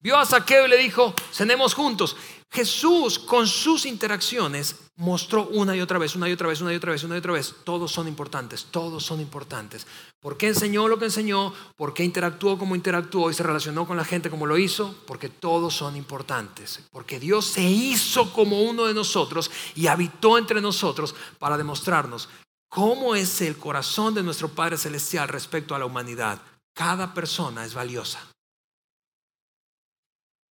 Vio 0.00 0.18
a 0.18 0.26
Saqueo 0.26 0.66
y 0.66 0.68
le 0.68 0.76
dijo, 0.76 1.14
cenemos 1.32 1.72
juntos. 1.72 2.18
Jesús 2.54 3.18
con 3.18 3.48
sus 3.48 3.84
interacciones 3.84 4.76
mostró 4.94 5.48
una 5.48 5.74
y 5.74 5.80
otra 5.80 5.98
vez, 5.98 6.14
una 6.14 6.28
y 6.28 6.32
otra 6.32 6.46
vez, 6.46 6.60
una 6.60 6.72
y 6.72 6.76
otra 6.76 6.92
vez, 6.92 7.02
una 7.02 7.16
y 7.16 7.18
otra 7.18 7.32
vez. 7.32 7.52
Todos 7.64 7.90
son 7.90 8.06
importantes, 8.06 8.66
todos 8.70 9.04
son 9.04 9.20
importantes. 9.20 9.88
¿Por 10.20 10.36
qué 10.36 10.46
enseñó 10.46 10.86
lo 10.86 10.96
que 10.96 11.06
enseñó? 11.06 11.52
¿Por 11.74 11.94
qué 11.94 12.04
interactuó 12.04 12.56
como 12.56 12.76
interactuó 12.76 13.28
y 13.28 13.34
se 13.34 13.42
relacionó 13.42 13.88
con 13.88 13.96
la 13.96 14.04
gente 14.04 14.30
como 14.30 14.46
lo 14.46 14.56
hizo? 14.56 14.94
Porque 15.04 15.28
todos 15.28 15.74
son 15.74 15.96
importantes. 15.96 16.78
Porque 16.92 17.18
Dios 17.18 17.44
se 17.44 17.62
hizo 17.62 18.32
como 18.32 18.62
uno 18.62 18.84
de 18.84 18.94
nosotros 18.94 19.50
y 19.74 19.88
habitó 19.88 20.38
entre 20.38 20.60
nosotros 20.60 21.16
para 21.40 21.58
demostrarnos 21.58 22.28
cómo 22.68 23.16
es 23.16 23.40
el 23.40 23.56
corazón 23.56 24.14
de 24.14 24.22
nuestro 24.22 24.48
Padre 24.48 24.78
Celestial 24.78 25.26
respecto 25.26 25.74
a 25.74 25.80
la 25.80 25.86
humanidad. 25.86 26.40
Cada 26.72 27.14
persona 27.14 27.64
es 27.64 27.74
valiosa. 27.74 28.20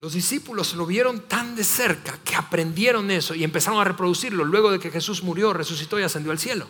Los 0.04 0.12
discípulos 0.12 0.74
lo 0.74 0.86
vieron 0.86 1.30
tan 1.30 1.56
de 1.56 1.64
cerca 1.64 2.20
que 2.26 2.36
aprendieron 2.36 3.10
eso 3.10 3.34
y 3.36 3.46
empezaron 3.46 3.80
a 3.80 3.86
reproducirlo 3.86 4.44
luego 4.44 4.70
de 4.70 4.78
que 4.78 4.92
Jesús 4.92 5.24
murió, 5.24 5.54
resucitó 5.54 5.98
y 5.98 6.04
ascendió 6.04 6.34
al 6.34 6.40
cielo. 6.40 6.68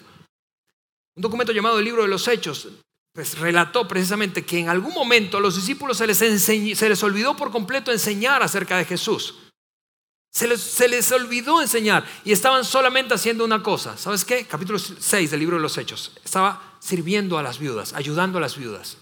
Un 1.16 1.22
documento 1.24 1.52
llamado 1.52 1.80
el 1.80 1.86
libro 1.86 2.04
de 2.04 2.10
los 2.10 2.28
Hechos 2.28 2.68
pues, 3.12 3.40
relató 3.40 3.88
precisamente 3.88 4.46
que 4.46 4.60
en 4.60 4.70
algún 4.70 4.94
momento 4.94 5.38
a 5.38 5.42
los 5.42 5.56
discípulos 5.56 5.98
se 5.98 6.06
les, 6.06 6.20
se 6.20 6.90
les 6.90 7.04
olvidó 7.04 7.36
por 7.36 7.50
completo 7.50 7.92
enseñar 7.92 8.44
acerca 8.44 8.78
de 8.78 8.86
Jesús. 8.86 9.34
Se 10.32 10.48
les, 10.48 10.62
se 10.62 10.88
les, 10.88 11.12
olvidó 11.12 11.60
enseñar 11.60 12.06
y 12.24 12.34
estaban 12.34 12.64
solamente 12.64 13.16
haciendo 13.16 13.44
una 13.46 13.64
cosa. 13.64 13.98
¿Sabes 13.98 14.26
qué? 14.26 14.46
Capítulo 14.46 14.78
6 14.78 15.32
del 15.32 15.40
libro 15.40 15.56
de 15.56 15.64
los 15.64 15.80
Hechos. 15.80 16.12
Estaba 16.24 16.78
sirviendo 16.80 17.40
a 17.40 17.42
las 17.42 17.58
viudas, 17.58 17.94
ayudando 17.94 18.38
a 18.38 18.42
las 18.42 18.56
viudas, 18.56 18.98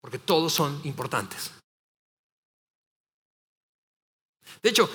porque 0.00 0.18
todos 0.18 0.50
son 0.54 0.80
importantes. 0.84 1.50
De 4.62 4.70
hecho, 4.70 4.90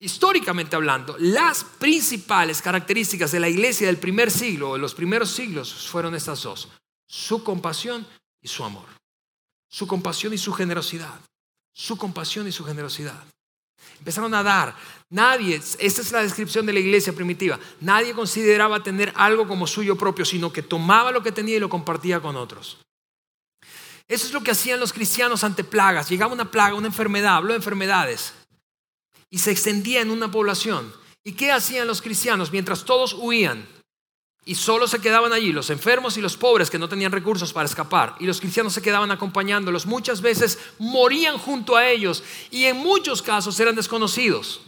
históricamente 0.00 0.76
hablando, 0.76 1.16
las 1.18 1.64
principales 1.64 2.62
características 2.62 3.32
de 3.32 3.40
la 3.40 3.48
iglesia 3.48 3.86
del 3.86 3.96
primer 3.96 4.30
siglo, 4.30 4.74
de 4.74 4.78
los 4.78 4.94
primeros 4.94 5.30
siglos, 5.30 5.88
fueron 5.88 6.14
estas 6.14 6.42
dos. 6.42 6.68
Su 7.06 7.42
compasión 7.42 8.06
y 8.42 8.48
su 8.48 8.64
amor. 8.64 8.86
Su 9.68 9.86
compasión 9.86 10.32
y 10.32 10.38
su 10.38 10.52
generosidad. 10.52 11.20
Su 11.72 11.96
compasión 11.96 12.46
y 12.46 12.52
su 12.52 12.64
generosidad. 12.64 13.22
Empezaron 13.98 14.34
a 14.34 14.42
dar. 14.42 14.74
Nadie, 15.10 15.56
esta 15.56 16.00
es 16.02 16.12
la 16.12 16.22
descripción 16.22 16.66
de 16.66 16.72
la 16.72 16.80
iglesia 16.80 17.14
primitiva, 17.14 17.58
nadie 17.80 18.12
consideraba 18.12 18.82
tener 18.82 19.12
algo 19.16 19.48
como 19.48 19.66
suyo 19.66 19.96
propio, 19.96 20.24
sino 20.24 20.52
que 20.52 20.62
tomaba 20.62 21.12
lo 21.12 21.22
que 21.22 21.32
tenía 21.32 21.56
y 21.56 21.60
lo 21.60 21.68
compartía 21.68 22.20
con 22.20 22.36
otros. 22.36 22.78
Eso 24.06 24.26
es 24.26 24.32
lo 24.32 24.42
que 24.42 24.50
hacían 24.50 24.80
los 24.80 24.92
cristianos 24.92 25.44
ante 25.44 25.64
plagas. 25.64 26.08
Llegaba 26.08 26.32
una 26.32 26.50
plaga, 26.50 26.74
una 26.74 26.88
enfermedad, 26.88 27.36
habló 27.36 27.52
de 27.52 27.58
enfermedades 27.58 28.34
y 29.30 29.38
se 29.38 29.50
extendía 29.50 30.00
en 30.00 30.10
una 30.10 30.30
población. 30.30 30.92
¿Y 31.24 31.32
qué 31.32 31.52
hacían 31.52 31.86
los 31.86 32.00
cristianos 32.00 32.52
mientras 32.52 32.84
todos 32.84 33.14
huían? 33.14 33.66
Y 34.44 34.54
solo 34.54 34.88
se 34.88 35.00
quedaban 35.00 35.34
allí 35.34 35.52
los 35.52 35.68
enfermos 35.68 36.16
y 36.16 36.22
los 36.22 36.38
pobres 36.38 36.70
que 36.70 36.78
no 36.78 36.88
tenían 36.88 37.12
recursos 37.12 37.52
para 37.52 37.66
escapar. 37.66 38.14
Y 38.18 38.24
los 38.24 38.40
cristianos 38.40 38.72
se 38.72 38.80
quedaban 38.80 39.10
acompañándolos. 39.10 39.84
Muchas 39.84 40.22
veces 40.22 40.58
morían 40.78 41.36
junto 41.36 41.76
a 41.76 41.86
ellos 41.86 42.24
y 42.50 42.64
en 42.64 42.78
muchos 42.78 43.20
casos 43.20 43.60
eran 43.60 43.74
desconocidos. 43.74 44.62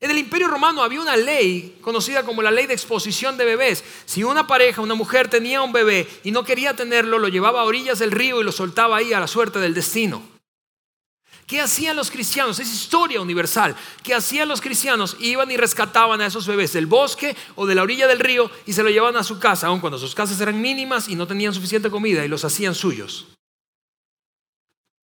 En 0.00 0.10
el 0.10 0.18
imperio 0.18 0.48
romano 0.48 0.82
había 0.82 1.00
una 1.00 1.16
ley 1.16 1.78
conocida 1.80 2.24
como 2.24 2.42
la 2.42 2.50
ley 2.50 2.66
de 2.66 2.74
exposición 2.74 3.36
de 3.36 3.44
bebés. 3.44 3.84
Si 4.04 4.24
una 4.24 4.48
pareja, 4.48 4.82
una 4.82 4.96
mujer 4.96 5.28
tenía 5.28 5.62
un 5.62 5.72
bebé 5.72 6.08
y 6.24 6.32
no 6.32 6.42
quería 6.42 6.74
tenerlo, 6.74 7.20
lo 7.20 7.28
llevaba 7.28 7.60
a 7.60 7.64
orillas 7.64 8.00
del 8.00 8.10
río 8.10 8.40
y 8.40 8.44
lo 8.44 8.50
soltaba 8.50 8.96
ahí 8.96 9.12
a 9.12 9.20
la 9.20 9.28
suerte 9.28 9.60
del 9.60 9.74
destino. 9.74 10.31
¿Qué 11.46 11.60
hacían 11.60 11.96
los 11.96 12.10
cristianos? 12.10 12.58
Es 12.58 12.72
historia 12.72 13.20
universal. 13.20 13.76
¿Qué 14.02 14.14
hacían 14.14 14.48
los 14.48 14.60
cristianos? 14.60 15.16
Iban 15.20 15.50
y 15.50 15.56
rescataban 15.56 16.20
a 16.20 16.26
esos 16.26 16.46
bebés 16.46 16.72
del 16.72 16.86
bosque 16.86 17.36
o 17.56 17.66
de 17.66 17.74
la 17.74 17.82
orilla 17.82 18.06
del 18.06 18.20
río 18.20 18.50
y 18.66 18.72
se 18.72 18.82
lo 18.82 18.90
llevaban 18.90 19.16
a 19.16 19.24
su 19.24 19.38
casa, 19.38 19.66
aun 19.66 19.80
cuando 19.80 19.98
sus 19.98 20.14
casas 20.14 20.40
eran 20.40 20.60
mínimas 20.60 21.08
y 21.08 21.16
no 21.16 21.26
tenían 21.26 21.52
suficiente 21.52 21.90
comida 21.90 22.24
y 22.24 22.28
los 22.28 22.44
hacían 22.44 22.74
suyos. 22.74 23.26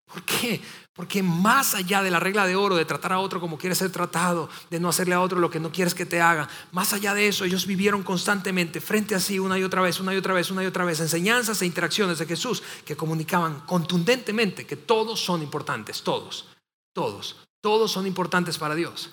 ¿Por 0.07 0.23
qué? 0.23 0.61
Porque 0.99 1.23
más 1.23 1.77
allá 1.77 2.03
de 2.03 2.11
la 2.11 2.19
regla 2.19 2.45
de 2.45 2.57
oro, 2.57 2.75
de 2.75 2.85
tratar 2.85 3.13
a 3.13 3.21
otro 3.21 3.39
como 3.39 3.57
quieres 3.57 3.79
ser 3.79 3.93
tratado, 3.93 4.51
de 4.69 4.81
no 4.81 4.89
hacerle 4.89 5.15
a 5.15 5.21
otro 5.21 5.39
lo 5.39 5.49
que 5.49 5.61
no 5.61 5.71
quieres 5.71 5.95
que 5.95 6.05
te 6.05 6.21
haga, 6.21 6.49
más 6.73 6.93
allá 6.93 7.15
de 7.15 7.29
eso, 7.29 7.45
ellos 7.45 7.69
vivieron 7.69 8.03
constantemente 8.03 8.81
frente 8.81 9.15
a 9.15 9.21
sí 9.21 9.39
una 9.39 9.57
y 9.57 9.63
otra 9.63 9.81
vez, 9.81 10.01
una 10.01 10.13
y 10.13 10.17
otra 10.17 10.35
vez, 10.35 10.51
una 10.51 10.65
y 10.65 10.67
otra 10.67 10.85
vez, 10.85 10.99
enseñanzas 10.99 11.63
e 11.63 11.67
interacciones 11.67 12.19
de 12.19 12.27
Jesús 12.27 12.65
que 12.85 12.97
comunicaban 12.97 13.61
contundentemente 13.61 14.67
que 14.67 14.75
todos 14.75 15.25
son 15.25 15.41
importantes, 15.41 16.03
todos, 16.03 16.49
todos, 16.93 17.37
todos 17.61 17.93
son 17.93 18.05
importantes 18.09 18.59
para 18.59 18.75
Dios. 18.75 19.11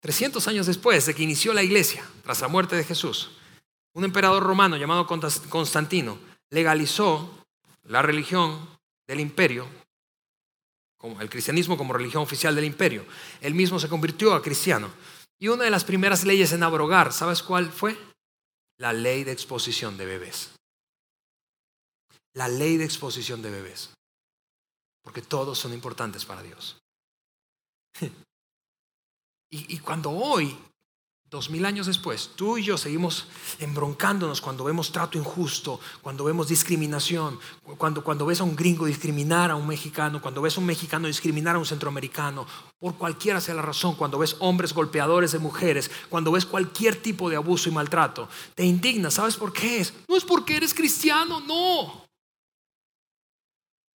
300 0.00 0.48
años 0.48 0.66
después 0.66 1.06
de 1.06 1.14
que 1.14 1.22
inició 1.22 1.54
la 1.54 1.62
iglesia, 1.62 2.04
tras 2.24 2.40
la 2.40 2.48
muerte 2.48 2.74
de 2.74 2.82
Jesús, 2.82 3.30
un 3.94 4.02
emperador 4.02 4.42
romano 4.42 4.76
llamado 4.76 5.06
Constantino 5.06 6.18
legalizó 6.50 7.44
la 7.84 8.02
religión 8.02 8.68
del 9.06 9.20
imperio, 9.20 9.68
como 11.00 11.20
el 11.20 11.30
cristianismo 11.30 11.78
como 11.78 11.94
religión 11.94 12.22
oficial 12.22 12.54
del 12.54 12.66
imperio. 12.66 13.06
Él 13.40 13.54
mismo 13.54 13.78
se 13.80 13.88
convirtió 13.88 14.34
a 14.34 14.42
cristiano. 14.42 14.92
Y 15.38 15.48
una 15.48 15.64
de 15.64 15.70
las 15.70 15.84
primeras 15.84 16.24
leyes 16.24 16.52
en 16.52 16.62
abrogar, 16.62 17.14
¿sabes 17.14 17.42
cuál 17.42 17.72
fue? 17.72 17.96
La 18.76 18.92
ley 18.92 19.24
de 19.24 19.32
exposición 19.32 19.96
de 19.96 20.04
bebés. 20.04 20.50
La 22.34 22.48
ley 22.48 22.76
de 22.76 22.84
exposición 22.84 23.40
de 23.40 23.50
bebés. 23.50 23.94
Porque 25.02 25.22
todos 25.22 25.58
son 25.58 25.72
importantes 25.72 26.24
para 26.26 26.42
Dios. 26.42 26.78
Y, 29.52 29.80
cuando 29.80 30.12
hoy, 30.12 30.56
dos 31.30 31.48
mil 31.48 31.64
años 31.64 31.86
después, 31.86 32.30
tú 32.34 32.58
y 32.58 32.64
yo 32.64 32.76
seguimos 32.76 33.26
embroncándonos 33.60 34.40
cuando 34.40 34.64
vemos 34.64 34.90
trato 34.90 35.16
injusto, 35.16 35.78
cuando 36.02 36.24
vemos 36.24 36.48
discriminación, 36.48 37.38
cuando, 37.78 38.02
cuando 38.02 38.26
ves 38.26 38.40
a 38.40 38.44
un 38.44 38.56
gringo 38.56 38.84
discriminar 38.84 39.52
a 39.52 39.54
un 39.54 39.68
mexicano, 39.68 40.20
cuando 40.20 40.42
ves 40.42 40.56
a 40.56 40.60
un 40.60 40.66
mexicano 40.66 41.06
discriminar 41.06 41.54
a 41.54 41.60
un 41.60 41.66
centroamericano, 41.66 42.46
por 42.80 42.96
cualquiera 42.96 43.40
sea 43.40 43.54
la 43.54 43.62
razón, 43.62 43.94
cuando 43.94 44.18
ves 44.18 44.36
hombres 44.40 44.74
golpeadores 44.74 45.30
de 45.30 45.38
mujeres, 45.38 45.88
cuando 46.08 46.32
ves 46.32 46.44
cualquier 46.44 46.96
tipo 46.96 47.30
de 47.30 47.36
abuso 47.36 47.68
y 47.68 47.72
maltrato, 47.72 48.28
te 48.56 48.64
indigna. 48.64 49.10
¿Sabes 49.12 49.36
por 49.36 49.52
qué 49.52 49.80
es? 49.80 49.94
No 50.08 50.16
es 50.16 50.24
porque 50.24 50.56
eres 50.56 50.74
cristiano, 50.74 51.38
no. 51.38 52.09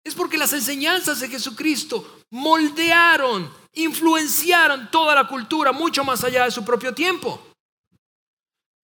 Es 0.05 0.13
porque 0.13 0.37
las 0.37 0.53
enseñanzas 0.53 1.19
de 1.19 1.27
Jesucristo 1.27 2.21
moldearon, 2.29 3.51
influenciaron 3.73 4.91
toda 4.91 5.15
la 5.15 5.27
cultura 5.27 5.71
mucho 5.71 6.03
más 6.03 6.23
allá 6.23 6.45
de 6.45 6.51
su 6.51 6.63
propio 6.63 6.93
tiempo. 6.93 7.41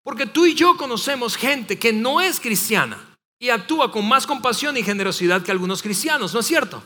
Porque 0.03 0.25
tú 0.25 0.47
y 0.47 0.55
yo 0.55 0.75
conocemos 0.77 1.37
gente 1.37 1.77
que 1.77 1.93
no 1.93 2.19
es 2.19 2.39
cristiana 2.39 3.15
y 3.39 3.49
actúa 3.49 3.91
con 3.91 4.07
más 4.07 4.25
compasión 4.25 4.75
y 4.77 4.83
generosidad 4.83 5.43
que 5.43 5.51
algunos 5.51 5.83
cristianos, 5.83 6.33
¿no 6.33 6.39
es 6.39 6.47
cierto? 6.47 6.83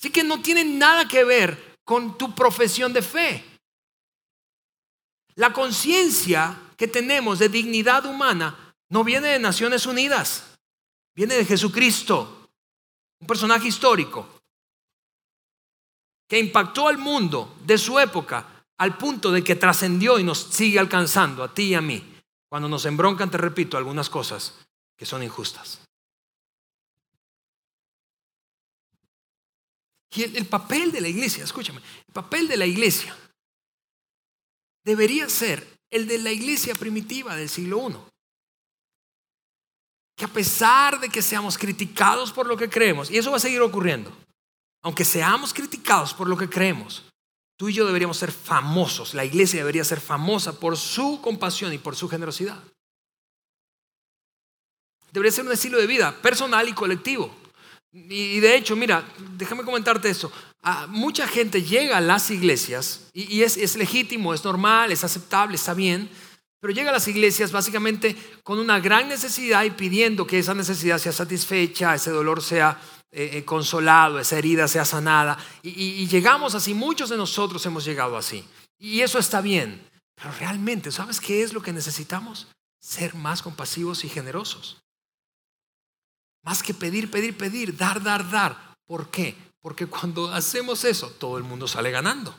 Así 0.00 0.10
que 0.10 0.24
no 0.24 0.42
tiene 0.42 0.64
nada 0.64 1.06
que 1.06 1.22
ver 1.22 1.76
con 1.84 2.18
tu 2.18 2.34
profesión 2.34 2.92
de 2.92 3.02
fe. 3.02 3.44
La 5.36 5.52
conciencia 5.52 6.58
que 6.76 6.88
tenemos 6.88 7.38
de 7.38 7.48
dignidad 7.48 8.06
humana 8.06 8.74
no 8.88 9.04
viene 9.04 9.28
de 9.28 9.38
Naciones 9.38 9.86
Unidas, 9.86 10.56
viene 11.14 11.36
de 11.36 11.44
Jesucristo 11.44 12.35
un 13.20 13.26
personaje 13.26 13.68
histórico 13.68 14.28
que 16.28 16.38
impactó 16.38 16.88
al 16.88 16.98
mundo 16.98 17.56
de 17.64 17.78
su 17.78 17.98
época 17.98 18.64
al 18.78 18.98
punto 18.98 19.32
de 19.32 19.42
que 19.42 19.56
trascendió 19.56 20.18
y 20.18 20.24
nos 20.24 20.38
sigue 20.38 20.78
alcanzando 20.78 21.42
a 21.42 21.52
ti 21.54 21.64
y 21.64 21.74
a 21.74 21.80
mí 21.80 22.16
cuando 22.48 22.68
nos 22.68 22.84
embroncan, 22.84 23.30
te 23.30 23.38
repito, 23.38 23.76
algunas 23.76 24.08
cosas 24.08 24.54
que 24.96 25.04
son 25.04 25.22
injustas. 25.22 25.80
Y 30.10 30.22
el, 30.22 30.36
el, 30.36 30.46
papel 30.46 30.92
de 30.92 31.00
la 31.00 31.08
iglesia, 31.08 31.44
escúchame, 31.44 31.80
el 32.06 32.14
papel 32.14 32.48
de 32.48 32.56
la 32.56 32.64
iglesia 32.64 33.14
debería 34.84 35.28
ser 35.28 35.66
el 35.90 36.06
de 36.06 36.18
la 36.18 36.32
iglesia 36.32 36.74
primitiva 36.74 37.36
del 37.36 37.48
siglo 37.48 37.90
I 37.90 38.15
que 40.16 40.24
a 40.24 40.28
pesar 40.28 40.98
de 40.98 41.10
que 41.10 41.20
seamos 41.20 41.58
criticados 41.58 42.32
por 42.32 42.46
lo 42.46 42.56
que 42.56 42.70
creemos, 42.70 43.10
y 43.10 43.18
eso 43.18 43.30
va 43.30 43.36
a 43.36 43.40
seguir 43.40 43.60
ocurriendo, 43.60 44.10
aunque 44.82 45.04
seamos 45.04 45.52
criticados 45.52 46.14
por 46.14 46.26
lo 46.26 46.36
que 46.38 46.48
creemos, 46.48 47.04
tú 47.58 47.68
y 47.68 47.74
yo 47.74 47.86
deberíamos 47.86 48.16
ser 48.16 48.32
famosos, 48.32 49.12
la 49.12 49.26
iglesia 49.26 49.60
debería 49.60 49.84
ser 49.84 50.00
famosa 50.00 50.58
por 50.58 50.76
su 50.78 51.20
compasión 51.20 51.72
y 51.72 51.78
por 51.78 51.96
su 51.96 52.08
generosidad. 52.08 52.58
Debería 55.12 55.32
ser 55.32 55.44
un 55.44 55.52
estilo 55.52 55.78
de 55.78 55.86
vida 55.86 56.16
personal 56.22 56.68
y 56.68 56.72
colectivo. 56.72 57.34
Y 57.92 58.40
de 58.40 58.56
hecho, 58.56 58.76
mira, 58.76 59.08
déjame 59.36 59.64
comentarte 59.64 60.10
esto. 60.10 60.30
Ah, 60.62 60.86
mucha 60.88 61.26
gente 61.26 61.62
llega 61.62 61.96
a 61.96 62.02
las 62.02 62.30
iglesias 62.30 63.08
y, 63.14 63.42
es, 63.42 63.56
es 63.56 63.76
legítimo, 63.76 64.34
es 64.34 64.44
normal, 64.44 64.92
es 64.92 65.04
aceptable, 65.04 65.56
está 65.56 65.72
bien 65.72 66.10
pero 66.66 66.74
llega 66.74 66.90
a 66.90 66.94
las 66.94 67.06
iglesias 67.06 67.52
básicamente 67.52 68.16
con 68.42 68.58
una 68.58 68.80
gran 68.80 69.08
necesidad 69.08 69.62
y 69.62 69.70
pidiendo 69.70 70.26
que 70.26 70.40
esa 70.40 70.52
necesidad 70.52 70.98
sea 70.98 71.12
satisfecha, 71.12 71.94
ese 71.94 72.10
dolor 72.10 72.42
sea 72.42 72.76
eh, 73.12 73.30
eh, 73.34 73.44
consolado, 73.44 74.18
esa 74.18 74.36
herida 74.36 74.66
sea 74.66 74.84
sanada. 74.84 75.38
Y, 75.62 76.08
llegamos 76.08 76.56
así, 76.56 76.74
muchos 76.74 77.08
de 77.08 77.16
nosotros 77.16 77.64
hemos 77.66 77.84
llegado 77.84 78.16
así. 78.16 78.44
Y 78.80 79.02
eso 79.02 79.20
está 79.20 79.40
bien. 79.40 79.88
Pero 80.16 80.32
realmente, 80.40 80.90
¿sabes 80.90 81.20
qué 81.20 81.44
es 81.44 81.52
lo 81.52 81.62
que 81.62 81.72
necesitamos? 81.72 82.48
Ser 82.80 83.14
más 83.14 83.42
compasivos 83.42 84.04
y 84.04 84.08
generosos. 84.08 84.82
Más 86.42 86.64
que 86.64 86.74
pedir, 86.74 87.12
pedir, 87.12 87.36
pedir, 87.36 87.76
dar, 87.76 88.02
dar, 88.02 88.28
dar. 88.28 88.74
¿Por 88.88 89.08
qué? 89.12 89.36
Porque 89.60 89.86
cuando 89.86 90.32
hacemos 90.32 90.82
eso, 90.82 91.10
todo 91.10 91.38
el 91.38 91.44
mundo 91.44 91.68
sale 91.68 91.92
ganando. 91.92 92.36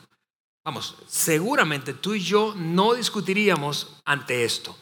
Vamos, 0.68 0.96
seguramente 1.06 1.94
tú 1.94 2.12
y 2.12 2.20
yo 2.20 2.52
no 2.54 2.92
discutiríamos 2.92 3.96
ante 4.04 4.44
esto. 4.44 4.76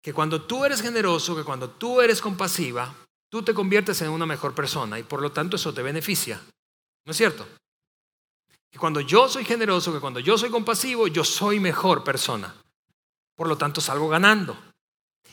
Que 0.00 0.14
cuando 0.14 0.42
tú 0.42 0.64
eres 0.64 0.80
generoso, 0.80 1.34
que 1.34 1.42
cuando 1.42 1.70
tú 1.70 2.00
eres 2.00 2.20
compasiva, 2.20 2.94
tú 3.28 3.42
te 3.42 3.52
conviertes 3.52 4.00
en 4.02 4.10
una 4.10 4.26
mejor 4.26 4.54
persona 4.54 4.96
y 4.96 5.02
por 5.02 5.20
lo 5.20 5.32
tanto 5.32 5.56
eso 5.56 5.74
te 5.74 5.82
beneficia. 5.82 6.40
¿No 7.04 7.10
es 7.10 7.16
cierto? 7.16 7.48
Que 8.70 8.78
cuando 8.78 9.00
yo 9.00 9.28
soy 9.28 9.44
generoso, 9.44 9.92
que 9.92 9.98
cuando 9.98 10.20
yo 10.20 10.38
soy 10.38 10.50
compasivo, 10.50 11.08
yo 11.08 11.24
soy 11.24 11.58
mejor 11.58 12.04
persona. 12.04 12.54
Por 13.34 13.48
lo 13.48 13.58
tanto 13.58 13.80
salgo 13.80 14.08
ganando. 14.08 14.56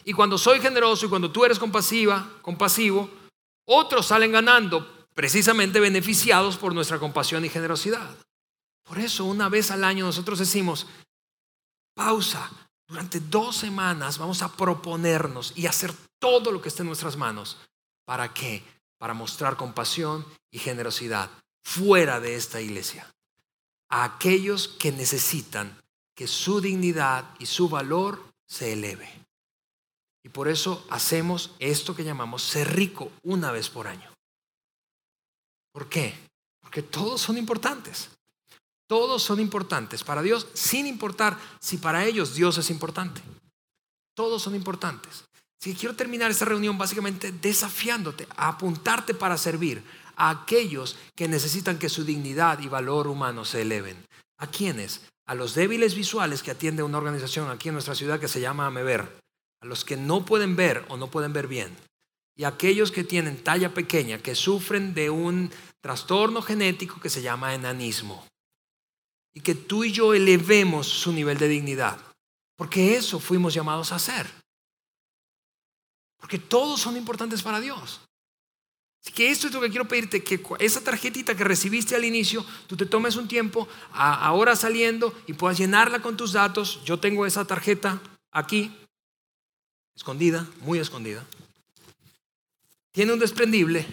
Y 0.04 0.14
cuando 0.14 0.40
soy 0.40 0.62
generoso 0.62 1.06
y 1.06 1.10
cuando 1.10 1.30
tú 1.30 1.46
eres 1.46 1.60
compasiva, 1.60 2.28
compasivo, 2.42 3.08
otros 3.66 4.08
salen 4.08 4.32
ganando 4.32 5.06
precisamente 5.14 5.80
beneficiados 5.80 6.58
por 6.58 6.74
nuestra 6.74 6.98
compasión 6.98 7.46
y 7.46 7.50
generosidad. 7.50 8.25
Por 8.86 9.00
eso 9.00 9.26
una 9.26 9.50
vez 9.50 9.72
al 9.72 9.84
año 9.84 10.06
nosotros 10.06 10.40
decimos, 10.40 10.88
pausa, 11.96 12.50
durante 12.88 13.20
dos 13.20 13.58
semanas 13.58 14.18
vamos 14.20 14.42
a 14.44 14.56
proponernos 14.56 15.54
y 15.56 15.66
hacer 15.66 15.92
todo 16.20 16.52
lo 16.52 16.62
que 16.62 16.70
esté 16.70 16.84
en 16.84 16.88
nuestras 16.88 17.18
manos. 17.18 17.58
¿Para 18.06 18.34
qué? 18.34 18.64
Para 19.00 19.14
mostrar 19.14 19.58
compasión 19.58 20.26
y 20.52 20.60
generosidad 20.60 21.30
fuera 21.64 22.20
de 22.20 22.36
esta 22.36 22.62
iglesia. 22.62 23.12
A 23.90 24.04
aquellos 24.04 24.68
que 24.68 24.92
necesitan 24.92 25.82
que 26.16 26.28
su 26.28 26.62
dignidad 26.62 27.26
y 27.40 27.48
su 27.48 27.68
valor 27.68 28.24
se 28.48 28.74
eleve. 28.74 29.12
Y 30.24 30.30
por 30.30 30.48
eso 30.48 30.86
hacemos 30.90 31.56
esto 31.60 31.96
que 31.96 32.04
llamamos 32.04 32.44
ser 32.44 32.76
rico 32.76 33.12
una 33.24 33.52
vez 33.52 33.70
por 33.70 33.88
año. 33.88 34.12
¿Por 35.72 35.90
qué? 35.90 36.18
Porque 36.62 36.82
todos 36.84 37.22
son 37.22 37.38
importantes. 37.38 38.10
Todos 38.88 39.24
son 39.24 39.40
importantes 39.40 40.04
para 40.04 40.22
Dios, 40.22 40.48
sin 40.54 40.86
importar 40.86 41.38
si 41.60 41.78
para 41.78 42.06
ellos 42.06 42.36
Dios 42.36 42.58
es 42.58 42.70
importante. 42.70 43.22
Todos 44.16 44.44
son 44.44 44.56
importantes. 44.56 45.26
Si 45.60 45.74
quiero 45.74 45.96
terminar 45.96 46.30
esta 46.30 46.46
reunión 46.46 46.78
básicamente 46.78 47.32
desafiándote 47.32 48.28
a 48.38 48.50
apuntarte 48.50 49.16
para 49.16 49.38
servir 49.38 49.84
a 50.16 50.30
aquellos 50.30 50.98
que 51.16 51.28
necesitan 51.28 51.80
que 51.80 51.90
su 51.90 52.06
dignidad 52.06 52.60
y 52.60 52.68
valor 52.68 53.08
humano 53.08 53.44
se 53.44 53.64
eleven. 53.64 53.98
¿A 54.38 54.48
quiénes? 54.48 55.02
A 55.26 55.34
los 55.34 55.56
débiles 55.56 55.96
visuales 55.96 56.44
que 56.44 56.52
atiende 56.52 56.84
una 56.84 57.00
organización 57.00 57.50
aquí 57.50 57.70
en 57.70 57.74
nuestra 57.74 57.96
ciudad 57.96 58.20
que 58.20 58.28
se 58.28 58.40
llama 58.40 58.68
Amever. 58.68 59.20
A 59.62 59.66
los 59.66 59.84
que 59.84 59.98
no 59.98 60.24
pueden 60.26 60.56
ver 60.56 60.86
o 60.90 60.98
no 60.98 61.10
pueden 61.10 61.34
ver 61.34 61.48
bien. 61.48 61.76
Y 62.38 62.44
a 62.44 62.50
aquellos 62.50 62.92
que 62.92 63.04
tienen 63.04 63.44
talla 63.44 63.74
pequeña, 63.74 64.20
que 64.20 64.36
sufren 64.36 64.94
de 64.94 65.10
un 65.10 65.50
trastorno 65.82 66.44
genético 66.44 67.00
que 67.00 67.10
se 67.10 67.24
llama 67.24 67.56
enanismo 67.56 68.24
y 69.36 69.42
que 69.42 69.54
tú 69.54 69.84
y 69.84 69.92
yo 69.92 70.14
elevemos 70.14 70.88
su 70.88 71.12
nivel 71.12 71.38
de 71.38 71.50
dignidad. 71.50 72.00
Porque 72.56 72.96
eso 72.96 73.20
fuimos 73.20 73.54
llamados 73.54 73.92
a 73.92 73.98
hacer. 73.98 74.26
Porque 76.18 76.40
todos 76.40 76.80
son 76.80 76.96
importantes 76.96 77.44
para 77.44 77.60
Dios. 77.60 78.00
Así 79.04 79.12
que 79.14 79.30
esto 79.30 79.48
es 79.48 79.54
lo 79.54 79.62
que 79.62 79.70
quiero 79.70 79.88
pedirte, 79.88 80.24
que 80.24 80.42
esa 80.60 80.82
tarjetita 80.82 81.36
que 81.36 81.44
recibiste 81.44 81.96
al 81.96 82.06
inicio, 82.06 82.44
tú 82.66 82.76
te 82.76 82.88
tomes 82.88 83.18
un 83.18 83.28
tiempo, 83.28 83.68
ahora 83.92 84.56
saliendo, 84.56 85.14
y 85.28 85.34
puedas 85.34 85.60
llenarla 85.60 86.02
con 86.02 86.18
tus 86.18 86.32
datos. 86.32 86.82
Yo 86.86 86.98
tengo 87.00 87.26
esa 87.26 87.46
tarjeta 87.46 88.02
aquí, 88.32 88.76
escondida, 89.96 90.48
muy 90.62 90.80
escondida. 90.80 91.24
Tiene 92.94 93.12
un 93.14 93.20
desprendible 93.20 93.86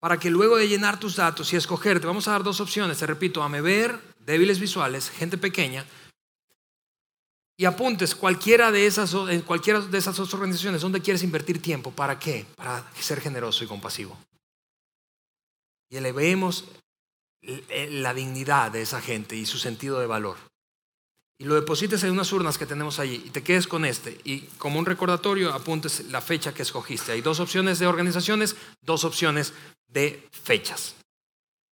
para 0.00 0.18
que 0.18 0.28
luego 0.28 0.56
de 0.56 0.68
llenar 0.68 0.98
tus 0.98 1.16
datos 1.16 1.52
y 1.52 1.56
escoger, 1.56 2.00
te 2.00 2.06
vamos 2.08 2.26
a 2.26 2.32
dar 2.32 2.42
dos 2.42 2.60
opciones, 2.60 2.98
te 2.98 3.06
repito, 3.06 3.42
a 3.42 3.48
ver 3.48 4.07
débiles 4.28 4.60
visuales, 4.60 5.10
gente 5.10 5.38
pequeña, 5.38 5.86
y 7.56 7.64
apuntes 7.64 8.14
cualquiera 8.14 8.70
de 8.70 8.86
esas, 8.86 9.12
en 9.14 9.40
cualquiera 9.40 9.80
de 9.80 9.98
esas 9.98 10.16
dos 10.16 10.32
organizaciones 10.34 10.82
donde 10.82 11.00
quieres 11.00 11.22
invertir 11.24 11.60
tiempo. 11.60 11.90
¿Para 11.90 12.18
qué? 12.18 12.46
Para 12.54 12.88
ser 13.00 13.20
generoso 13.20 13.64
y 13.64 13.66
compasivo. 13.66 14.16
Y 15.90 15.96
elevemos 15.96 16.66
la 17.90 18.12
dignidad 18.14 18.70
de 18.70 18.82
esa 18.82 19.00
gente 19.00 19.34
y 19.34 19.46
su 19.46 19.58
sentido 19.58 19.98
de 19.98 20.06
valor. 20.06 20.36
y 21.40 21.44
lo 21.44 21.54
deposites 21.54 22.02
en 22.02 22.10
unas 22.10 22.32
urnas 22.32 22.58
que 22.58 22.66
tenemos 22.66 22.98
allí 22.98 23.22
y 23.24 23.30
te 23.30 23.44
quedes 23.44 23.68
con 23.68 23.84
este 23.84 24.20
y 24.24 24.40
como 24.58 24.80
un 24.80 24.86
recordatorio 24.86 25.54
apuntes 25.54 26.06
la 26.10 26.20
fecha 26.20 26.52
que 26.52 26.62
escogiste. 26.62 27.12
Hay 27.12 27.20
dos 27.20 27.38
opciones 27.38 27.78
de 27.78 27.86
organizaciones, 27.86 28.56
dos 28.82 29.04
opciones 29.04 29.54
de 29.86 30.28
fechas. 30.32 30.96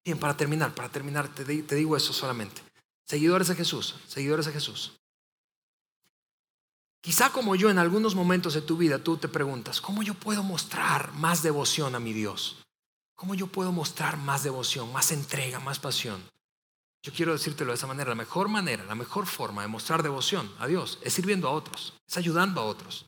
Bien, 0.04 0.18
para 0.18 0.36
terminar, 0.36 0.74
para 0.74 0.88
terminar, 0.90 1.28
te, 1.28 1.44
te 1.44 1.74
digo 1.74 1.96
eso 1.96 2.12
solamente. 2.12 2.62
Seguidores 3.04 3.48
de 3.48 3.54
Jesús, 3.54 3.96
seguidores 4.06 4.46
de 4.46 4.52
Jesús. 4.52 4.92
Quizá 7.00 7.30
como 7.30 7.54
yo 7.54 7.70
en 7.70 7.78
algunos 7.78 8.14
momentos 8.14 8.54
de 8.54 8.62
tu 8.62 8.76
vida 8.76 8.98
tú 8.98 9.16
te 9.16 9.28
preguntas, 9.28 9.80
¿cómo 9.80 10.02
yo 10.02 10.14
puedo 10.14 10.42
mostrar 10.42 11.12
más 11.12 11.42
devoción 11.42 11.94
a 11.94 12.00
mi 12.00 12.12
Dios? 12.12 12.64
¿Cómo 13.14 13.34
yo 13.34 13.46
puedo 13.46 13.72
mostrar 13.72 14.16
más 14.16 14.42
devoción, 14.42 14.92
más 14.92 15.12
entrega, 15.12 15.60
más 15.60 15.78
pasión? 15.78 16.22
Yo 17.02 17.12
quiero 17.12 17.32
decírtelo 17.32 17.72
de 17.72 17.76
esa 17.76 17.86
manera. 17.86 18.08
La 18.08 18.14
mejor 18.14 18.48
manera, 18.48 18.84
la 18.84 18.94
mejor 18.94 19.26
forma 19.26 19.62
de 19.62 19.68
mostrar 19.68 20.02
devoción 20.02 20.50
a 20.58 20.66
Dios 20.66 20.98
es 21.02 21.12
sirviendo 21.12 21.48
a 21.48 21.52
otros, 21.52 21.92
es 22.06 22.16
ayudando 22.16 22.62
a 22.62 22.64
otros. 22.64 23.06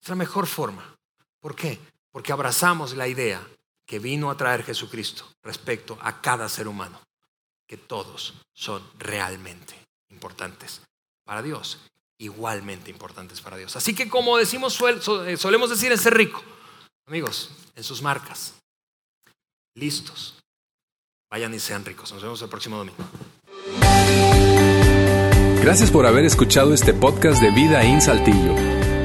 Es 0.00 0.08
la 0.08 0.14
mejor 0.14 0.46
forma. 0.46 0.96
¿Por 1.40 1.54
qué? 1.54 1.78
Porque 2.10 2.32
abrazamos 2.32 2.96
la 2.96 3.06
idea 3.06 3.46
que 3.88 3.98
vino 3.98 4.30
a 4.30 4.36
traer 4.36 4.62
Jesucristo 4.62 5.24
respecto 5.42 5.96
a 6.02 6.20
cada 6.20 6.48
ser 6.48 6.68
humano, 6.68 7.00
que 7.66 7.78
todos 7.78 8.34
son 8.52 8.82
realmente 8.98 9.74
importantes 10.10 10.82
para 11.24 11.42
Dios, 11.42 11.78
igualmente 12.18 12.90
importantes 12.90 13.40
para 13.40 13.56
Dios. 13.56 13.74
Así 13.76 13.94
que 13.94 14.08
como 14.08 14.36
decimos, 14.36 14.78
eh, 15.26 15.36
solemos 15.38 15.70
decir 15.70 15.90
en 15.90 15.98
ser 15.98 16.14
rico, 16.14 16.42
amigos, 17.06 17.50
en 17.74 17.82
sus 17.82 18.02
marcas, 18.02 18.54
listos, 19.74 20.38
Vayan 21.30 21.52
y 21.52 21.58
sean 21.58 21.84
ricos. 21.84 22.12
Nos 22.12 22.22
vemos 22.22 22.40
el 22.40 22.48
próximo 22.48 22.78
domingo. 22.78 22.96
Gracias 25.60 25.90
por 25.90 26.06
haber 26.06 26.24
escuchado 26.24 26.72
este 26.72 26.94
podcast 26.94 27.42
de 27.42 27.50
Vida 27.50 27.82
en 27.82 28.00
Saltillo. 28.00 28.77